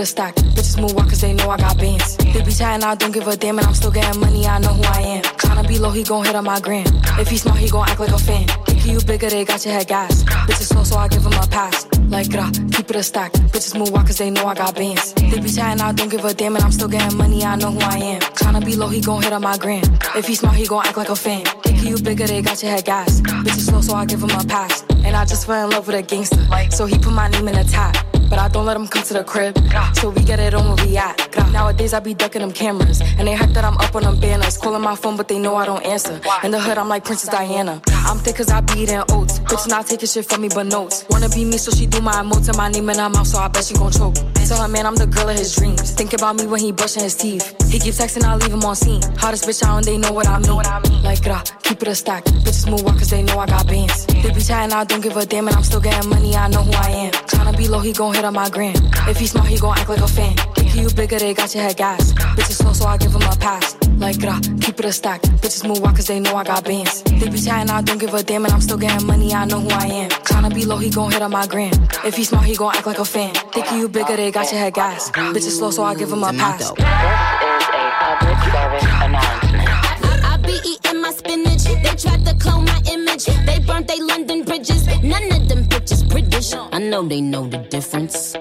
A 0.00 0.06
stack. 0.06 0.34
Bitches 0.56 0.80
move 0.80 0.96
on 0.96 1.08
cause 1.08 1.20
they 1.20 1.34
know 1.34 1.50
I 1.50 1.58
got 1.58 1.76
bands. 1.76 2.16
They 2.16 2.42
be 2.42 2.52
chatting, 2.52 2.84
I 2.84 2.94
don't 2.94 3.12
give 3.12 3.26
a 3.26 3.36
damn, 3.36 3.58
and 3.58 3.66
I'm 3.66 3.74
still 3.74 3.90
getting 3.90 4.20
money, 4.20 4.46
I 4.46 4.58
know 4.58 4.72
who 4.72 4.82
I 4.82 5.00
am. 5.00 5.22
Tryna 5.22 5.68
be 5.68 5.78
low, 5.78 5.90
he 5.90 6.02
gon' 6.02 6.24
hit 6.24 6.34
on 6.34 6.44
my 6.44 6.60
gram. 6.60 6.86
If 7.18 7.28
he 7.28 7.36
smart, 7.36 7.58
he 7.58 7.68
gon' 7.68 7.88
act 7.88 8.00
like 8.00 8.10
a 8.10 8.18
fan. 8.18 8.46
Think 8.66 8.86
you 8.86 9.00
bigger, 9.00 9.28
they 9.28 9.44
got 9.44 9.64
your 9.64 9.74
head 9.74 9.88
gas. 9.88 10.24
Bitches 10.24 10.72
slow, 10.72 10.84
so 10.84 10.96
I 10.96 11.08
give 11.08 11.24
him 11.24 11.32
a 11.32 11.46
pass. 11.46 11.86
Like, 12.08 12.30
grah, 12.30 12.50
keep 12.72 12.88
it 12.90 12.96
a 12.96 13.02
stack. 13.02 13.32
Bitches 13.52 13.78
move 13.78 13.94
on 13.94 14.06
cause 14.06 14.18
they 14.18 14.30
know 14.30 14.46
I 14.46 14.54
got 14.54 14.74
bands. 14.74 15.12
They 15.14 15.38
be 15.38 15.50
chatting, 15.50 15.82
I 15.82 15.92
don't 15.92 16.08
give 16.08 16.24
a 16.24 16.32
damn, 16.32 16.56
and 16.56 16.64
I'm 16.64 16.72
still 16.72 16.88
getting 16.88 17.16
money, 17.18 17.44
I 17.44 17.56
know 17.56 17.70
who 17.70 17.80
I 17.80 17.98
am. 17.98 18.20
Tryna 18.20 18.64
be 18.64 18.76
low, 18.76 18.88
he 18.88 19.00
gon' 19.00 19.22
hit 19.22 19.32
on 19.32 19.42
my 19.42 19.58
gram. 19.58 19.82
If 20.16 20.26
he 20.26 20.34
smart, 20.34 20.56
he 20.56 20.66
gon' 20.66 20.86
act 20.86 20.96
like 20.96 21.10
a 21.10 21.16
fan. 21.16 21.44
Think 21.62 21.82
you 21.82 21.98
bigger, 21.98 22.26
they 22.26 22.42
got 22.42 22.62
your 22.62 22.72
head 22.72 22.84
gas. 22.84 23.20
Bitches 23.20 23.68
slow, 23.68 23.80
so 23.80 23.94
I 23.94 24.06
give 24.06 24.22
him 24.22 24.30
a 24.30 24.44
pass. 24.44 24.84
And 25.04 25.14
I 25.16 25.24
just 25.24 25.46
fell 25.46 25.64
in 25.64 25.70
love 25.70 25.86
with 25.86 25.96
a 25.96 26.02
gangster. 26.02 26.46
So 26.70 26.86
he 26.86 26.98
put 26.98 27.12
my 27.12 27.28
name 27.28 27.48
in 27.48 27.54
the 27.54 27.64
top. 27.64 28.09
But 28.30 28.38
I 28.38 28.48
don't 28.48 28.64
let 28.64 28.76
him 28.76 28.86
come 28.86 29.02
to 29.02 29.14
the 29.14 29.24
crib. 29.24 29.58
So 29.96 30.10
we 30.10 30.22
get 30.22 30.38
it 30.38 30.54
on 30.54 30.64
where 30.68 30.86
we 30.86 30.96
at. 30.96 31.16
Nowadays 31.52 31.92
I 31.92 32.00
be 32.00 32.14
ducking 32.14 32.42
them 32.42 32.52
cameras. 32.52 33.00
And 33.18 33.26
they 33.26 33.34
hype 33.34 33.50
that 33.50 33.64
I'm 33.64 33.76
up 33.78 33.94
on 33.94 34.04
them 34.04 34.18
banners. 34.20 34.56
Calling 34.56 34.82
my 34.82 34.94
phone, 34.94 35.16
but 35.16 35.26
they 35.28 35.38
know 35.38 35.56
I 35.56 35.66
don't 35.66 35.84
answer. 35.84 36.20
In 36.44 36.52
the 36.52 36.60
hood, 36.60 36.78
I'm 36.78 36.88
like 36.88 37.04
Princess 37.04 37.28
Diana. 37.28 37.82
I'm 38.10 38.18
thick 38.18 38.34
cause 38.34 38.50
I 38.50 38.60
be 38.60 38.80
eating 38.80 38.98
oats. 39.12 39.38
Bitch 39.38 39.68
not 39.68 39.86
taking 39.86 40.08
shit 40.08 40.26
from 40.26 40.42
me 40.42 40.48
but 40.48 40.66
notes. 40.66 41.04
Wanna 41.10 41.28
be 41.28 41.44
me, 41.44 41.56
so 41.58 41.70
she 41.70 41.86
do 41.86 42.00
my 42.00 42.14
emotes 42.14 42.48
and 42.48 42.56
my 42.56 42.68
name 42.68 42.90
in 42.90 42.98
her 42.98 43.08
mouth, 43.08 43.24
so 43.24 43.38
I 43.38 43.46
bet 43.46 43.64
she 43.64 43.74
gon' 43.74 43.92
choke. 43.92 44.16
Tell 44.34 44.60
her 44.60 44.66
man 44.66 44.84
I'm 44.84 44.96
the 44.96 45.06
girl 45.06 45.28
of 45.28 45.36
his 45.36 45.54
dreams. 45.54 45.92
Think 45.92 46.12
about 46.12 46.34
me 46.34 46.44
when 46.48 46.58
he 46.58 46.72
brushing 46.72 47.04
his 47.04 47.14
teeth. 47.14 47.54
He 47.70 47.78
keep 47.78 47.94
texting, 47.94 48.24
I 48.24 48.34
leave 48.34 48.52
him 48.52 48.64
on 48.64 48.74
scene. 48.74 49.00
Hottest 49.16 49.44
bitch 49.44 49.62
out 49.62 49.76
and 49.76 49.86
they 49.86 49.96
know 49.96 50.12
what 50.12 50.26
I 50.26 50.40
mean. 50.40 51.02
Like, 51.04 51.22
grah, 51.22 51.44
keep 51.62 51.80
it 51.82 51.86
a 51.86 51.94
stack. 51.94 52.24
Bitches 52.24 52.68
move 52.68 52.84
on 52.84 52.98
cause 52.98 53.10
they 53.10 53.22
know 53.22 53.38
I 53.38 53.46
got 53.46 53.68
bands. 53.68 54.06
They 54.06 54.32
be 54.32 54.40
chatting, 54.40 54.74
I 54.74 54.82
don't 54.82 55.00
give 55.00 55.16
a 55.16 55.24
damn, 55.24 55.46
and 55.46 55.54
I'm 55.54 55.62
still 55.62 55.80
getting 55.80 56.10
money, 56.10 56.34
I 56.34 56.48
know 56.48 56.64
who 56.64 56.72
I 56.72 56.90
am. 56.90 57.12
Tryna 57.12 57.56
be 57.56 57.68
low, 57.68 57.78
he 57.78 57.92
gon' 57.92 58.12
hit 58.12 58.24
on 58.24 58.34
my 58.34 58.50
gram. 58.50 58.74
If 59.06 59.18
he 59.20 59.28
smart, 59.28 59.46
he 59.46 59.56
gon' 59.56 59.78
act 59.78 59.88
like 59.88 60.00
a 60.00 60.08
fan. 60.08 60.34
Think 60.70 60.88
you 60.88 60.94
bigger, 60.94 61.18
they 61.18 61.34
got 61.34 61.52
your 61.52 61.64
head 61.64 61.76
gas. 61.76 62.12
Bitches 62.12 62.62
slow, 62.62 62.72
so 62.72 62.86
I 62.86 62.96
give 62.96 63.12
him 63.12 63.22
a 63.22 63.34
pass. 63.36 63.76
Like, 63.98 64.20
grah, 64.20 64.40
keep 64.60 64.78
it 64.78 64.84
a 64.84 64.92
stack. 64.92 65.20
Bitches 65.42 65.66
move 65.66 65.82
on 65.82 65.96
cause 65.96 66.06
they 66.06 66.20
know 66.20 66.36
I 66.36 66.44
got 66.44 66.64
bands. 66.64 67.02
They 67.02 67.28
be 67.28 67.40
chatting, 67.40 67.70
I 67.70 67.82
don't 67.82 67.98
give 67.98 68.14
a 68.14 68.22
damn, 68.22 68.44
and 68.44 68.54
I'm 68.54 68.60
still 68.60 68.78
getting 68.78 69.04
money, 69.04 69.34
I 69.34 69.46
know 69.46 69.58
who 69.58 69.68
I 69.68 69.86
am. 69.86 70.10
Tryna 70.10 70.54
be 70.54 70.64
low, 70.64 70.76
he 70.76 70.88
gon' 70.88 71.10
hit 71.10 71.22
on 71.22 71.32
my 71.32 71.44
gram. 71.48 71.72
If 72.04 72.16
he 72.16 72.22
smart, 72.22 72.44
he 72.44 72.54
gon' 72.54 72.72
act 72.72 72.86
like 72.86 73.00
a 73.00 73.04
fan. 73.04 73.34
Think 73.52 73.72
you 73.72 73.88
bigger, 73.88 74.16
they 74.16 74.30
got 74.30 74.52
your 74.52 74.60
head 74.60 74.74
gas. 74.74 75.10
Bitches 75.10 75.58
slow, 75.58 75.72
so 75.72 75.82
I 75.82 75.96
give 75.96 76.12
him 76.12 76.22
a 76.22 76.32
pass. 76.32 76.72
I, 76.78 76.86
I 80.22 80.36
be 80.36 80.60
eating 80.64 81.02
my 81.02 81.10
spinach. 81.10 81.64
They 81.64 81.96
tried 81.96 82.24
to 82.26 82.34
clone 82.38 82.64
my 82.64 82.80
image. 82.92 83.24
They 83.24 83.58
burnt 83.58 83.88
they 83.88 84.00
London 84.00 84.44
bridges. 84.44 84.86
None 85.02 85.32
of 85.32 85.48
them 85.48 85.64
bitches 85.64 86.08
British. 86.08 86.54
I 86.54 86.78
know 86.78 87.02
they 87.02 87.20
know 87.20 87.48
the 87.48 87.58
difference. 87.58 88.36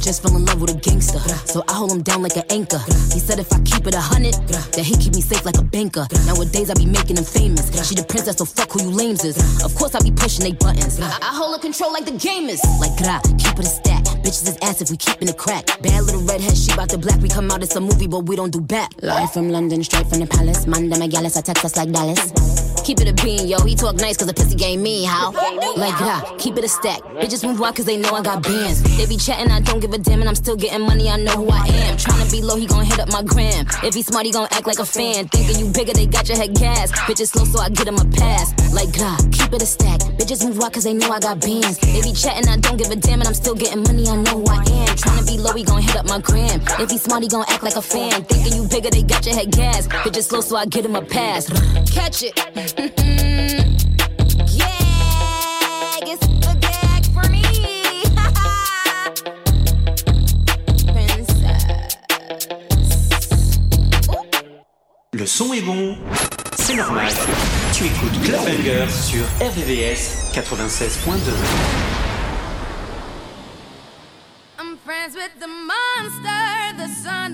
Just 0.00 0.22
fell 0.22 0.36
in 0.36 0.44
love 0.44 0.60
with 0.60 0.70
a 0.70 0.78
gangster. 0.80 1.18
So 1.46 1.62
I 1.68 1.74
hold 1.74 1.92
him 1.92 2.02
down 2.02 2.22
like 2.22 2.36
an 2.36 2.44
anchor. 2.50 2.78
He 3.12 3.20
said 3.20 3.38
if 3.38 3.52
I 3.52 3.60
keep 3.60 3.86
it 3.86 3.94
a 3.94 4.00
hundred, 4.00 4.34
that 4.72 4.84
he 4.84 4.96
keep 4.96 5.14
me 5.14 5.20
safe 5.20 5.44
like 5.44 5.58
a 5.58 5.62
banker. 5.62 6.06
Nowadays 6.26 6.70
I 6.70 6.74
be 6.74 6.86
making 6.86 7.16
him 7.16 7.24
famous. 7.24 7.68
She 7.86 7.94
the 7.94 8.04
princess, 8.04 8.36
so 8.38 8.44
fuck 8.44 8.72
who 8.72 8.82
you 8.82 8.90
lames 8.90 9.24
is. 9.24 9.36
Of 9.62 9.74
course 9.74 9.94
I 9.94 10.00
be 10.00 10.10
pushing 10.10 10.44
they 10.44 10.52
buttons. 10.52 10.98
I, 11.00 11.06
I 11.20 11.34
hold 11.36 11.56
a 11.56 11.60
control 11.60 11.92
like 11.92 12.04
the 12.06 12.12
gamers. 12.12 12.64
Like 12.80 12.96
gra, 12.96 13.20
keep 13.38 13.58
it 13.58 13.66
a 13.66 13.68
stack. 13.68 14.04
Bitches 14.24 14.48
is 14.48 14.58
ass 14.62 14.80
if 14.80 14.90
we 14.90 14.96
keepin' 14.96 15.28
it 15.28 15.36
crack. 15.36 15.66
Bad 15.82 16.04
little 16.04 16.22
redhead, 16.22 16.56
she 16.56 16.74
bout 16.74 16.88
the 16.88 16.98
black. 16.98 17.20
We 17.20 17.28
come 17.28 17.50
out, 17.50 17.62
it's 17.62 17.76
a 17.76 17.80
movie, 17.80 18.06
but 18.06 18.20
we 18.20 18.36
don't 18.36 18.50
do 18.50 18.60
back. 18.60 18.90
Live 19.02 19.32
from 19.32 19.50
London, 19.50 19.82
straight 19.84 20.06
from 20.06 20.20
the 20.20 20.26
palace. 20.26 20.66
Manda 20.66 20.96
Megalis, 20.96 21.36
I 21.36 21.42
text 21.42 21.64
us 21.64 21.76
like 21.76 21.90
Dallas. 21.92 22.32
Keep 22.84 23.00
it 23.00 23.08
a 23.08 23.14
bean, 23.24 23.46
yo. 23.46 23.60
He 23.60 23.74
talk 23.74 23.96
nice 23.96 24.16
cause 24.16 24.26
the 24.26 24.34
pussy 24.34 24.56
game 24.56 24.82
me, 24.82 25.04
how? 25.04 25.32
Like 25.76 25.96
gra, 25.96 26.22
keep 26.38 26.56
it 26.56 26.64
a 26.64 26.68
stack. 26.68 27.00
Bitches 27.20 27.46
move 27.46 27.60
on 27.62 27.72
cause 27.74 27.84
they 27.84 27.96
know 27.96 28.10
I 28.14 28.22
got 28.22 28.42
bands. 28.42 28.82
They 28.96 29.06
be 29.06 29.16
chatting, 29.16 29.50
I 29.50 29.60
don't 29.60 29.80
give 29.80 29.89
a 29.94 29.98
damn, 29.98 30.20
and 30.20 30.28
I'm 30.28 30.34
still 30.34 30.56
getting 30.56 30.80
money, 30.86 31.08
I 31.08 31.16
know 31.16 31.32
who 31.32 31.48
I 31.50 31.66
am. 31.66 31.96
Tryna 31.96 32.30
be 32.30 32.42
low, 32.42 32.56
he 32.56 32.66
gon' 32.66 32.84
hit 32.84 32.98
up 32.98 33.08
my 33.08 33.22
gram. 33.22 33.66
If 33.82 33.94
he 33.94 34.02
smart, 34.02 34.26
he 34.26 34.32
gon' 34.32 34.48
act 34.50 34.66
like 34.66 34.78
a 34.78 34.84
fan. 34.84 35.28
Thinking 35.28 35.58
you 35.58 35.72
bigger, 35.72 35.92
they 35.92 36.06
got 36.06 36.28
your 36.28 36.36
head 36.38 36.54
gas. 36.54 36.92
Bitches 36.92 37.28
slow, 37.28 37.44
so 37.44 37.60
I 37.60 37.68
get 37.68 37.88
him 37.88 37.96
a 37.96 38.04
pass. 38.04 38.52
Like 38.72 38.92
gra, 38.92 39.16
keep 39.32 39.52
it 39.52 39.62
a 39.62 39.66
stack. 39.66 40.00
Bitches 40.18 40.44
move 40.44 40.60
on 40.60 40.70
cause 40.70 40.84
they 40.84 40.94
know 40.94 41.10
I 41.10 41.20
got 41.20 41.40
bands. 41.40 41.78
They 41.78 42.02
be 42.02 42.12
chatting, 42.12 42.48
I 42.48 42.56
don't 42.56 42.76
give 42.76 42.90
a 42.90 42.96
damn, 42.96 43.20
and 43.20 43.28
I'm 43.28 43.34
still 43.34 43.54
getting 43.54 43.82
money, 43.82 44.06
I 44.08 44.16
know 44.16 44.42
who 44.42 44.46
I 44.46 44.56
am. 44.56 44.96
Tryna 44.96 45.26
be 45.26 45.38
low, 45.38 45.52
he 45.52 45.64
gon' 45.64 45.82
hit 45.82 45.96
up 45.96 46.06
my 46.06 46.20
gram. 46.20 46.60
If 46.78 46.90
he 46.90 46.98
smart, 46.98 47.22
he 47.22 47.28
gon' 47.28 47.44
act 47.48 47.62
like 47.62 47.76
a 47.76 47.82
fan. 47.82 48.24
Thinking 48.24 48.54
you 48.54 48.68
bigger, 48.68 48.90
they 48.90 49.02
got 49.02 49.24
your 49.26 49.34
head 49.34 49.50
gas. 49.50 49.88
Just 50.10 50.30
slow, 50.30 50.40
so 50.40 50.56
I 50.56 50.66
get 50.66 50.84
him 50.84 50.96
a 50.96 51.02
pass. 51.02 51.48
Catch 51.90 52.24
it. 52.24 53.69
Bon, 65.62 65.96
c'est 66.54 66.74
normal. 66.74 67.08
Tu 67.72 67.84
écoutes 67.86 68.20
Club 68.22 68.44
Banger 68.44 68.86
sur 68.90 69.24
RVVS 69.40 70.32
96.2. 70.34 71.32
I'm 74.58 74.76
friends 74.84 75.14
with 75.14 75.32
the 75.40 75.46
monster 75.46 76.28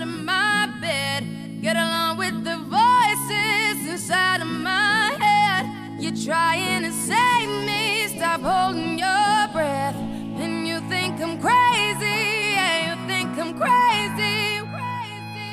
my 0.05 0.67
bed. 0.79 1.25
Get 1.61 1.75
along 1.75 2.17
with 2.17 2.45
the 2.45 2.57
voices 2.69 3.87
inside 3.89 4.41
of 4.41 4.47
my 4.47 5.13
head. 5.19 5.65
You're 5.99 6.15
trying 6.15 6.76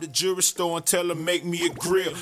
the 0.00 0.06
jewelry 0.06 0.42
store 0.42 0.78
and 0.78 0.86
tell 0.86 1.08
her 1.08 1.14
make 1.14 1.44
me 1.44 1.66
a 1.66 1.70
grill. 1.70 2.14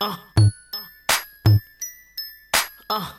Uh. 0.00 0.16
Uh. 2.88 3.12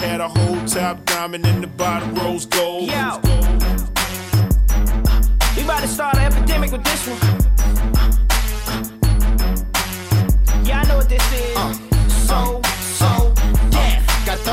Had 0.00 0.20
a 0.20 0.28
whole 0.28 0.66
top 0.66 1.04
diamond 1.04 1.46
in 1.46 1.60
the 1.60 1.68
bottom 1.68 2.14
rose 2.16 2.46
gold. 2.46 2.88
Yo. 2.90 3.20
We 5.56 5.62
about 5.62 5.80
to 5.82 5.88
start 5.88 6.16
an 6.16 6.32
epidemic 6.32 6.72
with 6.72 6.82
this 6.82 7.06
one. 7.06 7.18
Yeah, 10.64 10.80
I 10.80 10.88
know 10.88 10.96
what 10.96 11.08
this 11.08 11.32
is. 11.32 11.56
Uh. 11.56 11.74
So 12.26 12.57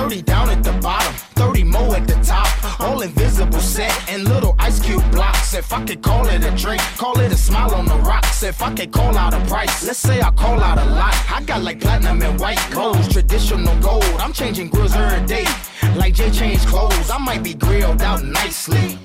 30 0.06 0.22
down 0.22 0.50
at 0.52 0.64
the 0.64 0.72
bottom, 0.84 1.14
30 1.34 1.64
more 1.64 1.96
at 1.96 2.06
the 2.08 2.14
top. 2.22 2.48
All 2.80 3.02
invisible 3.02 3.60
set 3.60 3.92
and 4.08 4.30
little 4.30 4.56
ice 4.60 4.80
cube 4.80 5.02
blocks. 5.12 5.56
If 5.56 5.74
I 5.74 5.84
could 5.84 6.04
call 6.04 6.28
it 6.28 6.46
a 6.46 6.52
drink, 6.52 6.84
call 6.96 7.20
it 7.20 7.32
a 7.32 7.36
smile 7.36 7.74
on 7.74 7.86
the 7.86 7.96
rocks. 7.96 8.44
If 8.44 8.62
I 8.62 8.72
could 8.76 8.92
call 8.92 9.18
out 9.18 9.34
a 9.34 9.40
price, 9.48 9.84
let's 9.88 9.98
say 9.98 10.22
I 10.22 10.30
call 10.30 10.60
out 10.62 10.78
a 10.78 10.86
lot. 10.86 11.16
I 11.32 11.42
got 11.42 11.64
like 11.64 11.82
platinum 11.82 12.22
and 12.22 12.40
white 12.40 12.60
clothes, 12.70 13.08
traditional 13.12 13.76
gold. 13.82 14.04
I'm 14.20 14.32
changing 14.32 14.70
grills 14.70 14.94
every 14.94 15.26
day. 15.26 15.48
Like 15.96 16.14
Jay 16.14 16.30
changed 16.30 16.68
clothes, 16.68 17.10
I 17.10 17.18
might 17.18 17.42
be 17.42 17.56
grilled 17.56 18.04
out 18.04 18.24
nicely. 18.24 19.00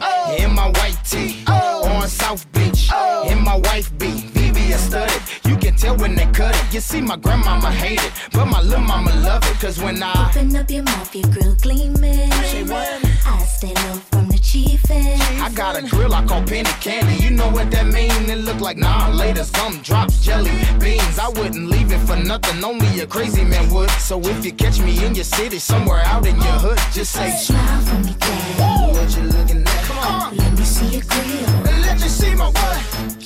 You 6.81 6.85
see, 6.85 7.03
my 7.03 7.16
grandmama 7.16 7.70
hate 7.70 8.03
it, 8.03 8.11
but 8.33 8.47
my 8.47 8.62
little 8.62 8.81
mama 8.81 9.14
love 9.16 9.45
it. 9.45 9.61
Cause 9.61 9.78
when 9.83 10.03
I 10.03 10.31
Open 10.31 10.57
up 10.57 10.70
your 10.70 10.83
mouth, 10.83 11.14
your 11.14 11.28
grill 11.28 11.55
gleaming. 11.57 12.33
I 12.33 13.45
stay 13.45 13.74
low 13.74 14.01
from 14.11 14.28
the 14.28 14.39
chiefin'. 14.39 15.20
I 15.43 15.51
got 15.55 15.76
a 15.76 15.83
grill 15.87 16.14
I 16.14 16.24
call 16.24 16.43
penny 16.43 16.70
candy. 16.81 17.22
You 17.22 17.33
know 17.33 17.51
what 17.51 17.70
that 17.72 17.85
mean? 17.85 18.31
It 18.31 18.39
look 18.47 18.61
like 18.62 18.78
nah 18.78 19.11
later. 19.11 19.45
Some 19.45 19.83
drops, 19.83 20.24
jelly 20.24 20.53
beans. 20.81 21.18
I 21.18 21.28
wouldn't 21.28 21.68
leave 21.68 21.93
it 21.93 21.99
for 21.99 22.16
nothing. 22.16 22.64
Only 22.64 23.01
a 23.01 23.07
crazy 23.07 23.45
man 23.45 23.68
would. 23.74 23.91
So 24.01 24.18
if 24.18 24.43
you 24.43 24.53
catch 24.55 24.81
me 24.81 25.05
in 25.05 25.14
your 25.14 25.24
city, 25.24 25.59
somewhere 25.59 26.01
out 26.07 26.26
in 26.26 26.37
your 26.37 26.59
hood, 26.64 26.78
just 26.95 27.12
say 27.12 27.31
Smile 27.31 27.81
for 27.83 27.99
me, 28.07 28.14
daddy. 28.18 28.93
What 28.97 29.14
you 29.14 29.24
looking 29.24 29.62
at? 29.64 29.85
Come 29.85 29.99
on. 29.99 30.35
Let 30.35 30.59
me 30.59 30.64
see 30.64 30.97
your 30.97 31.03
grill. 31.03 31.62
Let 31.83 32.01
me 32.01 32.09
see 32.09 32.35
my 32.35 32.47
what? 32.49 33.20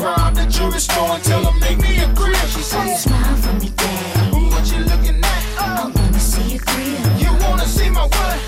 Rob 0.00 0.34
the 0.34 0.46
jewelry 0.46 0.80
store 0.80 1.10
and 1.10 1.22
tell 1.22 1.42
them 1.42 1.60
make 1.60 1.78
me 1.78 1.98
a 1.98 2.08
grill. 2.14 2.34
She 2.46 2.62
said, 2.62 2.96
Smile 2.96 3.36
for 3.36 3.52
me, 3.54 3.70
daddy. 3.76 4.30
What 4.32 4.64
you 4.72 4.78
looking 4.84 5.22
at? 5.22 5.58
I 5.58 5.92
wanna 5.94 6.18
see 6.18 6.54
your 6.54 6.62
grill. 6.64 7.18
You 7.18 7.32
wanna 7.44 7.66
see 7.66 7.90
my 7.90 8.06
what? 8.06 8.38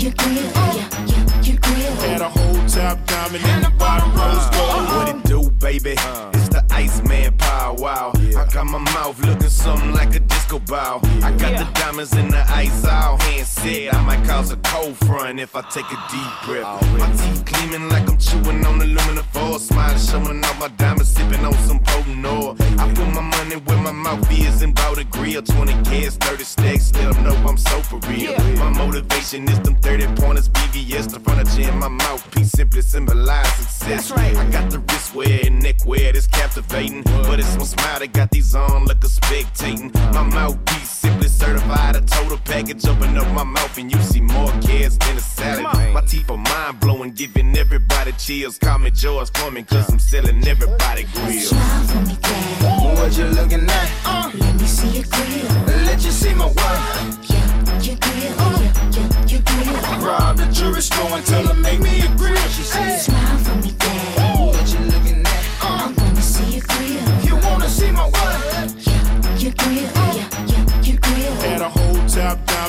Your 0.00 0.12
grill, 0.12 0.36
your, 0.36 0.86
your, 1.10 1.42
your 1.42 1.58
grill. 1.60 1.94
Had 2.06 2.20
a 2.20 2.28
whole 2.28 2.66
top 2.68 3.04
diamond 3.06 3.44
and 3.44 3.64
the 3.64 3.70
bottom 3.70 4.14
rose 4.14 4.46
gold. 4.56 4.86
What 4.94 5.08
it 5.08 5.24
do, 5.24 5.50
baby? 5.58 5.96
It's 6.34 6.48
the 6.48 6.64
Iceman 6.70 7.36
Paul 7.38 7.76
Wall. 7.76 8.21
I 8.52 8.54
got 8.56 8.66
my 8.66 8.78
mouth 8.92 9.18
looking 9.24 9.48
something 9.48 9.92
like 9.92 10.14
a 10.14 10.20
disco 10.20 10.58
ball. 10.58 11.00
I 11.22 11.30
got 11.38 11.56
the 11.56 11.64
diamonds 11.72 12.12
in 12.14 12.28
the 12.28 12.44
ice 12.50 12.84
all 12.84 13.16
hand 13.16 13.46
said. 13.46 13.94
I 13.94 14.04
might 14.04 14.22
cause 14.28 14.52
a 14.52 14.58
cold 14.58 14.94
front 15.06 15.40
if 15.40 15.56
I 15.56 15.62
take 15.70 15.86
a 15.86 15.98
deep 16.12 16.32
breath. 16.44 16.82
My 16.98 17.10
teeth 17.12 17.46
gleaming 17.46 17.88
like 17.88 18.06
I'm 18.10 18.18
chewing 18.18 18.62
on 18.66 18.78
aluminum 18.78 19.24
foil. 19.32 19.58
Smiling, 19.58 19.98
showing 19.98 20.44
off 20.44 20.60
my 20.60 20.68
diamonds, 20.76 21.08
sipping 21.08 21.42
on 21.46 21.54
some 21.66 21.80
potent 21.80 22.26
oil. 22.26 22.54
I 22.78 22.92
put 22.92 23.08
my 23.14 23.22
money 23.22 23.56
where 23.56 23.78
my 23.78 23.92
mouth 23.92 24.30
is 24.30 24.60
and 24.60 24.74
bought 24.74 24.98
a 24.98 25.04
grill. 25.04 25.40
20 25.40 25.72
kids, 25.84 26.16
30 26.16 26.44
stacks, 26.44 26.92
let 26.92 27.14
them 27.14 27.24
know 27.24 27.34
I'm 27.48 27.56
so 27.56 27.80
for 27.80 28.00
real. 28.10 28.36
My 28.56 28.68
motivation 28.68 29.48
is 29.48 29.60
them 29.60 29.76
30 29.76 30.08
pointers, 30.20 30.50
VVS, 30.50 31.10
the 31.10 31.20
furniture 31.20 31.70
in 31.70 31.78
my 31.78 31.88
mouthpiece 31.88 32.50
simply 32.50 32.82
symbolize 32.82 33.50
success. 33.54 34.10
right 34.10 34.36
I 34.36 34.50
got 34.50 34.70
the 34.70 34.78
wristwear 34.78 35.46
and 35.46 35.62
neckwear 35.62 36.12
that's 36.12 36.26
captivating. 36.26 37.02
But 37.26 37.40
it's 37.40 37.56
my 37.56 37.64
smile 37.64 37.98
that 38.00 38.12
got 38.12 38.30
these 38.30 38.41
on 38.54 38.84
like 38.86 39.02
a 39.04 39.06
spectating. 39.06 39.94
My 40.12 40.22
mouthpiece 40.22 40.90
simply 40.90 41.28
certified 41.28 41.96
a 41.96 42.00
total 42.00 42.38
package. 42.38 42.84
Open 42.86 43.16
up 43.16 43.28
my 43.32 43.44
mouth 43.44 43.78
and 43.78 43.90
you 43.90 44.00
see 44.02 44.20
more 44.20 44.52
kids 44.60 44.98
than 44.98 45.16
a 45.16 45.20
salad. 45.20 45.94
My 45.94 46.00
teeth 46.02 46.28
are 46.28 46.36
mind 46.36 46.80
blowing, 46.80 47.12
giving 47.12 47.56
everybody 47.56 48.12
chills. 48.12 48.58
Call 48.58 48.78
me 48.78 48.90
George 48.90 49.30
Foreman, 49.36 49.64
cause 49.64 49.88
I'm 49.90 49.98
selling 49.98 50.46
everybody 50.46 51.04
grills. 51.14 51.48
Smile 51.48 51.84
for 51.84 52.00
me, 52.08 52.16
daddy. 52.20 53.00
What 53.00 53.16
you 53.16 53.26
looking 53.26 53.64
at? 53.68 53.90
Uh. 54.04 54.30
Let 54.34 54.54
me 54.60 54.66
see 54.66 54.88
your 54.98 55.04
grill. 55.04 55.86
Let 55.86 56.04
you 56.04 56.10
see 56.10 56.34
my 56.34 56.46
work. 56.46 56.56
what? 56.56 57.86
Your 57.86 57.96
grill, 57.96 58.34
uh. 58.38 58.58
your, 58.60 59.02
your, 59.02 59.26
your 59.30 59.42
grill. 59.42 60.06
Rob 60.06 60.36
the 60.36 60.46
jewelry 60.52 60.82
store 60.82 61.12
and 61.16 61.24
tell 61.24 61.44
them 61.44 61.62
make 61.62 61.80
me 61.80 62.02
a 62.02 62.08
grill. 62.16 62.36
She 62.56 62.62
said, 62.62 62.98
Smile 62.98 63.38
for 63.38 63.54
me, 63.56 63.72
daddy. 63.78 64.42
What 64.44 64.72
you 64.72 64.80
looking 64.92 65.20
at? 65.20 65.44
Uh. 65.62 65.88
I 65.88 65.94
wanna 65.96 66.22
see 66.22 66.56
your 66.56 66.64
grill. 66.66 67.11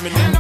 Top 0.04 0.12
diamond 0.12 0.33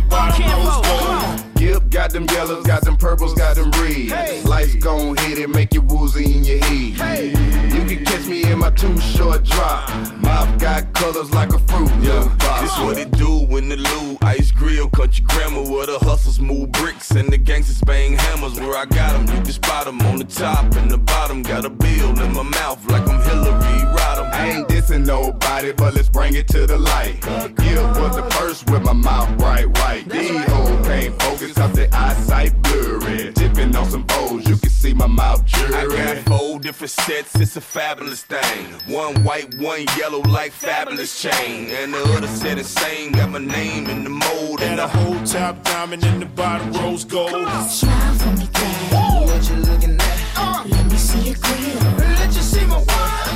them 2.14 2.26
yellows, 2.32 2.66
got 2.66 2.84
them 2.84 2.95
purples, 2.95 3.34
got 3.34 3.55
them 3.55 3.72
reds. 3.72 4.45
Life's 4.45 4.76
gon' 4.76 5.18
hit 5.18 5.39
it, 5.39 5.49
make 5.49 5.74
you 5.74 5.82
woozy 5.82 6.38
in 6.38 6.43
your 6.43 6.59
head. 6.59 7.32
You 7.74 7.86
can 7.86 8.05
catch 8.05 8.28
me 8.28 8.43
in 8.43 8.59
my 8.59 8.70
too 8.70 8.95
short 8.99 9.43
drop. 9.43 9.89
Mouth 10.22 10.59
got 10.59 10.93
colors 10.93 11.34
like 11.34 11.51
a 11.53 11.59
fruit. 11.59 11.89
Yeah, 12.01 12.24
This 12.61 12.78
what 12.80 12.97
it 12.99 13.11
do 13.11 13.39
when 13.47 13.68
the 13.68 13.78
Lou 13.78 14.18
Ice 14.22 14.51
Grill 14.51 14.89
Country 14.89 15.26
Grammar 15.28 15.64
where 15.64 15.88
the 15.88 15.97
hustlers 15.99 16.39
move 16.39 16.72
bricks 16.74 17.11
and 17.11 17.30
the 17.30 17.38
gangsters 17.38 17.82
bang 17.82 18.14
hammers 18.14 18.59
where 18.59 18.78
I 18.78 18.86
got 18.86 19.16
'em. 19.16 19.22
You 19.36 19.41
can 19.41 19.51
spot 19.51 19.88
'em 19.88 19.99
on 20.01 20.18
the 20.18 20.26
top 20.26 20.76
and 20.76 20.89
the 20.91 20.99
bottom 20.99 21.41
got 21.41 21.66
a 21.66 21.70
bill 21.70 22.09
in 22.22 22.34
my 22.34 22.43
mouth 22.43 22.80
like 22.91 23.07
I'm 23.07 23.22
Hillary 23.24 23.80
Rodham 23.97 24.32
I 24.34 24.49
ain't 24.51 24.68
dissing 24.68 25.05
nobody, 25.05 25.72
but 25.72 25.95
let's 25.95 26.09
bring 26.09 26.36
it 26.36 26.47
to 26.49 26.68
the 26.68 26.78
light. 26.78 27.22
Gill 27.57 27.88
was 27.99 28.16
the 28.16 28.24
first 28.36 28.70
with 28.70 28.84
my 28.84 28.93
mouth 28.93 29.36
bright 29.38 29.68
white. 29.80 30.07
These 30.07 30.43
hoes 30.45 30.88
can't 30.88 31.22
focus 31.22 31.53
cause 31.53 31.74
their 31.74 31.89
eyesight 32.03 32.61
blurry. 32.63 33.33
Tipping 33.33 33.75
on 33.75 33.89
some 33.89 34.05
O's, 34.11 34.47
you 34.47 34.57
can 34.57 34.69
see 34.69 34.93
my 34.93 35.07
mouth 35.07 35.41
I 35.53 35.85
jury. 35.85 35.97
got 35.97 36.17
four 36.29 36.59
different 36.59 36.91
sets, 36.91 37.35
it's 37.39 37.55
a 37.55 37.61
fabulous 37.61 38.23
thing. 38.23 38.65
One 38.87 39.23
white, 39.23 39.55
one 39.55 39.85
yellow, 39.97 40.21
like 40.21 40.51
fabulous 40.51 41.21
chain. 41.21 41.69
And 41.71 41.93
the 41.93 42.03
other 42.15 42.27
set 42.27 42.57
is 42.57 42.67
same, 42.67 43.13
got 43.13 43.29
my 43.29 43.39
name 43.39 43.87
in 43.89 44.03
the 44.03 44.09
mold. 44.09 44.59
Had 44.59 44.71
And 44.71 44.79
the 44.79 44.87
whole 44.87 45.23
top 45.25 45.63
diamond 45.63 46.03
and 46.03 46.21
the 46.21 46.25
bottom 46.25 46.71
rose 46.73 47.05
gold. 47.05 47.31
Smile 47.69 48.15
for 48.15 48.31
me, 48.39 48.47
daddy. 48.51 48.95
What 49.27 49.49
you 49.49 49.55
looking 49.55 49.95
at? 49.95 50.19
Uh. 50.35 50.63
Let 50.67 50.85
me 50.91 50.97
see 50.97 51.19
your 51.29 51.35
grill. 51.35 51.79
Let 51.97 52.33
you 52.35 52.41
see 52.41 52.65
my 52.65 52.77
what? 52.77 53.33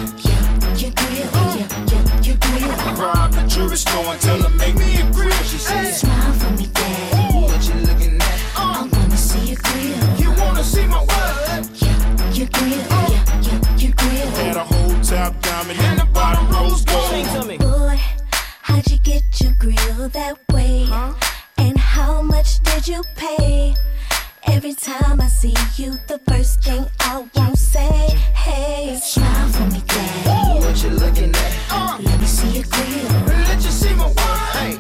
Your 0.82 0.92
grill, 0.92 1.30
uh. 1.34 1.56
your, 1.58 1.70
your, 1.92 2.04
your 2.28 2.38
grill. 2.38 2.96
Rob 3.02 3.32
the 3.32 3.44
jewelry 3.48 3.78
store 3.78 4.06
and 4.14 4.22
tell 4.22 4.38
them 4.40 4.56
make 4.58 4.76
me 4.76 5.02
a 5.02 5.12
grill. 5.12 5.32
She 5.52 5.58
said, 5.58 5.94
Smile 5.94 6.34
Grill. 12.58 12.82
Had 14.38 14.56
a 14.58 14.64
whole 14.64 15.02
top 15.02 15.40
diamond 15.42 15.80
and 15.80 16.00
the 16.00 16.06
bottom 16.14 16.50
rose 16.50 16.84
gold. 16.86 17.60
Boy, 17.60 18.00
how'd 18.62 18.90
you 18.90 19.00
get 19.00 19.24
your 19.42 19.54
grill 19.60 20.10
that 20.10 20.38
way? 20.52 20.88
And 21.58 21.78
how 21.78 22.22
much 22.22 22.60
did 22.64 22.88
you 22.88 23.04
pay? 23.16 23.76
Every 24.48 24.74
time 24.74 25.22
I 25.22 25.28
see 25.28 25.54
you, 25.76 25.92
the 26.08 26.20
first 26.28 26.64
thing 26.64 26.86
I 27.00 27.28
won't 27.36 27.58
say, 27.58 28.10
hey, 28.34 29.00
smile 29.04 29.50
for 29.50 29.68
me, 29.74 29.82
daddy. 29.86 30.60
What 30.66 30.84
you 30.84 30.90
looking 30.92 31.34
at? 31.36 32.00
Let 32.04 32.20
me 32.20 32.26
see 32.26 32.50
your 32.50 32.66
grill. 32.66 33.10
Let 33.28 33.62
you 33.64 33.72
see 33.72 33.94
my 33.94 34.08
what? 34.08 34.80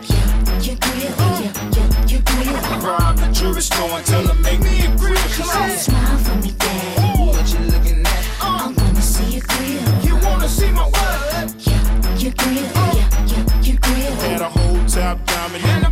Your 0.65 0.77
grill, 0.77 1.13
your, 1.41 1.53
your, 1.75 1.89
your 2.07 2.21
grill. 2.21 2.55
Rob 2.81 3.17
the 3.17 3.27
jewelry 3.31 3.61
store 3.61 3.89
and 3.89 4.05
tell 4.05 4.23
them 4.23 4.41
make 4.41 4.59
me 4.61 4.66
Yeah. 15.57 15.86